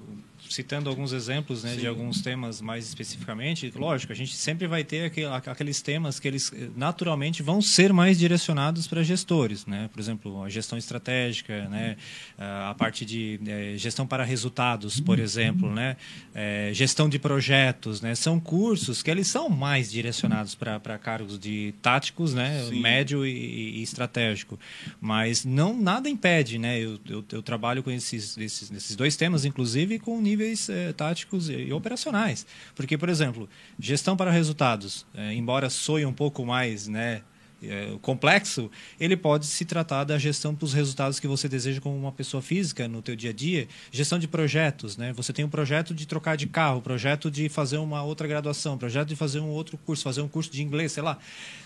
citando 0.50 0.90
alguns 0.90 1.14
exemplos 1.14 1.64
né, 1.64 1.76
de 1.76 1.86
alguns 1.86 2.22
temas 2.22 2.60
mais 2.60 2.88
especificamente, 2.88 3.72
lógico, 3.76 4.12
a 4.12 4.16
gente 4.16 4.36
sempre 4.36 4.68
vai 4.68 4.84
ter 4.84 5.06
aquele, 5.06 5.28
aqueles 5.28 5.82
temas 5.82 6.20
que 6.20 6.28
eles 6.28 6.52
eh, 6.54 6.70
naturalmente 6.76 7.44
vão 7.44 7.62
ser 7.62 7.94
mais 7.94 8.18
direcionados 8.18 8.88
para 8.88 9.04
gestores. 9.04 9.66
Né? 9.66 9.90
Por 9.94 10.00
exemplo, 10.00 10.44
a 10.44 10.50
gestão 10.50 10.78
estratégica, 10.78 11.70
né? 11.70 11.96
a 12.38 12.74
parte 12.74 13.06
de 13.06 13.40
é, 13.48 13.74
gestão 13.78 14.08
para 14.08 14.24
resultados, 14.24 15.00
por 15.00 15.20
exemplo, 15.20 15.74
né? 15.74 15.98
É, 16.34 16.72
gestão 16.74 17.08
de 17.10 17.20
projetos. 17.20 18.02
Né? 18.02 18.16
São 18.16 18.40
cursos 18.40 19.04
que 19.04 19.12
eles 19.12 19.28
são 19.28 19.50
mais 19.50 19.92
direcionados 19.92 20.56
para 20.56 20.98
cargos 20.98 21.38
de 21.38 21.74
táticos, 21.82 22.34
né? 22.34 22.68
médio 22.72 23.26
e, 23.26 23.80
e, 23.80 23.84
estratégico. 23.84 24.60
Mas 25.00 25.46
não 25.46 25.80
nada 25.80 26.10
impede. 26.10 26.58
Né? 26.58 26.80
Eu, 26.80 27.00
eu, 27.08 27.26
eu 27.32 27.42
trabalho 27.42 27.84
com 27.84 27.92
esses, 27.92 28.38
esses, 28.38 28.72
esses 28.72 28.96
dois 28.96 29.16
temas, 29.16 29.46
inclusive, 29.46 30.00
com 30.00 30.20
níveis 30.40 30.70
é, 30.70 30.94
táticos 30.94 31.50
e, 31.50 31.54
e, 31.54 31.74
operacionais. 31.74 32.46
Porque, 32.74 32.98
por 32.98 33.10
exemplo, 33.10 33.50
gestão 33.78 34.16
para 34.16 34.32
resultados, 34.32 35.06
é, 35.14 35.34
embora 35.34 35.70
soe 35.70 36.06
um 36.06 36.14
pouco 36.14 36.46
mais 36.46 36.88
né, 36.88 37.22
é, 37.62 37.98
complexo, 38.02 38.72
ele 38.98 39.18
pode 39.18 39.46
se 39.46 39.66
tratar 39.66 40.06
da 40.06 40.18
gestão 40.18 40.54
dos 40.54 40.74
resultados 40.74 41.20
que 41.20 41.28
você 41.28 41.50
deseja 41.50 41.82
como 41.82 41.98
uma 41.98 42.12
pessoa 42.12 42.42
física 42.42 42.88
no 42.88 43.02
teu 43.02 43.16
dia 43.16 43.32
a 43.32 43.34
dia. 43.34 43.68
Gestão 43.92 44.18
de 44.18 44.28
projetos, 44.28 44.96
né? 44.96 45.12
Você 45.14 45.34
tem 45.34 45.44
um 45.44 45.50
projeto 45.50 45.94
de 45.94 46.08
trocar 46.08 46.38
de 46.38 46.48
carro, 46.48 46.82
projeto 46.82 47.30
de 47.30 47.50
fazer 47.50 47.78
uma 47.78 48.02
outra 48.02 48.28
graduação, 48.28 48.78
projeto 48.78 49.10
de 49.10 49.16
fazer 49.16 49.42
um 49.42 49.50
outro 49.50 49.78
curso, 49.78 50.04
fazer 50.04 50.22
um 50.22 50.28
curso 50.30 50.50
de 50.50 50.64
inglês, 50.64 50.94
sei 50.94 51.04
lá. 51.04 51.18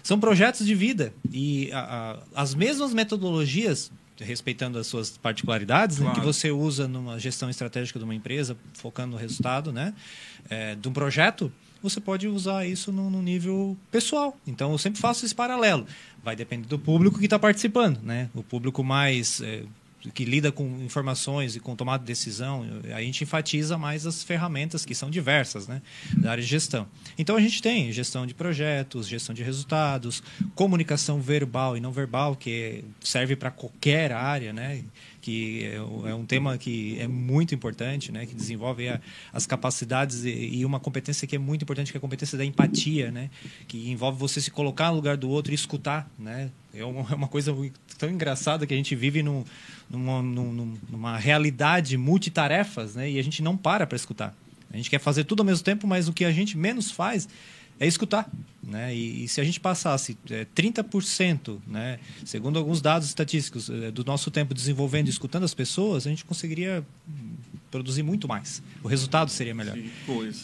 São 0.01 0.19
projetos 0.19 0.65
de 0.65 0.73
vida 0.73 1.13
e 1.31 1.71
a, 1.71 2.17
a, 2.35 2.41
as 2.41 2.55
mesmas 2.55 2.93
metodologias 2.93 3.91
respeitando 4.19 4.77
as 4.77 4.87
suas 4.87 5.17
particularidades, 5.17 5.97
claro. 5.97 6.13
né, 6.13 6.19
que 6.19 6.25
você 6.25 6.51
usa 6.51 6.87
numa 6.87 7.19
gestão 7.19 7.49
estratégica 7.49 7.99
de 7.99 8.05
uma 8.05 8.15
empresa, 8.15 8.55
focando 8.73 9.13
no 9.13 9.17
resultado, 9.17 9.71
né, 9.71 9.93
é, 10.49 10.75
de 10.75 10.87
um 10.87 10.93
projeto, 10.93 11.51
você 11.81 11.99
pode 11.99 12.27
usar 12.27 12.65
isso 12.65 12.91
no, 12.93 13.09
no, 13.09 13.21
nível 13.21 13.77
pessoal. 13.91 14.37
Então, 14.47 14.71
eu 14.71 14.77
sempre 14.77 15.01
faço 15.01 15.25
esse 15.25 15.35
paralelo. 15.35 15.85
Vai 16.23 16.33
depender 16.33 16.65
do 16.65 16.79
público 16.79 17.19
que 17.19 17.25
está 17.25 17.37
participando, 17.37 17.99
né? 18.01 18.29
O 18.33 18.41
público 18.41 18.81
mais 18.81 19.41
é, 19.41 19.63
que 20.11 20.25
lida 20.25 20.51
com 20.51 20.81
informações 20.81 21.55
e 21.55 21.59
com 21.59 21.75
tomada 21.75 21.99
de 21.99 22.07
decisão, 22.07 22.65
a 22.93 23.01
gente 23.01 23.23
enfatiza 23.23 23.77
mais 23.77 24.05
as 24.05 24.23
ferramentas 24.23 24.85
que 24.85 24.93
são 24.93 25.09
diversas, 25.09 25.67
né, 25.67 25.81
da 26.17 26.31
área 26.31 26.43
de 26.43 26.49
gestão. 26.49 26.87
Então 27.17 27.35
a 27.35 27.39
gente 27.39 27.61
tem 27.61 27.91
gestão 27.91 28.25
de 28.25 28.33
projetos, 28.33 29.07
gestão 29.07 29.33
de 29.33 29.43
resultados, 29.43 30.21
comunicação 30.55 31.21
verbal 31.21 31.77
e 31.77 31.79
não 31.79 31.91
verbal, 31.91 32.35
que 32.35 32.83
serve 33.01 33.35
para 33.35 33.51
qualquer 33.51 34.11
área, 34.11 34.51
né? 34.51 34.83
Que 35.23 35.63
é, 35.63 35.75
é 35.75 36.13
um 36.13 36.25
tema 36.25 36.57
que 36.57 36.99
é 36.99 37.07
muito 37.07 37.55
importante, 37.55 38.11
né? 38.11 38.25
que 38.25 38.35
desenvolve 38.35 38.89
as 39.31 39.47
capacidades 39.47 40.25
e 40.25 40.65
uma 40.65 40.81
competência 40.81 41.25
que 41.25 41.33
é 41.33 41.39
muito 41.39 41.61
importante, 41.61 41.91
que 41.93 41.97
é 41.97 41.99
a 41.99 42.01
competência 42.01 42.37
da 42.37 42.43
empatia, 42.43 43.09
né? 43.09 43.29
que 43.65 43.89
envolve 43.89 44.19
você 44.19 44.41
se 44.41 44.51
colocar 44.51 44.89
no 44.89 44.95
lugar 44.97 45.15
do 45.15 45.29
outro 45.29 45.53
e 45.53 45.55
escutar. 45.55 46.11
Né? 46.19 46.51
É 46.73 46.83
uma 46.83 47.07
é 47.09 47.27
coisa 47.27 47.55
tão 47.97 48.09
engraçada 48.09 48.67
que 48.67 48.73
a 48.73 48.77
gente 48.77 48.93
vive 48.97 49.23
num, 49.23 49.45
numa, 49.89 50.21
numa 50.21 51.17
realidade 51.17 51.95
multitarefas 51.95 52.95
né? 52.95 53.09
e 53.09 53.17
a 53.17 53.23
gente 53.23 53.41
não 53.41 53.55
para 53.55 53.87
para 53.87 53.95
escutar. 53.95 54.35
A 54.73 54.75
gente 54.75 54.89
quer 54.89 54.99
fazer 54.99 55.23
tudo 55.23 55.39
ao 55.39 55.45
mesmo 55.45 55.63
tempo, 55.63 55.87
mas 55.87 56.09
o 56.09 56.13
que 56.13 56.25
a 56.25 56.31
gente 56.31 56.57
menos 56.57 56.91
faz 56.91 57.29
é 57.79 57.87
escutar. 57.87 58.29
Né? 58.63 58.95
E, 58.95 59.25
e, 59.25 59.27
se 59.27 59.41
a 59.41 59.43
gente 59.43 59.59
passasse 59.59 60.17
é, 60.29 60.45
30%, 60.55 61.59
né, 61.67 61.99
segundo 62.23 62.57
alguns 62.57 62.81
dados 62.81 63.07
estatísticos, 63.09 63.69
é, 63.69 63.91
do 63.91 64.05
nosso 64.05 64.31
tempo 64.31 64.53
desenvolvendo 64.53 65.07
e 65.07 65.09
escutando 65.09 65.43
as 65.43 65.53
pessoas, 65.53 66.07
a 66.07 66.09
gente 66.09 66.23
conseguiria 66.23 66.85
produzir 67.69 68.03
muito 68.03 68.27
mais. 68.27 68.63
O 68.81 68.87
resultado 68.87 69.29
seria 69.29 69.53
melhor. 69.53 69.75
Sim, 69.75 69.91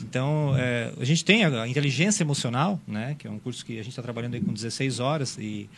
então, 0.01 0.53
é, 0.57 0.91
a 0.99 1.05
gente 1.05 1.23
tem 1.23 1.45
a 1.45 1.67
inteligência 1.67 2.23
emocional, 2.23 2.79
né, 2.85 3.15
que 3.17 3.25
é 3.25 3.31
um 3.31 3.39
curso 3.39 3.65
que 3.65 3.73
a 3.73 3.83
gente 3.83 3.91
está 3.91 4.01
trabalhando 4.01 4.33
aí 4.33 4.41
com 4.41 4.51
16 4.51 4.99
horas 4.99 5.37
e 5.37 5.69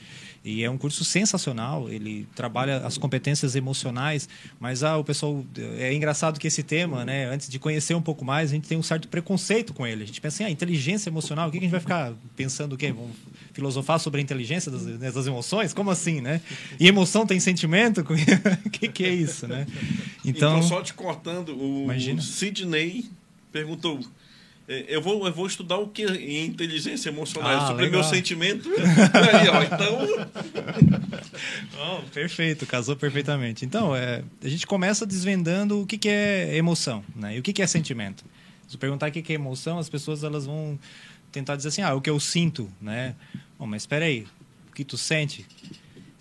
e 0.43 0.63
é 0.63 0.69
um 0.69 0.77
curso 0.77 1.05
sensacional, 1.05 1.87
ele 1.87 2.27
trabalha 2.35 2.77
as 2.77 2.97
competências 2.97 3.55
emocionais, 3.55 4.27
mas 4.59 4.83
ah, 4.83 4.97
o 4.97 5.03
pessoal 5.03 5.45
é 5.77 5.93
engraçado 5.93 6.39
que 6.39 6.47
esse 6.47 6.63
tema, 6.63 7.05
né, 7.05 7.25
antes 7.27 7.47
de 7.47 7.59
conhecer 7.59 7.93
um 7.93 8.01
pouco 8.01 8.25
mais, 8.25 8.49
a 8.49 8.55
gente 8.55 8.67
tem 8.67 8.75
um 8.77 8.81
certo 8.81 9.07
preconceito 9.07 9.71
com 9.71 9.85
ele. 9.85 10.03
A 10.03 10.07
gente 10.07 10.19
pensa 10.19 10.37
assim, 10.37 10.43
ah, 10.45 10.49
inteligência 10.49 11.09
emocional, 11.09 11.47
o 11.47 11.51
que 11.51 11.59
a 11.59 11.61
gente 11.61 11.69
vai 11.69 11.79
ficar 11.79 12.13
pensando 12.35 12.73
o 12.73 12.77
quê? 12.77 12.91
Vamos 12.91 13.15
filosofar 13.53 13.99
sobre 13.99 14.19
a 14.19 14.23
inteligência 14.23 14.71
das, 14.71 14.83
né, 14.83 15.11
das 15.11 15.27
emoções? 15.27 15.73
Como 15.73 15.91
assim, 15.91 16.21
né? 16.21 16.41
E 16.79 16.87
emoção 16.87 17.25
tem 17.25 17.39
sentimento? 17.39 18.01
O 18.65 18.69
que, 18.69 18.87
que 18.87 19.03
é 19.03 19.13
isso, 19.13 19.47
né? 19.47 19.67
Então, 20.25 20.57
então 20.57 20.63
só 20.63 20.81
te 20.81 20.93
cortando, 20.93 21.49
o 21.49 21.83
Imagina. 21.83 22.21
Sidney 22.21 23.05
perguntou 23.51 23.99
eu 24.87 25.01
vou, 25.01 25.25
eu 25.25 25.33
vou 25.33 25.47
estudar 25.47 25.77
o 25.77 25.87
que 25.87 26.05
em 26.05 26.45
inteligência 26.45 27.09
emocional 27.09 27.57
ah, 27.57 27.67
sobre 27.67 27.85
legal. 27.85 28.01
meu 28.01 28.09
sentimento. 28.09 28.69
Aí, 28.71 29.49
ó, 29.49 29.63
então. 29.63 31.11
Oh, 31.83 32.01
perfeito, 32.13 32.65
casou 32.67 32.95
perfeitamente. 32.95 33.65
Então, 33.65 33.95
é, 33.95 34.23
a 34.43 34.47
gente 34.47 34.67
começa 34.67 35.05
desvendando 35.05 35.81
o 35.81 35.85
que, 35.85 35.97
que 35.97 36.07
é 36.07 36.55
emoção 36.55 37.03
né? 37.15 37.35
e 37.35 37.39
o 37.39 37.41
que, 37.41 37.51
que 37.51 37.61
é 37.61 37.67
sentimento. 37.67 38.23
Se 38.67 38.77
perguntar 38.77 39.09
o 39.09 39.11
que, 39.11 39.21
que 39.21 39.33
é 39.33 39.35
emoção, 39.35 39.79
as 39.79 39.89
pessoas 39.89 40.23
elas 40.23 40.45
vão 40.45 40.77
tentar 41.31 41.55
dizer 41.55 41.69
assim: 41.69 41.81
ah, 41.81 41.95
o 41.95 42.01
que 42.01 42.09
eu 42.09 42.19
sinto, 42.19 42.71
né? 42.79 43.15
Bom, 43.57 43.65
mas 43.65 43.83
espera 43.83 44.05
aí, 44.05 44.27
o 44.69 44.73
que 44.73 44.83
tu 44.83 44.97
sente? 44.97 45.45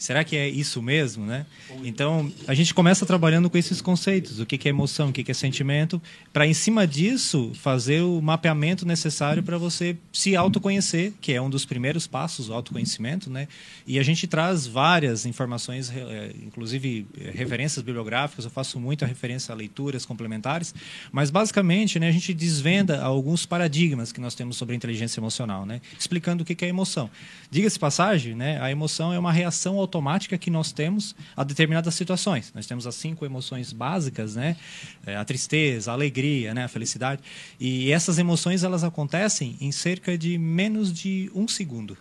Será 0.01 0.25
que 0.25 0.35
é 0.35 0.49
isso 0.49 0.81
mesmo, 0.81 1.27
né? 1.27 1.45
Então, 1.85 2.33
a 2.49 2.55
gente 2.55 2.73
começa 2.73 3.05
trabalhando 3.05 3.51
com 3.51 3.59
esses 3.59 3.83
conceitos, 3.83 4.41
o 4.41 4.47
que 4.47 4.67
é 4.67 4.71
emoção, 4.71 5.11
o 5.11 5.13
que 5.13 5.31
é 5.31 5.35
sentimento, 5.35 6.01
para 6.33 6.47
em 6.47 6.55
cima 6.55 6.87
disso 6.87 7.53
fazer 7.55 8.01
o 8.01 8.19
mapeamento 8.23 8.87
necessário 8.87 9.43
para 9.43 9.59
você 9.59 9.95
se 10.11 10.35
autoconhecer, 10.35 11.13
que 11.21 11.35
é 11.35 11.43
um 11.43 11.51
dos 11.51 11.67
primeiros 11.67 12.07
passos, 12.07 12.49
o 12.49 12.55
autoconhecimento, 12.55 13.29
né? 13.29 13.47
E 13.87 13.99
a 13.99 14.03
gente 14.03 14.27
traz 14.27 14.67
várias 14.67 15.27
informações, 15.27 15.93
eh, 15.95 16.33
inclusive 16.47 17.07
eh, 17.21 17.33
referências 17.35 17.85
bibliográficas, 17.85 18.47
eu 18.47 18.51
faço 18.51 18.81
muita 18.81 19.05
referência 19.05 19.53
a 19.53 19.55
leituras 19.55 20.07
complementares, 20.07 20.75
mas 21.13 21.29
basicamente, 21.29 22.01
né, 22.01 22.09
a 22.09 22.13
gente 22.13 22.33
desvenda 22.33 23.03
alguns 23.03 23.45
paradigmas 23.45 24.13
que 24.13 24.21
nós 24.21 24.35
temos 24.35 24.57
sobre 24.57 24.75
a 24.75 24.77
inteligência 24.77 25.21
emocional, 25.21 25.67
né? 25.67 25.83
Explicando 25.99 26.43
o 26.43 26.47
que 26.47 26.65
é 26.65 26.69
emoção. 26.69 27.11
Diga-se 27.51 27.79
passagem, 27.79 28.35
né, 28.35 28.59
a 28.63 28.71
emoção 28.71 29.13
é 29.13 29.19
uma 29.19 29.33
reação 29.33 29.77
automática 29.91 30.39
que 30.39 30.51
nós 30.51 30.71
temos 30.71 31.17
a 31.37 31.43
determinadas 31.43 31.95
situações. 31.95 32.53
Nós 32.55 32.67
temos 32.67 32.87
as 32.87 32.95
cinco 32.95 33.27
emoções 33.27 33.73
básicas, 33.73 34.37
né? 34.37 34.57
É, 35.05 35.17
a 35.17 35.25
tristeza, 35.25 35.91
a 35.91 35.95
alegria, 35.95 36.55
né? 36.55 36.65
a 36.65 36.69
felicidade. 36.69 37.21
E 37.59 37.91
essas 37.91 38.19
emoções 38.19 38.63
elas 38.63 38.85
acontecem 38.85 39.57
em 39.61 39.73
cerca 39.73 40.17
de 40.17 40.39
menos 40.39 40.93
de 40.93 41.31
um 41.35 41.49
segundo. 41.49 41.99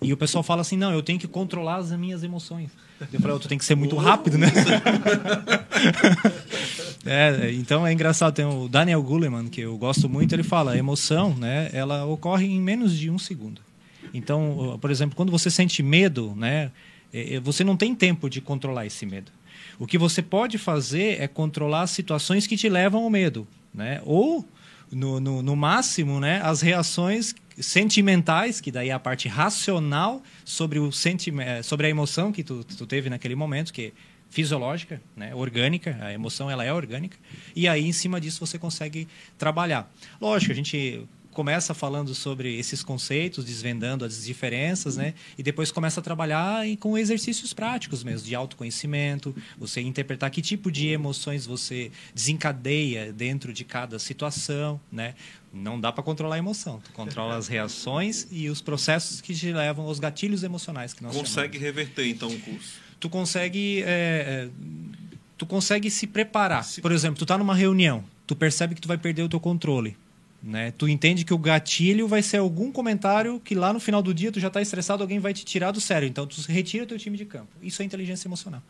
E 0.00 0.12
o 0.12 0.16
pessoal 0.16 0.42
fala 0.42 0.62
assim, 0.62 0.76
não, 0.76 0.92
eu 0.92 1.02
tenho 1.02 1.18
que 1.18 1.28
controlar 1.28 1.76
as 1.76 1.90
minhas 1.92 2.22
emoções. 2.22 2.70
Eu 3.12 3.20
falei, 3.20 3.36
oh, 3.36 3.40
tu 3.40 3.48
tem 3.48 3.58
que 3.58 3.64
ser 3.64 3.74
muito 3.74 3.96
rápido, 3.96 4.38
né? 4.38 4.46
é, 7.04 7.50
então 7.52 7.86
é 7.86 7.92
engraçado, 7.92 8.34
tem 8.34 8.44
o 8.44 8.68
Daniel 8.68 9.02
Goleman, 9.02 9.48
que 9.48 9.62
eu 9.62 9.76
gosto 9.76 10.08
muito, 10.08 10.34
ele 10.34 10.42
fala, 10.42 10.72
a 10.72 10.76
emoção, 10.76 11.34
né, 11.34 11.70
ela 11.72 12.04
ocorre 12.04 12.46
em 12.46 12.60
menos 12.60 12.96
de 12.96 13.10
um 13.10 13.18
segundo. 13.18 13.60
Então, 14.12 14.78
por 14.80 14.90
exemplo, 14.90 15.16
quando 15.16 15.30
você 15.30 15.50
sente 15.50 15.82
medo, 15.82 16.34
né, 16.36 16.46
é, 16.54 16.70
é, 16.70 16.70
você 17.42 17.64
não 17.64 17.76
tem 17.76 17.94
tempo 17.94 18.28
de 18.28 18.40
controlar 18.40 18.86
esse 18.86 19.04
medo. 19.04 19.32
O 19.78 19.86
que 19.86 19.98
você 19.98 20.22
pode 20.22 20.58
fazer 20.58 21.20
é 21.20 21.26
controlar 21.26 21.82
as 21.82 21.90
situações 21.90 22.46
que 22.46 22.56
te 22.56 22.68
levam 22.68 23.02
ao 23.02 23.10
medo, 23.10 23.46
né? 23.74 24.00
Ou 24.04 24.46
no, 24.90 25.20
no, 25.20 25.42
no 25.42 25.56
máximo, 25.56 26.18
né, 26.18 26.40
as 26.42 26.60
reações 26.60 27.34
sentimentais, 27.58 28.60
que 28.60 28.72
daí 28.72 28.88
é 28.88 28.92
a 28.92 28.98
parte 28.98 29.28
racional 29.28 30.22
sobre 30.44 30.78
o 30.78 30.90
sentimento, 30.90 31.62
sobre 31.64 31.86
a 31.86 31.90
emoção 31.90 32.32
que 32.32 32.42
tu, 32.42 32.64
tu 32.64 32.86
teve 32.86 33.08
naquele 33.08 33.34
momento, 33.34 33.72
que 33.72 33.86
é 33.86 33.92
fisiológica, 34.28 35.00
né, 35.16 35.34
orgânica, 35.34 35.98
a 36.00 36.12
emoção 36.12 36.50
ela 36.50 36.64
é 36.64 36.72
orgânica, 36.72 37.16
e 37.54 37.66
aí 37.68 37.86
em 37.86 37.92
cima 37.92 38.20
disso 38.20 38.44
você 38.44 38.58
consegue 38.58 39.08
trabalhar. 39.36 39.92
Lógico, 40.20 40.52
a 40.52 40.54
gente 40.54 41.06
começa 41.32 41.72
falando 41.74 42.14
sobre 42.14 42.58
esses 42.58 42.82
conceitos, 42.82 43.44
desvendando 43.44 44.04
as 44.04 44.24
diferenças, 44.24 44.96
né? 44.96 45.14
E 45.38 45.42
depois 45.42 45.70
começa 45.70 46.00
a 46.00 46.02
trabalhar 46.02 46.64
com 46.78 46.98
exercícios 46.98 47.52
práticos 47.52 48.02
mesmo, 48.02 48.26
de 48.26 48.34
autoconhecimento, 48.34 49.34
você 49.56 49.80
interpretar 49.80 50.30
que 50.30 50.42
tipo 50.42 50.70
de 50.70 50.88
emoções 50.88 51.46
você 51.46 51.90
desencadeia 52.14 53.12
dentro 53.12 53.52
de 53.52 53.64
cada 53.64 53.98
situação, 53.98 54.80
né? 54.90 55.14
Não 55.52 55.80
dá 55.80 55.90
para 55.90 56.02
controlar 56.02 56.36
a 56.36 56.38
emoção, 56.38 56.80
tu 56.80 56.92
controla 56.92 57.36
as 57.36 57.48
reações 57.48 58.26
e 58.30 58.48
os 58.48 58.60
processos 58.60 59.20
que 59.20 59.34
te 59.34 59.52
levam 59.52 59.86
aos 59.86 59.98
gatilhos 59.98 60.42
emocionais 60.42 60.94
que 60.94 61.02
nós 61.02 61.14
Consegue 61.14 61.58
chamamos. 61.58 61.60
reverter 61.60 62.08
então 62.08 62.28
o 62.28 62.38
curso? 62.40 62.74
Tu 63.00 63.08
consegue 63.08 63.82
é, 63.82 63.86
é, 63.86 64.48
tu 65.36 65.46
consegue 65.46 65.90
se 65.90 66.06
preparar. 66.06 66.64
Por 66.82 66.92
exemplo, 66.92 67.18
tu 67.18 67.24
está 67.24 67.36
numa 67.38 67.54
reunião, 67.54 68.04
tu 68.26 68.36
percebe 68.36 68.74
que 68.74 68.80
tu 68.80 68.86
vai 68.86 68.98
perder 68.98 69.22
o 69.22 69.28
teu 69.28 69.40
controle 69.40 69.96
né? 70.42 70.72
Tu 70.72 70.88
entende 70.88 71.24
que 71.24 71.34
o 71.34 71.38
gatilho 71.38 72.08
vai 72.08 72.22
ser 72.22 72.38
algum 72.38 72.72
comentário 72.72 73.40
que 73.40 73.54
lá 73.54 73.72
no 73.72 73.80
final 73.80 74.02
do 74.02 74.14
dia 74.14 74.32
tu 74.32 74.40
já 74.40 74.48
está 74.48 74.62
estressado, 74.62 75.02
alguém 75.02 75.18
vai 75.18 75.34
te 75.34 75.44
tirar 75.44 75.70
do 75.70 75.80
sério. 75.80 76.08
Então 76.08 76.26
tu 76.26 76.40
retira 76.48 76.86
teu 76.86 76.98
time 76.98 77.16
de 77.16 77.24
campo. 77.24 77.48
Isso 77.62 77.82
é 77.82 77.84
inteligência 77.84 78.26
emocional. 78.26 78.62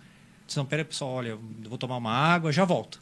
Tu 0.49 0.57
não, 0.57 0.67
pera 0.67 0.85
pessoal, 0.85 1.13
olha, 1.13 1.39
vou 1.69 1.79
tomar 1.79 1.97
uma 1.97 2.13
água, 2.13 2.51
já 2.51 2.65
volto. 2.65 3.01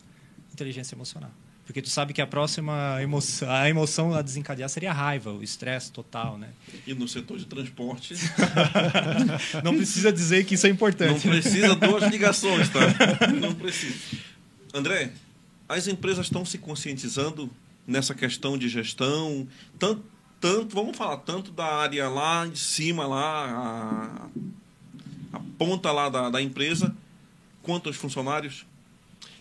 Inteligência 0.52 0.94
emocional. 0.94 1.30
Porque 1.64 1.82
tu 1.82 1.90
sabe 1.90 2.14
que 2.14 2.22
a 2.22 2.26
próxima 2.26 2.98
emoção, 3.02 3.50
a 3.50 3.68
emoção 3.68 4.14
a 4.14 4.22
desencadear 4.22 4.68
seria 4.70 4.90
a 4.90 4.94
raiva, 4.94 5.32
o 5.32 5.42
estresse 5.42 5.92
total, 5.92 6.38
né? 6.38 6.48
E 6.86 6.94
no 6.94 7.06
setor 7.06 7.38
de 7.38 7.44
transporte. 7.44 8.14
Não 9.62 9.76
precisa 9.76 10.10
dizer 10.10 10.44
que 10.44 10.54
isso 10.54 10.66
é 10.66 10.70
importante. 10.70 11.26
Não 11.26 11.34
precisa 11.34 11.74
duas 11.74 12.04
ligações, 12.10 12.70
tá? 12.70 12.80
Não 13.38 13.54
precisa. 13.54 13.94
André, 14.72 15.12
as 15.68 15.86
empresas 15.86 16.24
estão 16.24 16.42
se 16.42 16.56
conscientizando 16.56 17.50
nessa 17.88 18.14
questão 18.14 18.58
de 18.58 18.68
gestão, 18.68 19.48
tanto, 19.78 20.04
tanto 20.38 20.74
vamos 20.74 20.94
falar, 20.94 21.16
tanto 21.16 21.50
da 21.50 21.64
área 21.64 22.06
lá 22.10 22.46
de 22.46 22.58
cima, 22.58 23.06
lá, 23.06 24.28
a, 25.32 25.36
a 25.38 25.40
ponta 25.56 25.90
lá 25.90 26.10
da, 26.10 26.28
da 26.28 26.42
empresa, 26.42 26.94
quanto 27.62 27.88
os 27.88 27.96
funcionários? 27.96 28.66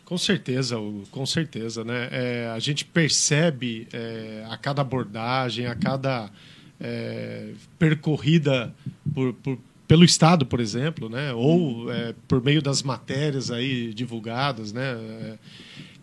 Com 0.06 0.18
certeza, 0.18 0.78
com 1.12 1.26
certeza. 1.26 1.84
Né? 1.84 2.08
É, 2.10 2.52
a 2.56 2.60
gente 2.60 2.86
percebe 2.86 3.86
é, 3.92 4.46
a 4.50 4.58
cada 4.58 4.82
abordagem, 4.82 5.66
a 5.66 5.76
cada 5.76 6.32
é, 6.80 7.52
percorrida 7.78 8.74
por, 9.14 9.34
por, 9.34 9.60
pelo 9.86 10.06
Estado, 10.06 10.46
por 10.46 10.62
exemplo, 10.62 11.10
né? 11.10 11.34
ou 11.34 11.92
é, 11.92 12.16
por 12.26 12.42
meio 12.42 12.62
das 12.62 12.82
matérias 12.82 13.52
aí 13.52 13.94
divulgadas, 13.94 14.72
né? 14.72 14.94
É, 14.94 15.38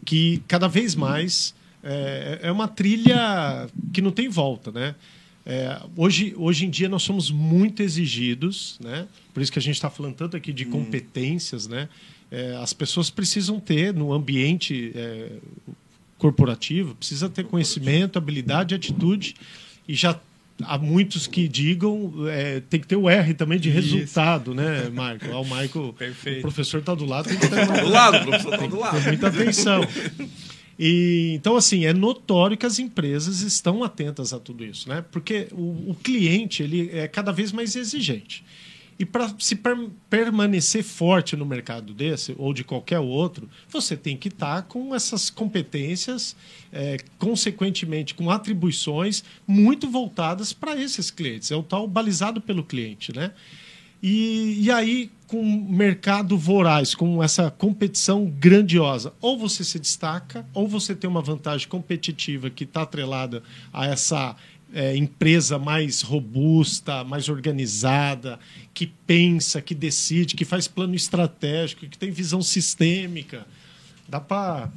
que 0.05 0.43
cada 0.47 0.69
vez 0.69 0.95
mais 0.95 1.55
é, 1.85 2.41
é, 2.43 2.53
uma 2.53 2.67
trilha 2.67 3.69
que 3.93 4.01
não 4.01 4.11
tem 4.11 4.29
volta. 4.29 4.73
Né? 4.73 4.95
hoje, 5.95 6.35
hoje 6.39 6.65
em 6.65 6.71
dia 6.71 6.89
nós 6.89 7.03
somos 7.03 7.31
muito 7.31 7.83
exigidos, 7.83 8.79
né? 8.83 9.07
por 9.35 9.43
isso 9.43 9.53
que 9.53 9.59
a 9.59 9.63
gente 9.63 9.75
está 9.75 9.91
falando 9.91 10.15
tanto 10.15 10.37
aqui 10.37 10.55
de 10.55 10.67
hum. 10.67 10.71
competências, 10.71 11.69
né? 11.69 11.89
é, 12.35 12.57
as 12.57 12.73
pessoas 12.73 13.11
precisam 13.11 13.61
ter 13.61 13.95
no 13.95 14.13
ambiente 14.13 14.93
é, 14.95 15.33
corporativo, 16.19 16.95
precisa 16.97 17.29
ter 17.29 17.45
conhecimento, 17.45 18.19
habilidade, 18.19 18.75
atitude 18.75 19.37
e 19.87 19.95
já 19.95 20.19
há 20.63 20.79
muitos 20.79 21.27
que 21.27 21.47
digam 21.47 22.13
é, 22.29 22.61
tem 22.61 22.81
que 22.81 22.87
ter 22.87 22.97
o 22.97 23.09
R 23.09 23.35
também 23.35 23.59
de 23.59 23.71
resultado, 23.71 24.53
Isso. 24.53 24.61
né, 24.61 24.89
Marco? 24.89 25.27
Ah, 25.31 25.41
o 25.41 25.45
Marco, 25.45 25.95
Perfeito. 25.97 26.39
o 26.39 26.43
professor 26.43 26.81
está 26.81 26.95
do 26.95 27.05
lado, 27.05 27.29
tem 27.29 27.39
que 27.39 27.47
ter 27.49 27.67
do 27.67 27.89
lado, 27.89 28.17
o 28.17 28.23
professor 28.23 28.55
está 28.55 28.67
do 28.67 28.81
lado. 28.81 28.97
Tem 28.97 29.07
muita 29.07 29.29
atenção. 29.29 29.81
E, 30.79 31.33
então, 31.35 31.57
assim, 31.57 31.87
é 31.87 31.93
notório 31.93 32.57
que 32.57 32.67
as 32.67 32.79
empresas 32.79 33.41
estão 33.41 33.85
atentas 33.85 34.33
a 34.33 34.41
tudo 34.41 34.65
isso, 34.65 34.89
né? 34.89 35.05
Porque 35.13 35.49
o, 35.53 35.91
o 35.91 35.97
cliente 36.03 36.63
ele 36.63 36.91
é 36.91 37.07
cada 37.07 37.33
vez 37.33 37.53
mais 37.53 37.77
exigente. 37.77 38.45
E 38.99 39.05
para 39.05 39.35
se 39.39 39.57
per 39.57 39.77
permanecer 40.09 40.85
forte 40.85 41.37
no 41.37 41.45
mercado 41.45 41.93
desse 41.93 42.35
ou 42.39 42.55
de 42.55 42.63
qualquer 42.63 43.01
outro, 43.01 43.49
você 43.69 43.97
tem 43.97 44.17
que 44.17 44.29
estar 44.29 44.57
tá 44.57 44.63
com 44.63 44.95
essas 44.95 45.31
competências, 45.31 46.37
é, 46.73 46.99
consequentemente 47.19 48.15
com 48.15 48.31
atribuições 48.31 49.25
muito 49.47 49.91
voltadas 49.91 50.53
para 50.53 50.81
esses 50.81 51.11
clientes. 51.11 51.51
É 51.51 51.57
o 51.57 51.63
tal 51.63 51.89
balizado 51.89 52.41
pelo 52.41 52.63
cliente, 52.63 53.15
né? 53.15 53.33
E, 54.07 54.65
e 54.65 54.71
aí, 54.71 55.11
com 55.27 55.43
mercado 55.43 56.37
voraz, 56.37 56.95
com 56.95 57.23
essa 57.23 57.51
competição 57.51 58.27
grandiosa, 58.27 59.15
ou 59.19 59.39
você 59.39 59.65
se 59.65 59.79
destaca, 59.79 60.47
ou 60.53 60.69
você 60.69 60.95
tem 60.95 61.09
uma 61.09 61.23
vantagem 61.23 61.67
competitiva 61.67 62.51
que 62.51 62.65
está 62.65 62.83
atrelada 62.83 63.43
a 63.73 63.87
essa 63.87 64.37
é, 64.75 64.95
empresa 64.95 65.59
mais 65.59 66.03
robusta, 66.03 67.03
mais 67.03 67.31
organizada, 67.31 68.39
que 68.75 68.87
pensa, 68.87 69.63
que 69.63 69.75
decide, 69.75 70.35
que 70.35 70.45
faz 70.45 70.69
plano 70.69 70.95
estratégico, 70.95 71.87
que 71.87 71.97
tem 71.97 72.11
visão 72.11 72.43
sistêmica. 72.43 73.47
Dá 74.07 74.21
para 74.21 74.69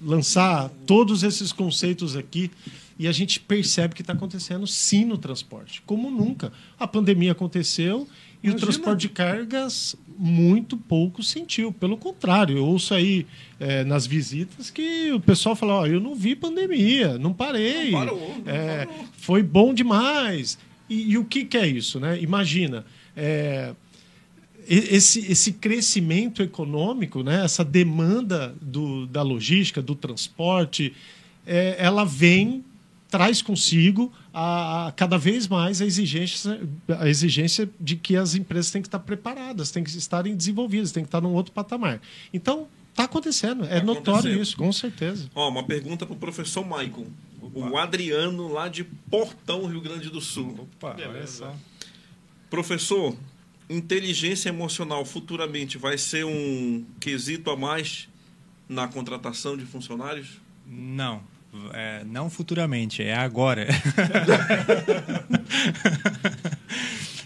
lançar 0.00 0.70
todos 0.86 1.24
esses 1.24 1.50
conceitos 1.50 2.14
aqui 2.14 2.52
e 2.96 3.08
a 3.08 3.12
gente 3.12 3.40
percebe 3.40 3.96
que 3.96 4.00
está 4.00 4.12
acontecendo 4.12 4.64
sim 4.64 5.04
no 5.04 5.18
transporte, 5.18 5.82
como 5.84 6.08
nunca. 6.08 6.52
A 6.78 6.86
pandemia 6.86 7.32
aconteceu 7.32 8.06
e 8.46 8.50
Imagina. 8.50 8.56
o 8.56 8.60
transporte 8.60 9.00
de 9.00 9.08
cargas 9.08 9.96
muito 10.16 10.76
pouco 10.76 11.22
sentiu. 11.22 11.72
Pelo 11.72 11.96
contrário, 11.96 12.56
eu 12.56 12.64
ouço 12.64 12.94
aí 12.94 13.26
é, 13.58 13.82
nas 13.84 14.06
visitas 14.06 14.70
que 14.70 15.10
o 15.12 15.20
pessoal 15.20 15.56
fala: 15.56 15.80
oh, 15.80 15.86
eu 15.86 16.00
não 16.00 16.14
vi 16.14 16.36
pandemia, 16.36 17.18
não 17.18 17.32
parei. 17.32 17.90
Não 17.90 17.98
parou, 17.98 18.34
não 18.44 18.52
é, 18.52 18.86
parou. 18.86 19.04
Foi 19.18 19.42
bom 19.42 19.74
demais. 19.74 20.58
E, 20.88 21.12
e, 21.12 21.18
o 21.18 21.24
que, 21.24 21.44
que 21.44 21.58
é 21.58 21.66
isso? 21.66 21.98
Né? 21.98 22.20
Imagina. 22.20 22.84
É, 23.16 23.74
esse, 24.68 25.20
esse 25.30 25.52
crescimento 25.52 26.42
econômico, 26.42 27.22
né, 27.22 27.44
essa 27.44 27.64
demanda 27.64 28.52
do, 28.60 29.06
da 29.06 29.22
logística, 29.22 29.80
do 29.80 29.94
transporte, 29.94 30.92
é, 31.46 31.76
ela 31.78 32.04
vem 32.04 32.64
traz 33.08 33.40
consigo 33.40 34.12
a, 34.38 34.88
a, 34.88 34.92
cada 34.92 35.16
vez 35.16 35.48
mais 35.48 35.80
a 35.80 35.86
exigência, 35.86 36.60
a 37.00 37.08
exigência 37.08 37.70
de 37.80 37.96
que 37.96 38.16
as 38.16 38.34
empresas 38.34 38.70
têm 38.70 38.82
que 38.82 38.88
estar 38.88 38.98
preparadas, 38.98 39.70
têm 39.70 39.82
que 39.82 39.88
estarem 39.88 40.36
desenvolvidas, 40.36 40.92
têm 40.92 41.04
que 41.04 41.08
estar 41.08 41.22
num 41.22 41.32
outro 41.32 41.52
patamar. 41.52 42.02
Então, 42.34 42.68
está 42.90 43.04
acontecendo, 43.04 43.64
é 43.64 43.80
tá 43.80 43.86
notório 43.86 44.18
acontecendo. 44.18 44.42
isso, 44.42 44.56
com 44.58 44.70
certeza. 44.70 45.30
Ó, 45.34 45.48
uma 45.48 45.62
pergunta 45.62 46.04
para 46.04 46.14
o 46.14 46.18
professor 46.18 46.62
Maicon. 46.66 47.06
O 47.54 47.78
Adriano, 47.78 48.52
lá 48.52 48.68
de 48.68 48.84
Portão, 48.84 49.64
Rio 49.64 49.80
Grande 49.80 50.10
do 50.10 50.20
Sul. 50.20 50.68
Opa, 50.74 50.94
olha 50.98 51.26
só. 51.26 51.54
Professor, 52.50 53.16
inteligência 53.70 54.50
emocional 54.50 55.02
futuramente 55.06 55.78
vai 55.78 55.96
ser 55.96 56.26
um 56.26 56.84
quesito 57.00 57.50
a 57.50 57.56
mais 57.56 58.06
na 58.68 58.86
contratação 58.86 59.56
de 59.56 59.64
funcionários? 59.64 60.42
Não, 60.66 61.22
é, 61.72 62.04
não 62.04 62.30
futuramente, 62.30 63.02
é 63.02 63.14
agora. 63.14 63.66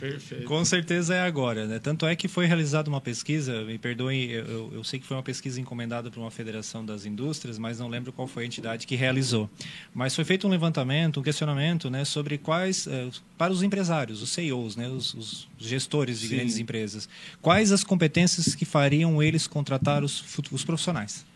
Perfeito. 0.01 0.45
Com 0.45 0.65
certeza 0.65 1.15
é 1.15 1.21
agora. 1.21 1.67
Né? 1.67 1.79
Tanto 1.79 2.07
é 2.07 2.17
que 2.17 2.27
foi 2.27 2.47
realizada 2.47 2.89
uma 2.89 3.01
pesquisa, 3.01 3.63
me 3.65 3.79
perdoem, 3.79 4.31
eu, 4.31 4.71
eu 4.73 4.83
sei 4.83 4.99
que 4.99 5.07
foi 5.07 5.17
uma 5.17 5.23
pesquisa 5.23 5.61
encomendada 5.61 6.11
por 6.11 6.19
uma 6.21 6.31
federação 6.31 6.85
das 6.85 7.05
indústrias, 7.05 7.59
mas 7.59 7.79
não 7.79 7.87
lembro 7.87 8.11
qual 8.11 8.27
foi 8.27 8.45
a 8.45 8.47
entidade 8.47 8.87
que 8.87 8.97
realizou. 8.97 9.49
Mas 9.93 10.17
foi 10.17 10.25
feito 10.25 10.47
um 10.47 10.51
levantamento, 10.51 11.21
um 11.21 11.23
questionamento 11.23 11.91
né, 11.91 12.05
sobre 12.07 12.39
quais, 12.39 12.87
eh, 12.87 13.11
para 13.37 13.53
os 13.53 13.63
empresários, 13.63 14.23
os 14.23 14.31
CEOs, 14.31 14.75
né, 14.75 14.89
os, 14.89 15.13
os 15.13 15.49
gestores 15.59 16.19
de 16.19 16.29
Sim. 16.29 16.37
grandes 16.37 16.59
empresas, 16.59 17.09
quais 17.43 17.71
as 17.71 17.85
competências 17.85 18.55
que 18.55 18.65
fariam 18.65 19.23
eles 19.23 19.47
contratar 19.47 20.03
os, 20.03 20.25
os 20.51 20.65
profissionais. 20.65 21.27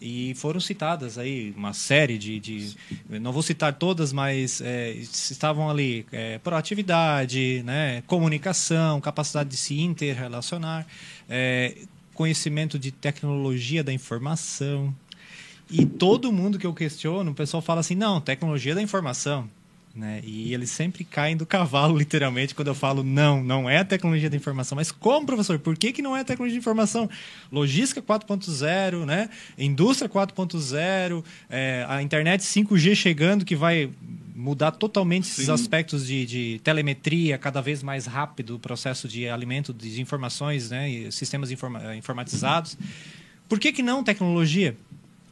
E 0.00 0.34
foram 0.36 0.60
citadas 0.60 1.18
aí 1.18 1.52
uma 1.56 1.72
série 1.72 2.18
de. 2.18 2.38
de 2.38 2.76
não 3.08 3.32
vou 3.32 3.42
citar 3.42 3.74
todas, 3.74 4.12
mas 4.12 4.60
é, 4.60 4.92
estavam 4.92 5.68
ali 5.68 6.06
é, 6.12 6.38
proatividade, 6.38 7.62
né, 7.64 8.02
comunicação, 8.06 9.00
capacidade 9.00 9.50
de 9.50 9.56
se 9.56 9.80
interrelacionar, 9.80 10.86
é, 11.28 11.76
conhecimento 12.14 12.78
de 12.78 12.92
tecnologia 12.92 13.82
da 13.82 13.92
informação. 13.92 14.94
E 15.70 15.84
todo 15.84 16.32
mundo 16.32 16.58
que 16.58 16.66
eu 16.66 16.72
questiono, 16.72 17.32
o 17.32 17.34
pessoal 17.34 17.60
fala 17.60 17.80
assim: 17.80 17.94
não, 17.94 18.20
tecnologia 18.20 18.74
da 18.74 18.82
informação. 18.82 19.50
Né? 19.98 20.20
E 20.22 20.54
eles 20.54 20.70
sempre 20.70 21.02
caem 21.02 21.36
do 21.36 21.44
cavalo, 21.44 21.98
literalmente, 21.98 22.54
quando 22.54 22.68
eu 22.68 22.74
falo 22.74 23.02
não, 23.02 23.42
não 23.42 23.68
é 23.68 23.78
a 23.78 23.84
tecnologia 23.84 24.30
da 24.30 24.36
informação. 24.36 24.76
Mas 24.76 24.92
como, 24.92 25.26
professor? 25.26 25.58
Por 25.58 25.76
que, 25.76 25.92
que 25.92 26.00
não 26.00 26.16
é 26.16 26.20
a 26.20 26.24
tecnologia 26.24 26.56
da 26.56 26.62
informação? 26.62 27.10
Logística 27.50 28.00
4.0, 28.00 29.04
né? 29.04 29.28
indústria 29.58 30.08
4.0, 30.08 31.24
é, 31.50 31.84
a 31.88 32.00
internet 32.00 32.42
5G 32.42 32.94
chegando 32.94 33.44
que 33.44 33.56
vai 33.56 33.90
mudar 34.36 34.70
totalmente 34.70 35.26
Sim. 35.26 35.32
esses 35.32 35.48
aspectos 35.48 36.06
de, 36.06 36.24
de, 36.24 36.60
telemetria, 36.62 37.36
cada 37.36 37.60
vez 37.60 37.82
mais 37.82 38.06
rápido 38.06 38.54
o 38.54 38.58
processo 38.58 39.08
de 39.08 39.28
alimento 39.28 39.74
de 39.74 40.00
informações, 40.00 40.70
né? 40.70 40.88
e 40.88 41.10
sistemas 41.10 41.50
informa 41.50 41.96
informatizados. 41.96 42.78
Por 43.48 43.58
que, 43.58 43.72
que 43.72 43.82
não 43.82 44.04
tecnologia? 44.04 44.76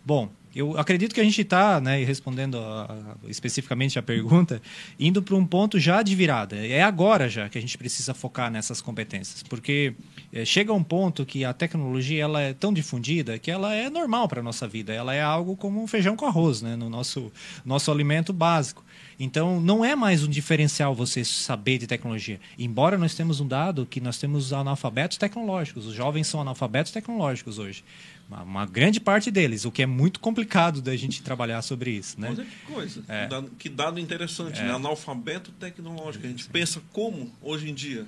Bom, 0.05 0.29
eu 0.57 0.79
acredito 0.79 1.15
que 1.15 1.21
a 1.21 1.25
gente 1.25 1.43
está, 1.43 1.79
né, 1.81 2.03
respondendo 2.03 2.57
a, 2.59 2.85
a, 2.85 3.29
especificamente 3.29 3.99
a 3.99 4.03
pergunta, 4.03 4.63
indo 4.99 5.23
para 5.23 5.37
um 5.37 5.45
ponto 5.45 5.79
já 5.79 6.03
de 6.03 6.15
virada. 6.15 6.57
É 6.57 6.83
agora 6.83 7.29
já 7.29 7.47
que 7.47 7.59
a 7.59 7.61
gente 7.61 7.77
precisa 7.77 8.15
focar 8.15 8.51
nessas 8.51 8.81
competências, 8.81 9.43
porque 9.43 9.95
é, 10.33 10.47
chega 10.47 10.73
um 10.73 10.83
ponto 10.83 11.27
que 11.27 11.45
a 11.45 11.53
tecnologia 11.53 12.25
ela 12.25 12.41
é 12.41 12.55
tão 12.55 12.73
difundida 12.73 13.39
que 13.39 13.51
ela 13.51 13.75
é 13.75 13.91
normal 13.91 14.29
para 14.29 14.41
a 14.41 14.43
nossa 14.43 14.67
vida. 14.67 14.95
Ela 14.95 15.15
é 15.15 15.21
algo 15.21 15.57
como 15.57 15.83
um 15.83 15.87
feijão 15.87 16.17
com 16.17 16.25
arroz, 16.25 16.63
né, 16.63 16.75
no 16.75 16.89
nosso, 16.89 17.31
nosso 17.63 17.93
alimento 17.93 18.33
básico. 18.33 18.83
Então, 19.19 19.61
não 19.61 19.85
é 19.85 19.95
mais 19.95 20.23
um 20.23 20.29
diferencial 20.29 20.95
você 20.95 21.25
saber 21.25 21.79
de 21.79 21.87
tecnologia. 21.87 22.41
Embora 22.59 22.97
nós 22.97 23.15
temos 23.15 23.41
um 23.41 23.49
dado 23.49 23.87
que 23.87 24.01
nós 24.01 24.19
temos 24.19 24.53
analfabetos 24.53 25.17
tecnológicos. 25.17 25.87
Os 25.87 25.95
jovens 25.95 26.27
são 26.27 26.41
analfabetos 26.41 26.93
tecnológicos 26.93 27.59
hoje. 27.59 27.83
Uma, 28.29 28.43
uma, 28.43 28.67
grande 28.67 28.99
parte 28.99 29.31
deles, 29.31 29.65
o 29.65 29.71
que 29.71 29.83
é 29.83 29.87
muito 29.87 30.19
complicado 30.19 30.83
da 30.83 30.97
gente 30.97 31.23
trabalhar 31.23 31.63
sobre 31.63 31.91
isso. 31.93 32.21
Né? 32.21 32.31
Olha 32.31 32.45
que 32.45 32.73
coisa, 32.73 33.05
é. 33.09 33.23
que, 33.23 33.31
dado, 33.31 33.51
que 33.59 33.69
dado 33.69 34.01
interessante, 34.01 34.61
é. 34.61 34.65
né? 34.65 34.73
analfabeto 34.73 35.53
tecnológico. 35.53 36.27
A 36.27 36.29
gente 36.29 36.49
pensa 36.49 36.83
como 36.93 37.33
hoje 37.41 37.71
em 37.71 37.75
dia? 37.75 38.05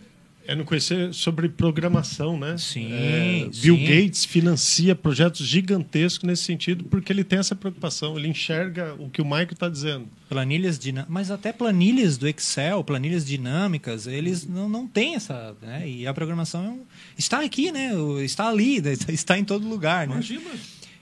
É 0.51 0.55
não 0.55 0.64
conhecer 0.64 1.12
sobre 1.12 1.46
programação, 1.51 2.38
né? 2.38 2.57
Sim, 2.57 2.90
É, 2.90 3.51
Bill 3.61 3.76
sim. 3.76 3.84
Gates 3.84 4.24
financia 4.24 4.94
projetos 4.96 5.46
gigantescos 5.46 6.26
nesse 6.26 6.42
sentido 6.44 6.84
porque 6.84 7.12
ele 7.12 7.22
tem 7.22 7.38
essa 7.38 7.55
preocupação, 7.55 8.18
ele 8.18 8.28
enxerga 8.28 8.94
o 8.99 9.11
que 9.11 9.20
o 9.20 9.26
Michael 9.26 9.49
está 9.53 9.68
dizendo. 9.68 10.09
Planilhas 10.26 10.78
dinâmicas, 10.78 11.12
mas 11.12 11.30
até 11.30 11.53
planilhas 11.53 12.16
do 12.16 12.26
Excel, 12.26 12.82
planilhas 12.82 13.26
dinâmicas, 13.26 14.07
eles 14.07 14.46
não, 14.46 14.70
não 14.70 14.86
têm 14.86 15.16
essa. 15.16 15.55
Né? 15.61 15.86
E 15.86 16.07
a 16.07 16.14
programação 16.14 16.64
é 16.64 16.68
um- 16.70 16.82
está 17.18 17.44
aqui, 17.44 17.70
né? 17.70 17.90
Está 18.24 18.49
ali, 18.49 18.80
está 19.12 19.38
em 19.38 19.44
todo 19.44 19.68
lugar. 19.68 20.07
Né? 20.09 20.14
Imagina. 20.14 20.51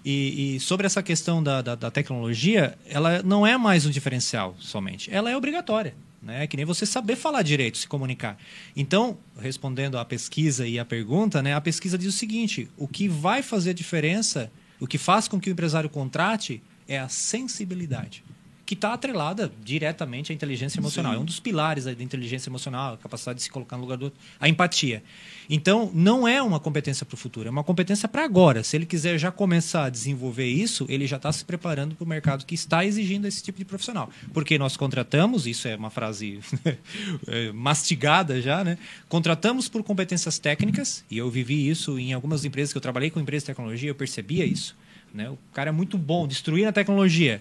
E, 0.05 0.57
e 0.57 0.61
sobre 0.61 0.87
essa 0.87 1.03
questão 1.05 1.41
da, 1.41 1.63
da, 1.63 1.75
da 1.77 1.91
tecnologia, 1.91 2.77
ela 2.89 3.23
não 3.23 3.47
é 3.47 3.57
mais 3.57 3.87
um 3.87 3.91
diferencial 3.91 4.57
somente, 4.59 5.09
ela 5.13 5.31
é 5.31 5.37
obrigatória. 5.37 5.95
Né? 6.23 6.47
Que 6.47 6.57
nem 6.57 6.67
você 6.67 6.85
saber 6.85 7.17
falar 7.17 7.43
direito, 7.43 7.79
se 7.79 7.87
comunicar. 7.87 8.39
Então, 8.75 9.19
respondendo 9.39 9.99
à 9.99 10.05
pesquisa 10.05 10.67
e 10.67 10.79
à 10.79 10.85
pergunta, 10.85 11.43
né, 11.43 11.55
a 11.55 11.61
pesquisa 11.61 11.97
diz 11.97 12.15
o 12.15 12.17
seguinte: 12.17 12.69
o 12.77 12.89
que 12.89 13.09
vai 13.09 13.43
fazer 13.43 13.75
diferença, 13.75 14.51
o 14.81 14.87
que 14.87 14.99
faz 14.99 15.29
com 15.29 15.41
que 15.41 15.51
o 15.51 15.53
empresário 15.53 15.89
contrate 15.89 16.63
é 16.89 16.99
a 16.99 17.09
sensibilidade, 17.09 18.25
que 18.67 18.75
está 18.75 18.93
atrelada 18.93 19.53
diretamente 19.63 20.33
à 20.33 20.35
inteligência 20.35 20.81
emocional. 20.81 21.15
É 21.15 21.19
um 21.19 21.25
dos 21.25 21.39
pilares 21.39 21.85
da 21.85 21.93
inteligência 21.93 22.51
emocional, 22.51 22.95
a 22.95 22.97
capacidade 22.97 23.37
de 23.37 23.45
se 23.45 23.51
colocar 23.51 23.77
no 23.77 23.85
lugar 23.85 23.97
do 23.97 24.07
outro, 24.07 24.19
a 24.41 24.49
empatia. 24.49 25.05
Então, 25.49 25.89
não 25.95 26.27
é 26.27 26.43
uma 26.43 26.59
competência 26.59 27.07
para 27.07 27.15
o 27.15 27.17
futuro, 27.17 27.47
é 27.47 27.51
uma 27.51 27.63
competência 27.63 28.09
para 28.09 28.25
agora. 28.25 28.65
Se 28.65 28.77
ele 28.77 28.85
quiser 28.85 29.17
já 29.19 29.31
começar 29.31 29.85
a 29.85 29.89
desenvolver 29.89 30.49
isso, 30.49 30.85
ele 30.89 31.07
já 31.07 31.17
está 31.17 31.31
se 31.31 31.45
preparando 31.45 31.95
para 31.95 32.05
o 32.05 32.09
mercado 32.09 32.45
que 32.45 32.57
está 32.57 32.85
exigindo 32.85 33.29
esse 33.29 33.41
tipo 33.41 33.57
de 33.57 33.65
profissional. 33.65 34.11
Porque 34.35 34.59
nós 34.59 34.77
contratamos, 34.77 35.47
isso 35.47 35.69
é 35.69 35.77
uma 35.77 35.91
frase 35.91 36.41
é, 37.29 37.53
mastigada 37.53 38.43
já, 38.43 38.65
né? 38.65 38.77
Contratamos 39.09 39.69
por 39.69 39.85
competências 39.85 40.41
técnicas, 40.41 41.05
e 41.09 41.19
eu 41.19 41.31
vivi 41.31 41.69
isso 41.69 42.01
em 42.01 42.13
algumas 42.13 42.45
empresas 42.45 42.73
que 42.73 42.79
eu 42.79 42.83
trabalhei 42.83 43.11
com 43.11 43.21
empresas 43.21 43.45
de 43.45 43.47
tecnologia, 43.47 43.91
eu 43.91 43.95
percebia 43.95 44.45
isso. 44.45 44.77
Né? 45.15 45.31
O 45.31 45.39
cara 45.53 45.69
é 45.69 45.73
muito 45.73 45.97
bom, 45.97 46.27
destruir 46.27 46.67
a 46.67 46.73
tecnologia. 46.73 47.41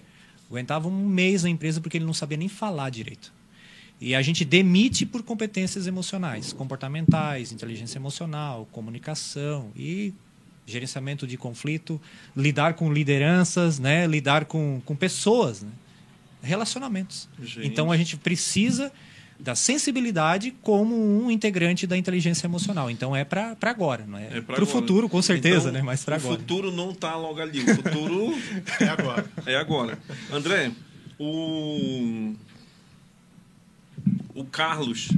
Aguentava 0.50 0.88
um 0.88 1.06
mês 1.06 1.42
na 1.42 1.50
empresa 1.50 1.80
porque 1.80 1.98
ele 1.98 2.04
não 2.04 2.14
sabia 2.14 2.36
nem 2.36 2.48
falar 2.48 2.90
direito. 2.90 3.32
E 4.00 4.14
a 4.14 4.22
gente 4.22 4.44
demite 4.44 5.06
por 5.06 5.22
competências 5.22 5.86
emocionais, 5.86 6.52
comportamentais, 6.52 7.50
inteligência 7.50 7.98
emocional, 7.98 8.68
comunicação 8.70 9.70
e 9.74 10.12
gerenciamento 10.66 11.26
de 11.26 11.36
conflito, 11.36 12.00
lidar 12.36 12.74
com 12.74 12.92
lideranças, 12.92 13.78
né? 13.78 14.06
lidar 14.06 14.44
com, 14.44 14.82
com 14.84 14.94
pessoas, 14.94 15.62
né? 15.62 15.70
relacionamentos. 16.42 17.28
Gente. 17.40 17.66
Então 17.66 17.90
a 17.90 17.96
gente 17.96 18.16
precisa 18.16 18.92
da 19.38 19.54
sensibilidade 19.54 20.50
como 20.62 20.94
um 20.96 21.30
integrante 21.30 21.86
da 21.86 21.96
inteligência 21.96 22.46
emocional. 22.46 22.90
Então 22.90 23.14
é 23.14 23.24
para 23.24 23.56
agora, 23.62 24.04
não 24.06 24.18
é? 24.18 24.38
É 24.38 24.40
para 24.40 24.62
o 24.62 24.66
futuro, 24.66 25.08
com 25.08 25.20
certeza, 25.20 25.68
Então, 25.68 25.72
né? 25.72 25.82
Mas 25.82 26.04
para 26.04 26.16
o 26.16 26.18
agora. 26.20 26.38
futuro 26.38 26.72
não 26.72 26.90
está 26.90 27.14
logo 27.16 27.40
ali. 27.40 27.60
O 27.60 27.74
futuro 27.76 28.34
É 28.80 28.88
agora. 28.88 29.26
é 29.46 29.56
agora. 29.56 29.98
André, 30.32 30.72
o. 31.18 32.34
O 34.34 34.44
Carlos, 34.44 35.08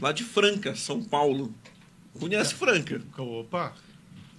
lá 0.00 0.12
de 0.12 0.22
Franca, 0.22 0.74
São 0.74 1.02
Paulo. 1.02 1.54
Conhece 2.20 2.54
Franca? 2.54 3.00
Opa, 3.16 3.72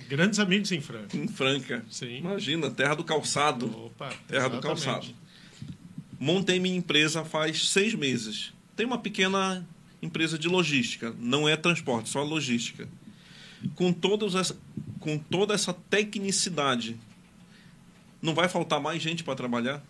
grandes 0.07 0.37
amigos 0.39 0.71
em 0.71 0.79
Franca. 0.81 1.15
Em 1.17 1.27
Franca. 1.27 1.83
Sim. 1.89 2.17
Imagina, 2.17 2.69
terra 2.69 2.93
do 2.95 3.03
calçado. 3.03 3.65
Opa, 3.85 4.09
Terra 4.27 4.47
do 4.47 4.57
exatamente. 4.57 4.61
calçado. 4.85 5.07
Montei 6.19 6.59
minha 6.59 6.75
empresa 6.75 7.23
faz 7.25 7.69
seis 7.69 7.95
meses. 7.95 8.53
Tem 8.80 8.86
uma 8.86 8.97
pequena 8.97 9.67
empresa 10.01 10.39
de 10.39 10.47
logística, 10.47 11.13
não 11.19 11.49
é 11.49 11.57
transporte, 11.57 12.07
só 12.07 12.23
logística. 12.23 12.88
Com, 13.75 13.91
todas 13.91 14.36
essa, 14.36 14.55
com 15.01 15.17
toda 15.17 15.53
essa 15.53 15.73
tecnicidade, 15.73 16.95
não 18.21 18.34
vai 18.34 18.47
faltar 18.47 18.80
mais 18.80 19.01
gente 19.01 19.21
para 19.21 19.36
trabalhar? 19.36 19.84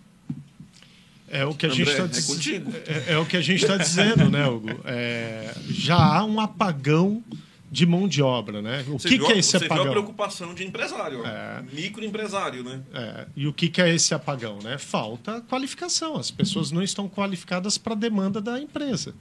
É 1.27 1.45
o 1.45 1.53
que 1.53 1.67
a 1.67 1.69
André, 1.69 1.85
gente 1.85 1.91
está 1.91 2.03
é 2.05 2.07
diz... 2.07 2.25
contigo. 2.25 2.73
é, 2.87 3.13
é 3.13 3.17
o 3.19 3.27
que 3.27 3.37
a 3.37 3.41
gente 3.41 3.61
está 3.61 3.77
dizendo, 3.77 4.27
né, 4.27 4.47
Hugo? 4.47 4.81
É, 4.83 5.53
já 5.69 5.95
há 5.95 6.25
um 6.25 6.39
apagão 6.39 7.23
de 7.72 7.86
mão 7.86 8.07
de 8.07 8.22
obra, 8.22 8.61
né? 8.61 8.84
O 8.88 8.97
Você 8.99 9.09
que, 9.09 9.17
viu, 9.17 9.28
que 9.28 9.34
é 9.34 9.38
esse 9.38 9.51
você 9.51 9.59
viu 9.59 9.72
a 9.72 9.76
apagão? 9.76 9.91
preocupação 9.91 10.53
de 10.53 10.65
empresário. 10.65 11.26
É. 11.26 11.63
microempresário, 11.72 12.63
né? 12.63 12.82
É, 12.93 13.28
e 13.36 13.47
o 13.47 13.53
que, 13.53 13.70
que 13.70 13.82
é 13.82 13.93
esse 13.93 14.13
apagão? 14.13 14.57
Né? 14.63 14.78
Falta 14.78 15.41
qualificação. 15.41 16.15
As 16.15 16.32
pessoas 16.32 16.72
não 16.72 16.82
estão 16.82 17.07
qualificadas 17.07 17.78
para 17.78 17.93
a 17.93 17.95
demanda 17.97 18.41
da 18.41 18.59
empresa. 18.59 19.13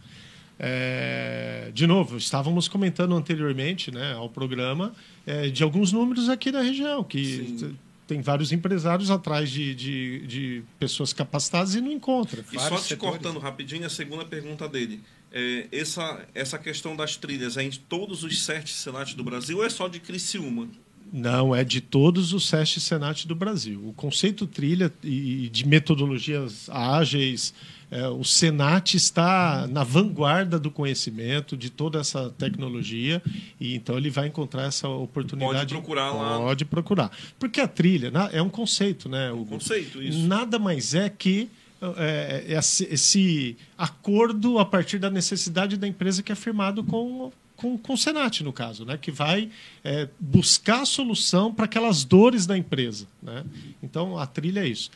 É, 0.58 1.70
de 1.72 1.86
novo, 1.86 2.16
estávamos 2.16 2.66
comentando 2.66 3.14
anteriormente 3.14 3.92
né, 3.92 4.14
ao 4.14 4.28
programa 4.28 4.92
é, 5.24 5.48
de 5.48 5.62
alguns 5.62 5.92
números 5.92 6.28
aqui 6.28 6.50
da 6.50 6.60
região, 6.60 7.04
que 7.04 7.56
Sim. 7.58 7.76
tem 8.08 8.20
vários 8.20 8.50
empresários 8.50 9.08
atrás 9.08 9.50
de, 9.50 9.72
de, 9.74 10.26
de 10.26 10.62
pessoas 10.78 11.12
capacitadas 11.12 11.76
e 11.76 11.80
não 11.80 11.92
encontra. 11.92 12.44
E 12.52 12.58
só 12.58 12.76
te 12.76 12.82
setores. 12.82 12.98
cortando 12.98 13.38
rapidinho, 13.38 13.86
a 13.86 13.90
segunda 13.90 14.24
pergunta 14.24 14.68
dele. 14.68 15.00
É, 15.32 15.66
essa, 15.70 16.24
essa 16.34 16.58
questão 16.58 16.96
das 16.96 17.16
trilhas 17.16 17.56
é 17.56 17.62
em 17.62 17.70
todos 17.70 18.24
os 18.24 18.42
sete 18.42 18.72
senatos 18.72 19.14
do 19.14 19.22
Brasil 19.22 19.58
ou 19.58 19.64
é 19.64 19.68
só 19.70 19.86
de 19.88 20.00
Criciúma? 20.00 20.68
Não, 21.12 21.54
é 21.54 21.64
de 21.64 21.80
todos 21.80 22.34
os 22.34 22.46
SESC 22.48 22.80
Senat 22.80 23.26
do 23.26 23.34
Brasil. 23.34 23.80
O 23.88 23.92
conceito 23.94 24.46
trilha 24.46 24.92
e 25.02 25.48
de 25.50 25.66
metodologias 25.66 26.68
ágeis, 26.68 27.54
é, 27.90 28.06
o 28.08 28.22
Senat 28.24 28.94
está 28.94 29.66
na 29.68 29.82
vanguarda 29.84 30.58
do 30.58 30.70
conhecimento 30.70 31.56
de 31.56 31.70
toda 31.70 31.98
essa 31.98 32.28
tecnologia 32.30 33.22
e 33.58 33.74
então 33.74 33.96
ele 33.96 34.10
vai 34.10 34.26
encontrar 34.28 34.64
essa 34.64 34.86
oportunidade. 34.86 35.54
Pode 35.54 35.74
procurar 35.74 36.12
lá. 36.12 36.38
Pode 36.38 36.64
procurar. 36.66 37.10
Porque 37.38 37.60
a 37.60 37.68
trilha 37.68 38.10
na- 38.10 38.28
é 38.30 38.42
um 38.42 38.50
conceito, 38.50 39.08
né? 39.08 39.32
O 39.32 39.46
Conceito, 39.46 40.02
isso. 40.02 40.18
Nada 40.26 40.58
mais 40.58 40.94
é 40.94 41.08
que 41.08 41.48
é, 41.80 42.44
é, 42.48 42.58
esse, 42.58 42.84
esse 42.90 43.56
acordo 43.76 44.58
a 44.58 44.64
partir 44.64 44.98
da 44.98 45.08
necessidade 45.08 45.76
da 45.76 45.86
empresa 45.86 46.22
que 46.22 46.32
é 46.32 46.34
firmado 46.34 46.82
com, 46.82 47.30
com, 47.56 47.78
com 47.78 47.92
o 47.92 47.96
Senat, 47.96 48.42
no 48.42 48.52
caso, 48.52 48.84
né? 48.84 48.98
que 49.00 49.12
vai 49.12 49.48
é, 49.84 50.08
buscar 50.18 50.82
a 50.82 50.86
solução 50.86 51.54
para 51.54 51.66
aquelas 51.66 52.04
dores 52.04 52.46
da 52.46 52.58
empresa. 52.58 53.06
Né? 53.22 53.44
Então, 53.82 54.18
a 54.18 54.26
trilha 54.26 54.60
é 54.60 54.66
isso. 54.66 54.90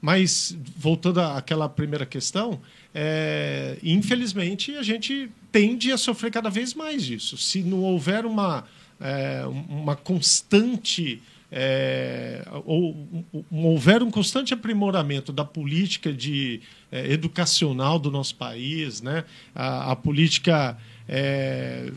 Mas, 0.00 0.56
voltando 0.76 1.20
àquela 1.20 1.68
primeira 1.68 2.06
questão, 2.06 2.60
é, 2.94 3.76
infelizmente 3.82 4.76
a 4.76 4.82
gente 4.82 5.28
tende 5.50 5.90
a 5.90 5.98
sofrer 5.98 6.30
cada 6.30 6.48
vez 6.48 6.72
mais 6.72 7.04
disso. 7.04 7.36
Se 7.36 7.62
não 7.62 7.82
houver 7.82 8.24
uma, 8.24 8.64
é, 9.00 9.44
uma 9.68 9.96
constante 9.96 11.20
é, 11.50 12.46
ou 12.64 12.94
um- 13.32 13.44
houver 13.50 14.02
um 14.02 14.10
constante 14.10 14.52
aprimoramento 14.52 15.32
da 15.32 15.44
política 15.44 16.12
de, 16.12 16.60
é, 16.92 17.10
educacional 17.10 17.98
do 17.98 18.10
nosso 18.10 18.34
país, 18.34 19.00
né? 19.00 19.24
a, 19.54 19.92
a 19.92 19.96
política 19.96 20.76
é, 21.08 21.90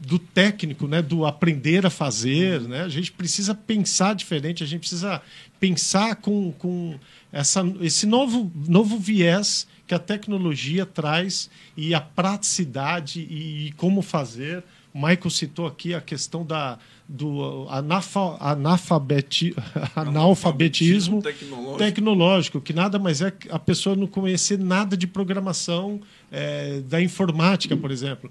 do 0.00 0.18
técnico, 0.18 0.88
né? 0.88 1.02
do 1.02 1.26
aprender 1.26 1.84
a 1.84 1.90
fazer. 1.90 2.62
Né? 2.62 2.82
A 2.82 2.88
gente 2.88 3.12
precisa 3.12 3.54
pensar 3.54 4.14
diferente, 4.14 4.64
a 4.64 4.66
gente 4.66 4.80
precisa 4.80 5.20
pensar 5.60 6.16
com, 6.16 6.52
com 6.52 6.98
essa, 7.30 7.60
esse 7.82 8.06
novo, 8.06 8.50
novo 8.66 8.98
viés 8.98 9.66
que 9.86 9.94
a 9.94 9.98
tecnologia 9.98 10.86
traz 10.86 11.50
e 11.76 11.94
a 11.94 12.00
praticidade 12.00 13.20
e, 13.20 13.66
e 13.66 13.72
como 13.72 14.00
fazer. 14.02 14.62
O 14.92 14.98
Michael 14.98 15.30
citou 15.30 15.66
aqui 15.66 15.94
a 15.94 16.00
questão 16.00 16.44
da, 16.44 16.78
do 17.08 17.66
anafa, 17.68 18.36
analfabeti, 18.40 19.54
analfabetismo 19.94 21.22
tecnológico. 21.22 21.78
tecnológico, 21.78 22.60
que 22.60 22.72
nada 22.72 22.98
mais 22.98 23.20
é 23.20 23.32
a 23.50 23.58
pessoa 23.58 23.94
não 23.94 24.06
conhecer 24.06 24.58
nada 24.58 24.96
de 24.96 25.06
programação 25.06 26.00
é, 26.32 26.80
da 26.80 27.00
informática, 27.02 27.76
por 27.76 27.90
exemplo. 27.90 28.30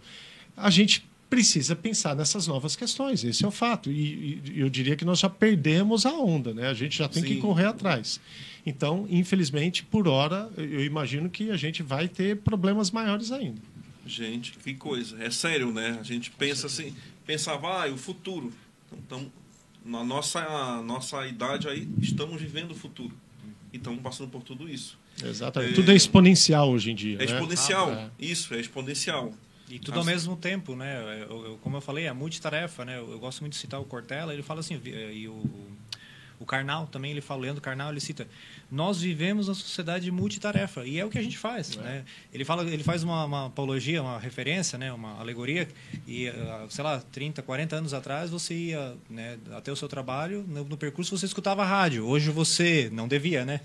A 0.56 0.70
gente 0.70 1.08
precisa 1.30 1.76
pensar 1.76 2.16
nessas 2.16 2.48
novas 2.48 2.76
questões, 2.76 3.24
esse 3.24 3.44
é 3.44 3.48
o 3.48 3.52
fato. 3.52 3.92
E, 3.92 4.42
e 4.46 4.60
eu 4.60 4.70
diria 4.70 4.96
que 4.96 5.06
nós 5.06 5.20
já 5.20 5.30
perdemos 5.30 6.06
a 6.06 6.14
onda, 6.14 6.54
né? 6.54 6.68
a 6.68 6.74
gente 6.74 6.98
já 6.98 7.08
tem 7.08 7.24
que 7.24 7.36
Sim. 7.36 7.40
correr 7.40 7.66
atrás. 7.66 8.20
Então, 8.66 9.06
infelizmente, 9.10 9.84
por 9.84 10.08
hora, 10.08 10.50
eu 10.58 10.84
imagino 10.84 11.30
que 11.30 11.52
a 11.52 11.58
gente 11.58 11.84
vai 11.84 12.08
ter 12.08 12.38
problemas 12.38 12.92
maiores 12.92 13.32
ainda. 13.32 13.62
Gente, 14.08 14.54
que 14.54 14.74
coisa. 14.74 15.22
É 15.24 15.30
sério, 15.30 15.72
né? 15.74 15.98
A 16.00 16.04
gente 16.04 16.32
pensa 16.32 16.68
assim, 16.68 16.96
pensava, 17.26 17.82
ah, 17.84 17.88
e 17.88 17.92
o 17.92 17.98
futuro. 17.98 18.52
Então, 18.94 19.32
na 19.84 20.04
nossa, 20.04 20.82
nossa 20.82 21.26
idade 21.28 21.68
aí, 21.68 21.88
estamos 22.02 22.42
vivendo 22.42 22.72
o 22.72 22.76
futuro. 22.76 23.14
E 23.74 23.78
estamos 23.78 24.02
passando 24.02 24.30
por 24.30 24.44
tudo 24.44 24.70
isso. 24.70 24.98
Exatamente. 25.24 25.74
É- 25.74 25.76
Tudo 25.76 25.92
é 25.92 25.96
exponencial 25.96 26.70
hoje 26.70 26.92
em 26.92 26.96
dia. 26.96 27.16
É 27.16 27.20
né? 27.20 27.26
exponencial. 27.26 27.92
Ah, 27.92 28.10
Isso, 28.20 28.54
é 28.54 28.60
exponencial. 28.60 29.34
E 29.70 29.78
tudo 29.80 29.96
ao 29.96 30.02
Assim. 30.02 30.12
mesmo 30.12 30.38
tempo, 30.38 30.76
né? 30.76 31.26
Eu- 31.30 31.46
eu- 31.46 31.58
como 31.62 31.76
eu 31.76 31.82
falei, 31.82 32.06
é 32.06 32.14
multitarefa, 32.14 32.86
né? 32.86 32.98
Eu, 32.98 33.12
eu 33.12 33.20
gosto 33.20 33.42
muito 33.42 33.54
de 33.54 33.60
citar 33.60 33.82
o 33.82 33.84
Cortella, 33.84 34.34
ele 34.34 34.42
fala 34.44 34.62
assim, 34.62 34.80
eh, 34.86 35.12
e 35.14 35.28
o, 35.28 35.44
O 36.40 36.46
Karnal 36.46 36.86
também, 36.88 37.12
ele 37.12 37.22
fala, 37.22 37.42
Leandro 37.42 37.62
Karnal, 37.62 37.90
ele 37.90 38.00
cita, 38.00 38.28
nós 38.72 39.02
vivemos 39.02 39.48
uma 39.48 39.56
sociedade 39.56 40.12
multitarefa, 40.12 40.86
e 40.86 41.00
é 41.00 41.06
o 41.06 41.10
que 41.10 41.18
a 41.18 41.22
gente 41.22 41.38
faz. 41.38 41.76
É. 41.78 41.82
Né? 41.82 42.06
Ele, 42.32 42.46
fala, 42.46 42.64
ele 42.64 42.84
faz 42.84 43.02
uma, 43.02 43.26
uma 43.26 43.46
apologia, 43.48 44.02
uma 44.04 44.20
referência, 44.20 44.78
né? 44.78 44.94
uma 44.94 45.20
alegoria, 45.20 45.68
e, 46.08 46.28
ah, 46.28 46.66
sei 46.70 46.84
lá, 46.84 47.02
30, 47.12 47.42
40 47.42 47.76
anos 47.76 47.94
atrás, 47.94 48.30
você 48.30 48.54
ia 48.54 48.96
né, 49.10 49.38
até 49.56 49.72
o 49.72 49.76
seu 49.76 49.88
trabalho, 49.88 50.46
no, 50.48 50.64
no 50.64 50.78
percurso 50.78 51.18
você 51.18 51.26
escutava 51.26 51.66
rádio. 51.66 52.06
Hoje 52.06 52.30
você, 52.30 52.90
não 52.92 53.08
devia, 53.08 53.44
né? 53.44 53.62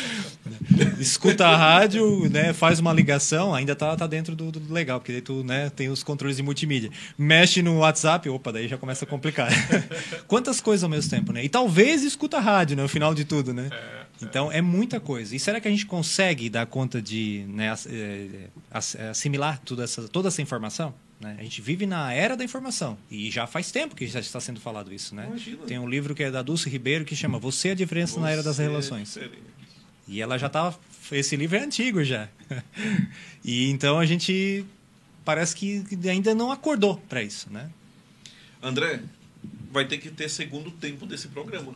Escuta 1.00 1.46
a 1.46 1.56
rádio, 1.56 2.28
né, 2.28 2.52
faz 2.52 2.78
uma 2.78 2.92
ligação, 2.92 3.54
ainda 3.54 3.74
tá, 3.74 3.96
tá 3.96 4.06
dentro 4.06 4.36
do, 4.36 4.52
do 4.52 4.72
legal, 4.72 5.00
porque 5.00 5.12
daí 5.12 5.22
tu 5.22 5.42
né, 5.42 5.70
tem 5.70 5.88
os 5.88 6.02
controles 6.02 6.36
de 6.36 6.42
multimídia. 6.42 6.90
Mexe 7.16 7.62
no 7.62 7.78
WhatsApp, 7.78 8.28
opa, 8.28 8.52
daí 8.52 8.68
já 8.68 8.76
começa 8.76 9.06
a 9.06 9.08
complicar. 9.08 9.48
Quantas 10.28 10.60
coisas 10.60 10.84
ao 10.84 10.90
mesmo 10.90 11.10
tempo, 11.10 11.32
né? 11.32 11.42
E 11.42 11.48
talvez 11.48 11.85
escuta 11.94 12.38
a 12.38 12.40
rádio, 12.40 12.76
né? 12.76 12.82
No 12.82 12.88
final 12.88 13.14
de 13.14 13.24
tudo, 13.24 13.52
né? 13.52 13.70
É. 13.72 14.06
Então 14.22 14.50
é 14.50 14.62
muita 14.62 14.98
coisa. 14.98 15.34
E 15.36 15.38
será 15.38 15.60
que 15.60 15.68
a 15.68 15.70
gente 15.70 15.86
consegue 15.86 16.48
dar 16.48 16.66
conta 16.66 17.02
de 17.02 17.44
né, 17.48 17.74
é, 17.86 19.10
assimilar 19.10 19.60
toda 19.60 19.84
essa, 19.84 20.08
toda 20.08 20.28
essa 20.28 20.40
informação? 20.40 20.94
Né? 21.20 21.36
A 21.38 21.42
gente 21.42 21.60
vive 21.62 21.86
na 21.86 22.12
era 22.12 22.36
da 22.36 22.44
informação 22.44 22.98
e 23.10 23.30
já 23.30 23.46
faz 23.46 23.70
tempo 23.70 23.94
que 23.94 24.06
já 24.06 24.20
está 24.20 24.38
sendo 24.38 24.60
falado 24.60 24.92
isso, 24.92 25.14
né? 25.14 25.30
Tem 25.66 25.78
um 25.78 25.88
livro 25.88 26.14
que 26.14 26.22
é 26.22 26.30
da 26.30 26.42
Dulce 26.42 26.68
Ribeiro 26.68 27.04
que 27.04 27.16
chama 27.16 27.38
Você 27.38 27.68
é 27.68 27.72
a 27.72 27.74
diferença 27.74 28.14
Você 28.14 28.20
na 28.20 28.30
era 28.30 28.42
das 28.42 28.58
relações. 28.58 29.16
É 29.16 29.28
e 30.08 30.20
ela 30.20 30.38
já 30.38 30.46
estava 30.46 30.78
esse 31.10 31.36
livro 31.36 31.56
é 31.56 31.60
antigo 31.60 32.02
já. 32.04 32.28
e 33.44 33.70
então 33.70 33.98
a 33.98 34.06
gente 34.06 34.64
parece 35.24 35.54
que 35.54 35.84
ainda 36.08 36.34
não 36.34 36.50
acordou 36.50 36.96
para 37.08 37.22
isso, 37.22 37.50
né? 37.50 37.70
André, 38.62 39.00
vai 39.76 39.84
ter 39.84 39.98
que 39.98 40.10
ter 40.10 40.30
segundo 40.30 40.70
tempo 40.70 41.04
desse 41.04 41.28
programa. 41.28 41.74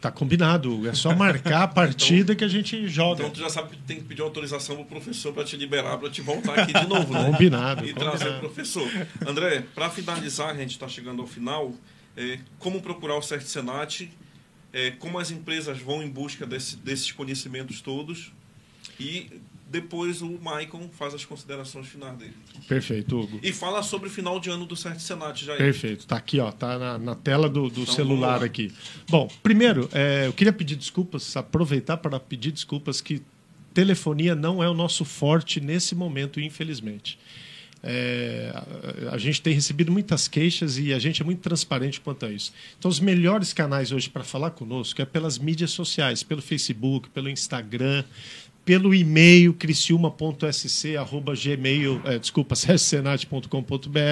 Tá 0.00 0.10
combinado. 0.10 0.88
É 0.88 0.92
só 0.92 1.14
marcar 1.14 1.62
a 1.62 1.68
partida 1.68 2.32
então, 2.32 2.36
que 2.36 2.44
a 2.44 2.48
gente 2.48 2.88
joga. 2.88 3.22
Então 3.22 3.30
tu 3.30 3.38
já 3.38 3.48
sabe 3.48 3.70
que 3.70 3.82
tem 3.82 3.98
que 3.98 4.04
pedir 4.04 4.20
autorização 4.22 4.74
pro 4.74 4.84
professor 4.84 5.32
para 5.32 5.44
te 5.44 5.56
liberar, 5.56 5.96
para 5.98 6.10
te 6.10 6.20
voltar 6.20 6.58
aqui 6.58 6.72
de 6.72 6.88
novo, 6.88 7.12
né? 7.12 7.30
Combinado. 7.30 7.86
E 7.86 7.92
combinado. 7.92 8.18
trazer 8.18 8.36
o 8.36 8.40
professor. 8.40 8.90
André, 9.24 9.64
para 9.74 9.88
finalizar, 9.88 10.50
a 10.50 10.54
gente 10.56 10.72
está 10.72 10.88
chegando 10.88 11.22
ao 11.22 11.28
final. 11.28 11.72
É, 12.16 12.40
como 12.58 12.82
procurar 12.82 13.16
o 13.16 13.22
Cert 13.22 13.42
Senat? 13.42 14.10
É, 14.72 14.90
como 14.92 15.16
as 15.16 15.30
empresas 15.30 15.78
vão 15.78 16.02
em 16.02 16.08
busca 16.08 16.44
desse, 16.44 16.76
desses 16.78 17.12
conhecimentos 17.12 17.80
todos? 17.80 18.32
E 18.98 19.40
depois 19.70 20.20
o 20.20 20.36
Maicon 20.42 20.90
faz 20.92 21.14
as 21.14 21.24
considerações 21.24 21.86
finais 21.86 22.18
dele. 22.18 22.34
Perfeito, 22.66 23.20
Hugo. 23.20 23.38
E 23.40 23.52
fala 23.52 23.84
sobre 23.84 24.08
o 24.08 24.10
final 24.10 24.40
de 24.40 24.50
ano 24.50 24.66
do 24.66 24.74
Certo 24.74 25.00
Senat 25.00 25.44
já. 25.44 25.56
Perfeito. 25.56 26.08
Tá 26.08 26.16
aqui, 26.16 26.40
ó. 26.40 26.50
Tá 26.50 26.76
na, 26.76 26.98
na 26.98 27.14
tela 27.14 27.48
do, 27.48 27.70
do 27.70 27.82
então, 27.82 27.94
celular 27.94 28.42
aqui. 28.42 28.72
Bom, 29.08 29.30
primeiro, 29.44 29.88
é, 29.92 30.26
eu 30.26 30.32
queria 30.32 30.52
pedir 30.52 30.74
desculpas, 30.74 31.36
aproveitar 31.36 31.98
para 31.98 32.18
pedir 32.18 32.50
desculpas 32.50 33.00
que 33.00 33.22
telefonia 33.72 34.34
não 34.34 34.60
é 34.60 34.68
o 34.68 34.74
nosso 34.74 35.04
forte 35.04 35.60
nesse 35.60 35.94
momento, 35.94 36.40
infelizmente. 36.40 37.16
É, 37.82 38.52
a, 39.08 39.14
a 39.14 39.18
gente 39.18 39.40
tem 39.40 39.54
recebido 39.54 39.92
muitas 39.92 40.26
queixas 40.26 40.78
e 40.78 40.92
a 40.92 40.98
gente 40.98 41.22
é 41.22 41.24
muito 41.24 41.40
transparente 41.40 42.00
quanto 42.00 42.26
a 42.26 42.32
isso. 42.32 42.52
Então, 42.76 42.90
os 42.90 42.98
melhores 42.98 43.52
canais 43.52 43.92
hoje 43.92 44.10
para 44.10 44.24
falar 44.24 44.50
conosco 44.50 45.00
é 45.00 45.04
pelas 45.04 45.38
mídias 45.38 45.70
sociais, 45.70 46.24
pelo 46.24 46.42
Facebook, 46.42 47.08
pelo 47.10 47.30
Instagram, 47.30 48.04
pelo 48.70 48.94
e-mail 48.94 49.52
criciúma.sc@gmail, 49.52 52.00
é, 52.04 52.20
desculpa, 52.20 52.54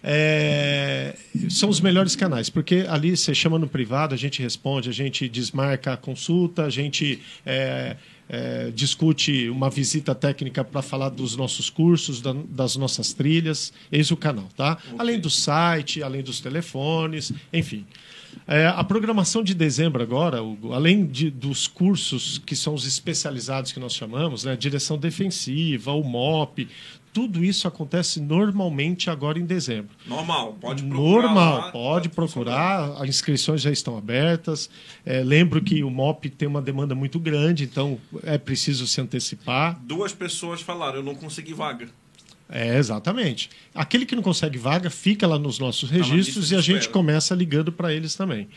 É, 0.02 1.14
são 1.52 1.70
os 1.70 1.82
melhores 1.82 2.16
canais, 2.16 2.50
porque 2.50 2.88
ali 2.90 3.16
você 3.16 3.36
chama 3.36 3.60
no 3.60 3.68
privado, 3.68 4.16
a 4.16 4.18
gente 4.18 4.42
responde, 4.42 4.90
a 4.90 4.94
gente 4.94 5.30
desmarca 5.30 5.94
a 5.94 5.98
consulta, 5.98 6.64
a 6.64 6.70
gente 6.72 7.22
é, 7.46 7.96
é, 8.30 8.70
discute 8.70 9.50
uma 9.50 9.70
visita 9.70 10.14
técnica 10.14 10.64
para 10.64 10.84
falar 10.84 11.10
dos 11.10 11.36
nossos 11.36 11.70
cursos, 11.70 12.22
da, 12.22 12.34
das 12.34 12.76
nossas 12.76 13.12
trilhas. 13.12 13.74
Eis 13.92 14.12
o 14.12 14.18
canal, 14.18 14.48
tá? 14.56 14.74
Okay. 14.74 15.00
Além 15.00 15.20
do 15.20 15.30
site, 15.30 16.04
além 16.04 16.22
dos 16.22 16.40
telefones, 16.40 17.34
enfim. 17.52 17.86
É, 18.48 18.68
a 18.68 18.84
programação 18.84 19.44
de 19.44 19.54
dezembro 19.54 20.02
agora, 20.04 20.42
Hugo, 20.42 20.74
além 20.74 21.06
de, 21.06 21.32
dos 21.32 21.68
cursos 21.68 22.38
que 22.38 22.56
são 22.56 22.74
os 22.76 22.86
especializados 22.86 23.72
que 23.72 23.80
nós 23.80 23.94
chamamos, 23.94 24.44
né, 24.44 24.56
direção 24.56 24.98
defensiva, 24.98 25.92
o 25.94 26.04
MOP, 26.04 26.68
tudo 27.14 27.43
isso 27.43 27.68
acontece 27.68 28.20
normalmente 28.20 29.10
agora 29.10 29.39
em 29.39 29.45
dezembro. 29.45 29.95
Normal, 30.05 30.57
pode 30.60 30.84
procurar. 30.84 31.22
Normal, 31.24 31.57
lá, 31.57 31.72
pode 31.72 32.10
procurar. 32.10 33.01
As 33.01 33.10
inscrições 33.10 33.62
já 33.62 33.72
estão 33.72 33.97
abertas. 33.97 34.70
É, 35.05 35.24
lembro 35.24 35.62
que 35.62 35.84
o 35.84 35.89
MOP 35.89 36.30
tem 36.30 36.47
uma 36.47 36.62
demanda 36.62 36.93
muito 36.93 37.20
grande, 37.20 37.64
então 37.64 37.99
é 38.24 38.38
preciso 38.38 38.88
se 38.88 39.01
antecipar. 39.01 39.80
Duas 39.84 40.14
pessoas 40.14 40.62
falaram, 40.62 40.97
eu 40.97 41.03
não 41.03 41.16
consegui 41.16 41.53
vaga. 41.53 41.89
É, 42.52 42.80
exatamente. 42.80 43.47
Aquele 43.76 44.08
que 44.08 44.16
não 44.16 44.24
consegue 44.24 44.58
vaga 44.58 44.89
fica 44.89 45.28
lá 45.28 45.38
nos 45.38 45.60
nossos 45.60 45.88
tá 45.88 45.95
registros 45.95 46.52
e 46.52 46.56
a 46.56 46.62
gente 46.62 46.89
começa 46.89 47.36
ligando 47.36 47.72
para 47.72 47.93
eles 47.93 48.16
também. 48.16 48.47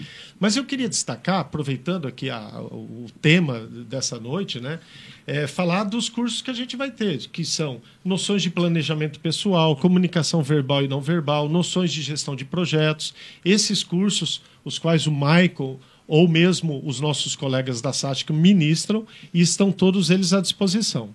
Mas 0.40 0.57
eu 0.57 0.64
queria 0.64 0.88
destacar, 0.88 1.40
aproveitando 1.40 2.09
aqui 2.09 2.30
a, 2.30 2.59
o 2.62 3.07
tema 3.20 3.61
dessa 3.61 4.18
noite, 4.18 4.61
né, 4.61 4.80
é, 5.26 5.47
falar 5.47 5.84
dos 5.84 6.09
cursos 6.09 6.40
que 6.40 6.51
a 6.51 6.55
gente 6.55 6.74
vai 6.74 6.90
ter, 6.90 7.18
que 7.28 7.45
são 7.45 7.82
noções 8.03 8.40
de 8.40 8.49
planejamento 8.49 9.20
pessoal, 9.20 9.76
comunicação 9.76 10.43
verbal 10.43 10.82
e 10.82 10.88
não 10.88 11.03
verbal, 11.03 11.47
noções 11.47 11.93
de 11.93 12.01
gestão 12.01 12.34
de 12.34 12.47
projetos. 12.47 13.14
Esses 13.45 13.84
cursos, 13.84 14.40
os 14.64 14.78
quais 14.78 15.07
o 15.07 15.12
Michael 15.12 15.78
ou 16.09 16.26
mesmo 16.26 16.82
os 16.84 16.99
nossos 16.99 17.36
colegas 17.36 17.82
da 17.82 17.93
SATIC 17.93 18.32
ministram 18.32 19.07
e 19.34 19.43
estão 19.43 19.70
todos 19.70 20.09
eles 20.09 20.32
à 20.32 20.40
disposição. 20.40 21.11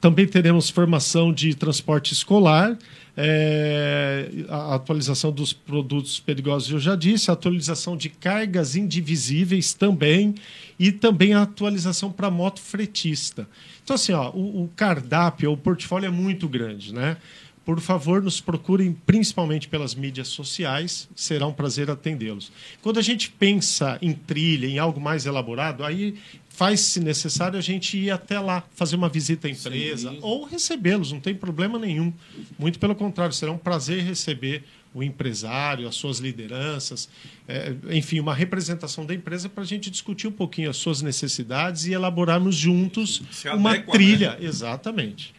Também 0.00 0.26
teremos 0.26 0.68
formação 0.68 1.32
de 1.32 1.54
transporte 1.54 2.12
escolar, 2.12 2.76
é, 3.16 4.28
a 4.48 4.74
atualização 4.74 5.30
dos 5.30 5.52
produtos 5.52 6.18
perigosos, 6.18 6.70
eu 6.70 6.80
já 6.80 6.96
disse, 6.96 7.30
a 7.30 7.34
atualização 7.34 7.96
de 7.96 8.08
cargas 8.08 8.74
indivisíveis 8.74 9.74
também, 9.74 10.34
e 10.78 10.90
também 10.90 11.34
a 11.34 11.42
atualização 11.42 12.10
para 12.10 12.30
moto 12.30 12.60
fretista. 12.60 13.46
Então, 13.84 13.94
assim, 13.94 14.12
ó, 14.12 14.30
o, 14.30 14.64
o 14.64 14.70
cardápio, 14.74 15.52
o 15.52 15.56
portfólio 15.56 16.06
é 16.06 16.10
muito 16.10 16.48
grande, 16.48 16.94
né? 16.94 17.16
Por 17.64 17.80
favor, 17.80 18.22
nos 18.22 18.40
procurem 18.40 18.92
principalmente 19.06 19.68
pelas 19.68 19.94
mídias 19.94 20.28
sociais, 20.28 21.08
será 21.14 21.46
um 21.46 21.52
prazer 21.52 21.90
atendê-los. 21.90 22.50
Quando 22.80 22.98
a 22.98 23.02
gente 23.02 23.30
pensa 23.30 23.98
em 24.02 24.12
trilha, 24.12 24.66
em 24.66 24.78
algo 24.78 25.00
mais 25.00 25.26
elaborado, 25.26 25.84
aí 25.84 26.16
faz-se 26.48 27.00
necessário 27.00 27.58
a 27.58 27.62
gente 27.62 27.96
ir 27.96 28.10
até 28.10 28.38
lá, 28.38 28.64
fazer 28.74 28.96
uma 28.96 29.08
visita 29.08 29.46
à 29.46 29.50
empresa 29.50 30.10
Sim. 30.10 30.18
ou 30.20 30.44
recebê-los, 30.44 31.12
não 31.12 31.20
tem 31.20 31.34
problema 31.34 31.78
nenhum. 31.78 32.12
Muito 32.58 32.78
pelo 32.78 32.94
contrário, 32.94 33.32
será 33.32 33.52
um 33.52 33.58
prazer 33.58 34.02
receber 34.02 34.64
o 34.94 35.02
empresário, 35.02 35.88
as 35.88 35.94
suas 35.94 36.18
lideranças, 36.18 37.08
é, 37.48 37.74
enfim, 37.90 38.20
uma 38.20 38.34
representação 38.34 39.06
da 39.06 39.14
empresa 39.14 39.48
para 39.48 39.62
a 39.62 39.66
gente 39.66 39.90
discutir 39.90 40.26
um 40.26 40.32
pouquinho 40.32 40.68
as 40.68 40.76
suas 40.76 41.00
necessidades 41.00 41.86
e 41.86 41.92
elaborarmos 41.92 42.54
juntos 42.54 43.22
uma 43.54 43.70
adequa, 43.70 43.86
né? 43.86 43.92
trilha. 43.92 44.30
Né? 44.32 44.38
Exatamente. 44.42 45.34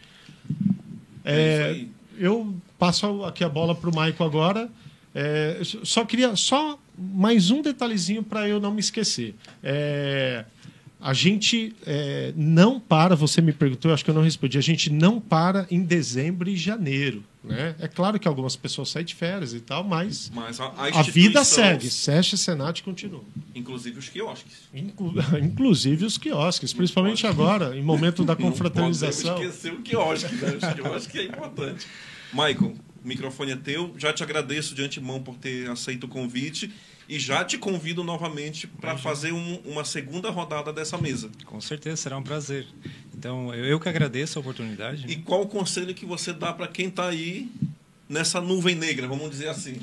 É, 1.23 1.77
é 1.79 1.85
eu 2.17 2.55
passo 2.77 3.23
aqui 3.25 3.43
a 3.43 3.49
bola 3.49 3.75
para 3.75 3.89
o 3.89 3.95
Maico 3.95 4.23
agora. 4.23 4.69
É, 5.15 5.59
só 5.83 6.03
queria 6.05 6.35
só 6.35 6.79
mais 6.97 7.51
um 7.51 7.61
detalhezinho 7.61 8.23
para 8.23 8.47
eu 8.47 8.59
não 8.59 8.73
me 8.73 8.79
esquecer. 8.79 9.35
É, 9.61 10.45
a 10.99 11.13
gente 11.13 11.75
é, 11.85 12.33
não 12.35 12.79
para, 12.79 13.15
você 13.15 13.41
me 13.41 13.51
perguntou, 13.51 13.91
eu 13.91 13.93
acho 13.93 14.03
que 14.03 14.09
eu 14.09 14.15
não 14.15 14.23
respondi, 14.23 14.57
a 14.57 14.61
gente 14.61 14.89
não 14.89 15.19
para 15.19 15.67
em 15.69 15.83
dezembro 15.83 16.49
e 16.49 16.55
janeiro. 16.55 17.23
Né? 17.43 17.75
É 17.79 17.87
claro 17.89 18.17
que 18.17 18.27
algumas 18.27 18.55
pessoas 18.55 18.89
saem 18.89 19.05
de 19.05 19.13
férias 19.13 19.53
e 19.53 19.59
tal, 19.59 19.83
mas, 19.83 20.31
mas 20.33 20.59
a, 20.61 20.65
a, 20.65 20.99
a 20.99 21.01
vida 21.01 21.43
segue. 21.43 21.87
E 21.87 21.89
Senat 21.89 22.81
continua. 22.81 23.21
Inclusive 23.53 23.99
os 23.99 24.07
quiosques. 24.07 24.69
Inclu 24.73 25.13
inclusive 25.41 26.05
os 26.05 26.17
quiosques, 26.17 26.71
principalmente 26.71 27.27
agora, 27.27 27.75
em 27.77 27.83
momento 27.83 28.23
da 28.23 28.35
confraternização. 28.37 29.35
Não 29.35 29.43
esquecer 29.43 29.73
o 29.73 29.81
quiosque, 29.81 30.35
né? 30.35 30.55
Os 30.55 30.73
quiosques 30.73 31.15
é 31.15 31.23
importante. 31.23 31.87
Michael, 32.31 32.75
o 33.03 33.07
microfone 33.07 33.51
é 33.51 33.55
teu. 33.57 33.93
Já 33.97 34.13
te 34.13 34.23
agradeço 34.23 34.73
de 34.73 34.81
antemão 34.81 35.21
por 35.21 35.35
ter 35.35 35.69
aceito 35.69 36.05
o 36.05 36.07
convite 36.07 36.71
e 37.07 37.19
já 37.19 37.43
te 37.43 37.57
convido 37.57 38.03
novamente 38.03 38.67
para 38.67 38.97
fazer 38.97 39.31
um, 39.31 39.55
uma 39.65 39.83
segunda 39.85 40.29
rodada 40.29 40.71
dessa 40.71 40.97
mesa. 40.97 41.29
Com 41.45 41.59
certeza, 41.59 41.97
será 41.97 42.17
um 42.17 42.23
prazer. 42.23 42.67
Então, 43.15 43.53
eu 43.53 43.79
que 43.79 43.89
agradeço 43.89 44.39
a 44.39 44.41
oportunidade. 44.41 45.05
E 45.07 45.15
qual 45.17 45.41
o 45.41 45.47
conselho 45.47 45.93
que 45.93 46.05
você 46.05 46.33
dá 46.33 46.53
para 46.53 46.67
quem 46.67 46.87
está 46.87 47.07
aí 47.07 47.49
nessa 48.07 48.39
nuvem 48.41 48.75
negra, 48.75 49.07
vamos 49.07 49.29
dizer 49.29 49.49
assim? 49.49 49.79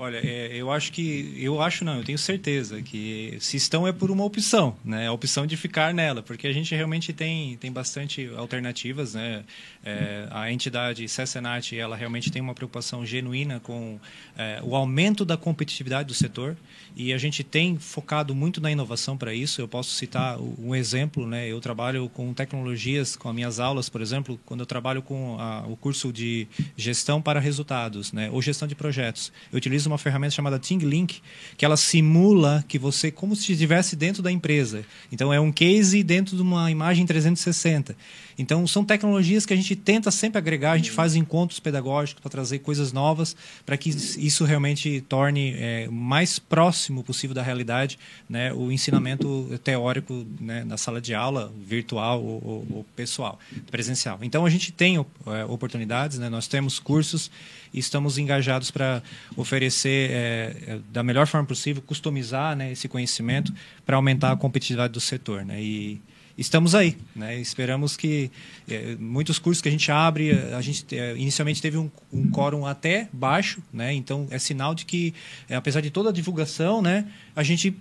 Olha, 0.00 0.18
é, 0.24 0.54
eu 0.54 0.70
acho 0.70 0.92
que. 0.92 1.34
Eu 1.36 1.60
acho 1.60 1.84
não, 1.84 1.96
eu 1.96 2.04
tenho 2.04 2.18
certeza 2.18 2.80
que 2.80 3.36
se 3.40 3.56
estão 3.56 3.84
é 3.84 3.92
por 3.92 4.12
uma 4.12 4.24
opção, 4.24 4.76
né? 4.84 5.08
A 5.08 5.12
opção 5.12 5.44
de 5.44 5.56
ficar 5.56 5.92
nela, 5.92 6.22
porque 6.22 6.46
a 6.46 6.52
gente 6.52 6.72
realmente 6.72 7.12
tem, 7.12 7.56
tem 7.56 7.72
bastante 7.72 8.30
alternativas, 8.36 9.14
né? 9.14 9.42
É, 9.88 10.28
a 10.30 10.52
entidade 10.52 11.08
CESENAT, 11.08 11.74
ela 11.74 11.96
realmente 11.96 12.30
tem 12.30 12.42
uma 12.42 12.52
preocupação 12.52 13.06
genuína 13.06 13.58
com 13.58 13.98
é, 14.36 14.60
o 14.62 14.76
aumento 14.76 15.24
da 15.24 15.34
competitividade 15.34 16.08
do 16.08 16.12
setor 16.12 16.58
e 16.94 17.10
a 17.10 17.16
gente 17.16 17.42
tem 17.42 17.78
focado 17.78 18.34
muito 18.34 18.60
na 18.60 18.70
inovação 18.70 19.16
para 19.16 19.32
isso. 19.32 19.62
Eu 19.62 19.66
posso 19.66 19.94
citar 19.94 20.38
um 20.38 20.74
exemplo, 20.74 21.26
né? 21.26 21.48
Eu 21.48 21.58
trabalho 21.58 22.06
com 22.10 22.34
tecnologias, 22.34 23.16
com 23.16 23.30
as 23.30 23.34
minhas 23.34 23.58
aulas, 23.58 23.88
por 23.88 24.02
exemplo, 24.02 24.38
quando 24.44 24.60
eu 24.60 24.66
trabalho 24.66 25.00
com 25.00 25.40
a, 25.40 25.66
o 25.66 25.74
curso 25.74 26.12
de 26.12 26.46
gestão 26.76 27.22
para 27.22 27.40
resultados, 27.40 28.12
né? 28.12 28.28
Ou 28.30 28.42
gestão 28.42 28.68
de 28.68 28.74
projetos. 28.74 29.32
Eu 29.50 29.56
utilizo 29.56 29.88
uma 29.88 29.96
ferramenta 29.96 30.34
chamada 30.34 30.58
ThingLink, 30.58 31.22
que 31.56 31.64
ela 31.64 31.78
simula 31.78 32.62
que 32.68 32.78
você 32.78 33.10
como 33.10 33.34
se 33.34 33.52
estivesse 33.52 33.96
dentro 33.96 34.22
da 34.22 34.30
empresa. 34.30 34.84
Então 35.10 35.32
é 35.32 35.40
um 35.40 35.50
case 35.50 36.02
dentro 36.02 36.36
de 36.36 36.42
uma 36.42 36.70
imagem 36.70 37.06
360. 37.06 37.96
Então 38.38 38.66
são 38.66 38.84
tecnologias 38.84 39.46
que 39.46 39.52
a 39.52 39.56
gente 39.56 39.74
tenta 39.78 40.10
sempre 40.10 40.38
agregar, 40.38 40.72
a 40.72 40.76
gente 40.76 40.90
faz 40.90 41.14
encontros 41.14 41.60
pedagógicos 41.60 42.20
para 42.20 42.30
trazer 42.30 42.58
coisas 42.58 42.92
novas, 42.92 43.34
para 43.64 43.76
que 43.76 43.88
isso 43.88 44.44
realmente 44.44 45.00
torne 45.08 45.54
é, 45.56 45.88
mais 45.88 46.38
próximo 46.38 47.02
possível 47.02 47.34
da 47.34 47.42
realidade 47.42 47.98
né, 48.28 48.52
o 48.52 48.70
ensinamento 48.70 49.58
teórico 49.64 50.26
né, 50.40 50.64
na 50.64 50.76
sala 50.76 51.00
de 51.00 51.14
aula, 51.14 51.52
virtual 51.64 52.22
ou, 52.22 52.42
ou, 52.44 52.66
ou 52.70 52.86
pessoal, 52.94 53.38
presencial. 53.70 54.18
Então 54.22 54.44
a 54.44 54.50
gente 54.50 54.72
tem 54.72 54.96
é, 54.96 55.44
oportunidades, 55.44 56.18
né, 56.18 56.28
nós 56.28 56.46
temos 56.46 56.78
cursos 56.78 57.30
e 57.72 57.78
estamos 57.78 58.18
engajados 58.18 58.70
para 58.70 59.02
oferecer 59.36 60.10
é, 60.10 60.56
é, 60.66 60.78
da 60.90 61.02
melhor 61.02 61.26
forma 61.26 61.46
possível, 61.46 61.82
customizar 61.82 62.56
né, 62.56 62.72
esse 62.72 62.88
conhecimento 62.88 63.52
para 63.84 63.96
aumentar 63.96 64.32
a 64.32 64.36
competitividade 64.36 64.92
do 64.92 65.00
setor. 65.00 65.44
Né? 65.44 65.62
E 65.62 66.00
estamos 66.38 66.74
aí. 66.74 66.96
Né? 67.14 67.38
Esperamos 67.40 67.96
que 67.96 68.30
é, 68.68 68.96
muitos 68.98 69.38
cursos 69.38 69.60
que 69.60 69.68
a 69.68 69.72
gente 69.72 69.90
abre, 69.90 70.30
a 70.30 70.60
gente 70.60 70.86
é, 70.96 71.16
inicialmente 71.16 71.60
teve 71.60 71.76
um, 71.76 71.90
um 72.12 72.30
quórum 72.30 72.64
até 72.64 73.08
baixo, 73.12 73.60
né? 73.72 73.92
então 73.92 74.26
é 74.30 74.38
sinal 74.38 74.74
de 74.74 74.86
que, 74.86 75.12
é, 75.48 75.56
apesar 75.56 75.80
de 75.80 75.90
toda 75.90 76.10
a 76.10 76.12
divulgação, 76.12 76.80
né, 76.80 77.06
a 77.34 77.42
gente 77.42 77.76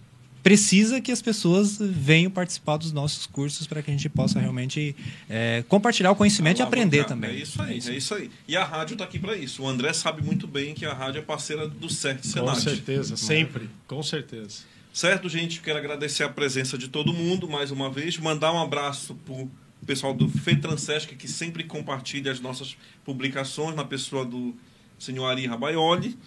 precisa 0.47 1.01
que 1.01 1.11
as 1.11 1.21
pessoas 1.21 1.77
venham 1.77 2.31
participar 2.31 2.77
dos 2.77 2.93
nossos 2.93 3.25
cursos 3.25 3.67
para 3.67 3.81
que 3.81 3.91
a 3.91 3.93
gente 3.93 4.07
possa 4.07 4.39
realmente 4.39 4.95
é, 5.29 5.61
compartilhar 5.67 6.11
o 6.11 6.15
conhecimento 6.15 6.59
e 6.59 6.61
aprender 6.61 7.03
também. 7.03 7.31
É 7.31 7.33
isso 7.33 7.61
aí, 7.61 7.73
é 7.73 7.77
isso, 7.77 7.89
é 7.89 7.95
isso 7.97 8.15
aí. 8.15 8.31
E 8.47 8.55
a 8.55 8.63
rádio 8.63 8.93
está 8.93 9.03
aqui 9.03 9.19
para 9.19 9.35
isso. 9.35 9.63
O 9.63 9.67
André 9.67 9.91
sabe 9.91 10.21
muito 10.23 10.47
bem 10.47 10.73
que 10.73 10.85
a 10.85 10.93
rádio 10.93 11.19
é 11.19 11.21
parceira 11.21 11.67
do 11.67 11.89
CERT 11.89 12.23
Senat. 12.23 12.55
Com 12.55 12.61
certeza, 12.61 13.17
sempre, 13.17 13.69
com 13.85 14.01
certeza. 14.01 14.59
Certo, 14.97 15.29
gente? 15.29 15.61
Quero 15.61 15.77
agradecer 15.77 16.23
a 16.23 16.29
presença 16.29 16.75
de 16.75 16.87
todo 16.87 17.13
mundo 17.13 17.47
mais 17.47 17.69
uma 17.69 17.87
vez. 17.87 18.17
Mandar 18.17 18.51
um 18.51 18.59
abraço 18.59 19.13
para 19.13 19.31
o 19.35 19.51
pessoal 19.85 20.11
do 20.11 20.27
FETRANSESC, 20.27 21.15
que 21.15 21.27
sempre 21.27 21.63
compartilha 21.63 22.31
as 22.31 22.39
nossas 22.39 22.75
publicações, 23.05 23.75
na 23.75 23.85
pessoa 23.85 24.25
do 24.25 24.55
senhor 24.97 25.27
Ari 25.27 25.45
Rabaioli. 25.45 26.17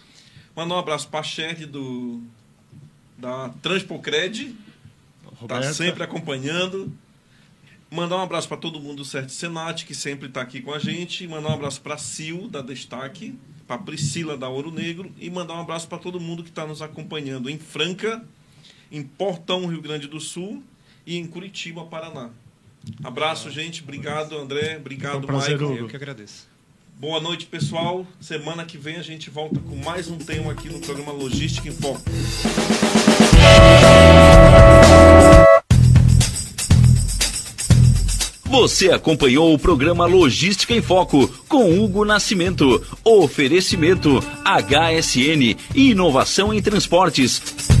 Mandar 0.55 0.75
um 0.75 0.79
abraço 0.79 1.09
para 1.09 1.19
a 1.19 1.23
Shed 1.23 1.65
do 1.65 2.23
da 3.17 3.49
Transpocred, 3.61 4.55
está 5.41 5.73
sempre 5.73 6.01
acompanhando. 6.03 6.93
Mandar 7.89 8.19
um 8.19 8.21
abraço 8.21 8.47
para 8.47 8.55
todo 8.55 8.79
mundo 8.79 8.99
do 8.99 9.05
Certo 9.05 9.33
Senat, 9.33 9.85
que 9.85 9.93
sempre 9.93 10.29
está 10.29 10.39
aqui 10.39 10.61
com 10.61 10.73
a 10.73 10.79
gente. 10.79 11.27
Mandar 11.27 11.49
um 11.49 11.55
abraço 11.55 11.81
para 11.81 11.95
a 11.95 11.97
Sil, 11.99 12.47
da 12.47 12.61
Destaque, 12.61 13.37
para 13.67 13.77
Priscila, 13.79 14.37
da 14.37 14.47
Ouro 14.47 14.71
Negro. 14.71 15.11
E 15.19 15.29
mandar 15.29 15.55
um 15.55 15.59
abraço 15.59 15.89
para 15.89 15.97
todo 15.97 16.21
mundo 16.21 16.41
que 16.41 16.49
está 16.49 16.65
nos 16.65 16.81
acompanhando 16.81 17.49
em 17.49 17.59
Franca, 17.59 18.25
em 18.91 19.03
Portão, 19.03 19.65
Rio 19.67 19.81
Grande 19.81 20.07
do 20.07 20.19
Sul 20.19 20.61
e 21.05 21.17
em 21.17 21.25
Curitiba, 21.25 21.85
Paraná. 21.85 22.29
Abraço, 23.03 23.49
gente. 23.49 23.81
Obrigado, 23.83 24.37
André. 24.37 24.77
Obrigado, 24.77 25.19
um 25.19 25.21
prazer, 25.21 25.57
Michael. 25.57 25.77
Eu 25.77 25.87
que 25.87 25.95
agradeço. 25.95 26.47
Boa 26.97 27.19
noite, 27.19 27.45
pessoal. 27.45 28.05
Semana 28.19 28.65
que 28.65 28.77
vem 28.77 28.97
a 28.97 29.01
gente 29.01 29.29
volta 29.29 29.59
com 29.59 29.75
mais 29.75 30.07
um 30.09 30.17
tema 30.17 30.51
aqui 30.51 30.69
no 30.69 30.79
programa 30.79 31.11
Logística 31.11 31.67
em 31.67 31.71
Foco. 31.71 32.01
Você 38.45 38.91
acompanhou 38.91 39.53
o 39.53 39.57
programa 39.57 40.05
Logística 40.05 40.73
em 40.73 40.81
Foco 40.81 41.27
com 41.47 41.79
Hugo 41.79 42.03
Nascimento. 42.03 42.85
Oferecimento 43.03 44.19
HSN 44.43 45.57
e 45.73 45.91
inovação 45.91 46.53
em 46.53 46.61
transportes. 46.61 47.80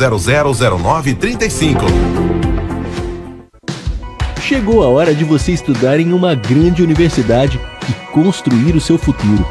000935. 0.00 1.80
Chegou 4.40 4.82
a 4.82 4.88
hora 4.88 5.14
de 5.14 5.24
você 5.24 5.52
estudar 5.52 6.00
em 6.00 6.12
uma 6.12 6.34
grande 6.34 6.82
universidade 6.82 7.60
e 7.88 7.92
construir 8.12 8.74
o 8.74 8.80
seu 8.80 8.98
futuro. 8.98 9.46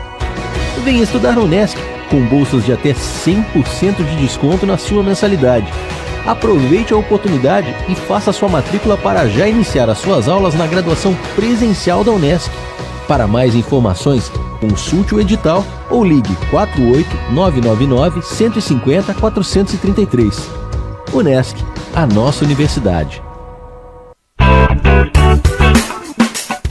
Venha 0.84 1.04
estudar 1.04 1.34
na 1.34 1.42
Unesc, 1.42 1.78
com 2.10 2.26
bolsas 2.26 2.66
de 2.66 2.74
até 2.74 2.94
100% 2.94 3.98
de 3.98 4.16
desconto 4.18 4.66
na 4.66 4.78
sua 4.78 5.04
mensalidade. 5.04 5.72
Aproveite 6.26 6.94
a 6.94 6.98
oportunidade 6.98 7.74
e 7.88 7.96
faça 7.96 8.34
sua 8.34 8.50
matrícula 8.50 8.98
para 8.98 9.28
já 9.28 9.48
iniciar 9.48 9.90
as 9.90 10.00
suas 10.00 10.28
aulas 10.28 10.54
na 10.54 10.68
graduação 10.68 11.16
presencial 11.36 12.04
da 12.04 12.12
Unesc. 12.12 12.52
Para 13.10 13.26
mais 13.26 13.56
informações, 13.56 14.32
consulte 14.62 15.16
o 15.16 15.20
edital 15.20 15.66
ou 15.90 16.06
ligue 16.06 16.36
48 16.52 17.34
999 17.34 18.22
150 18.22 19.16
433. 19.16 20.48
Unesc, 21.12 21.58
a 21.96 22.06
nossa 22.06 22.46
universidade. 22.46 23.24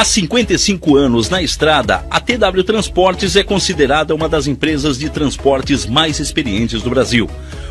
Há 0.00 0.04
55 0.04 0.96
anos 0.96 1.28
na 1.28 1.42
estrada, 1.42 2.06
a 2.10 2.18
TW 2.18 2.64
Transportes 2.64 3.36
é 3.36 3.42
considerada 3.42 4.14
uma 4.14 4.30
das 4.30 4.46
empresas 4.46 4.98
de 4.98 5.10
transportes 5.10 5.84
mais 5.84 6.18
experientes 6.18 6.80
do 6.80 6.88
Brasil. 6.88 7.28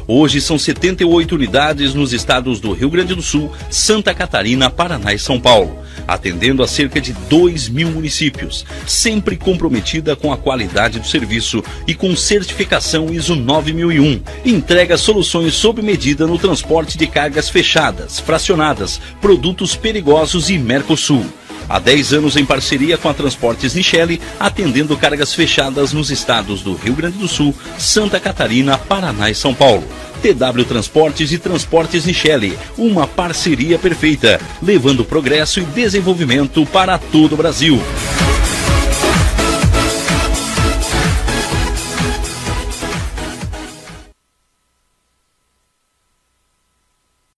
Hoje 0.08 0.40
são 0.40 0.60
78 0.60 1.34
unidades 1.34 1.96
nos 1.96 2.14
estados 2.14 2.60
do 2.60 2.72
Rio 2.72 2.92
Grande 2.92 3.16
do 3.16 3.22
Sul, 3.24 3.52
Santa 3.72 4.14
Catarina, 4.14 4.70
Paraná 4.70 5.12
e 5.12 5.18
São 5.18 5.40
Paulo, 5.40 5.80
atendendo 6.08 6.62
a 6.62 6.68
cerca 6.68 7.02
de 7.02 7.14
2 7.14 7.68
mil 7.68 7.90
municípios, 7.90 8.64
sempre 8.86 9.36
comprometida 9.36 10.16
com 10.16 10.32
a 10.32 10.38
qualidade 10.38 11.00
do 11.00 11.08
serviço 11.08 11.64
e 11.88 11.96
com 11.96 12.16
certificação 12.16 13.12
ISO 13.12 13.36
9001. 13.36 14.22
Entrega 14.46 15.00
soluções 15.00 15.56
sob 15.56 15.82
medida 15.82 16.28
no 16.28 16.38
transporte 16.38 16.96
de 16.96 17.08
cargas 17.08 17.50
fechadas, 17.50 18.20
fracionadas, 18.20 19.02
produtos 19.20 19.76
perigosos 19.76 20.52
e 20.52 20.60
Mercosul. 20.60 21.26
Há 21.70 21.78
10 21.78 22.14
anos 22.14 22.36
em 22.36 22.44
parceria 22.44 22.98
com 22.98 23.08
a 23.08 23.14
Transportes 23.14 23.76
Nichelle, 23.76 24.20
atendendo 24.40 24.98
cargas 24.98 25.36
fechadas 25.36 25.94
nos 25.94 26.10
estados 26.10 26.64
do 26.64 26.74
Rio 26.74 26.96
Grande 26.96 27.20
do 27.20 27.28
Sul, 27.28 27.54
Santa 27.78 28.20
Catarina, 28.20 28.76
Paraná 28.76 29.30
e 29.30 29.36
São 29.36 29.54
Paulo. 29.54 29.84
TW 30.20 30.64
Transportes 30.68 31.32
e 31.32 31.38
Transportes 31.38 32.06
Nichelle, 32.06 32.58
uma 32.78 33.08
parceria 33.08 33.78
perfeita, 33.78 34.42
levando 34.62 35.06
progresso 35.06 35.60
e 35.60 35.64
desenvolvimento 35.64 36.66
para 36.66 36.98
todo 36.98 37.34
o 37.34 37.38
Brasil. 37.38 37.80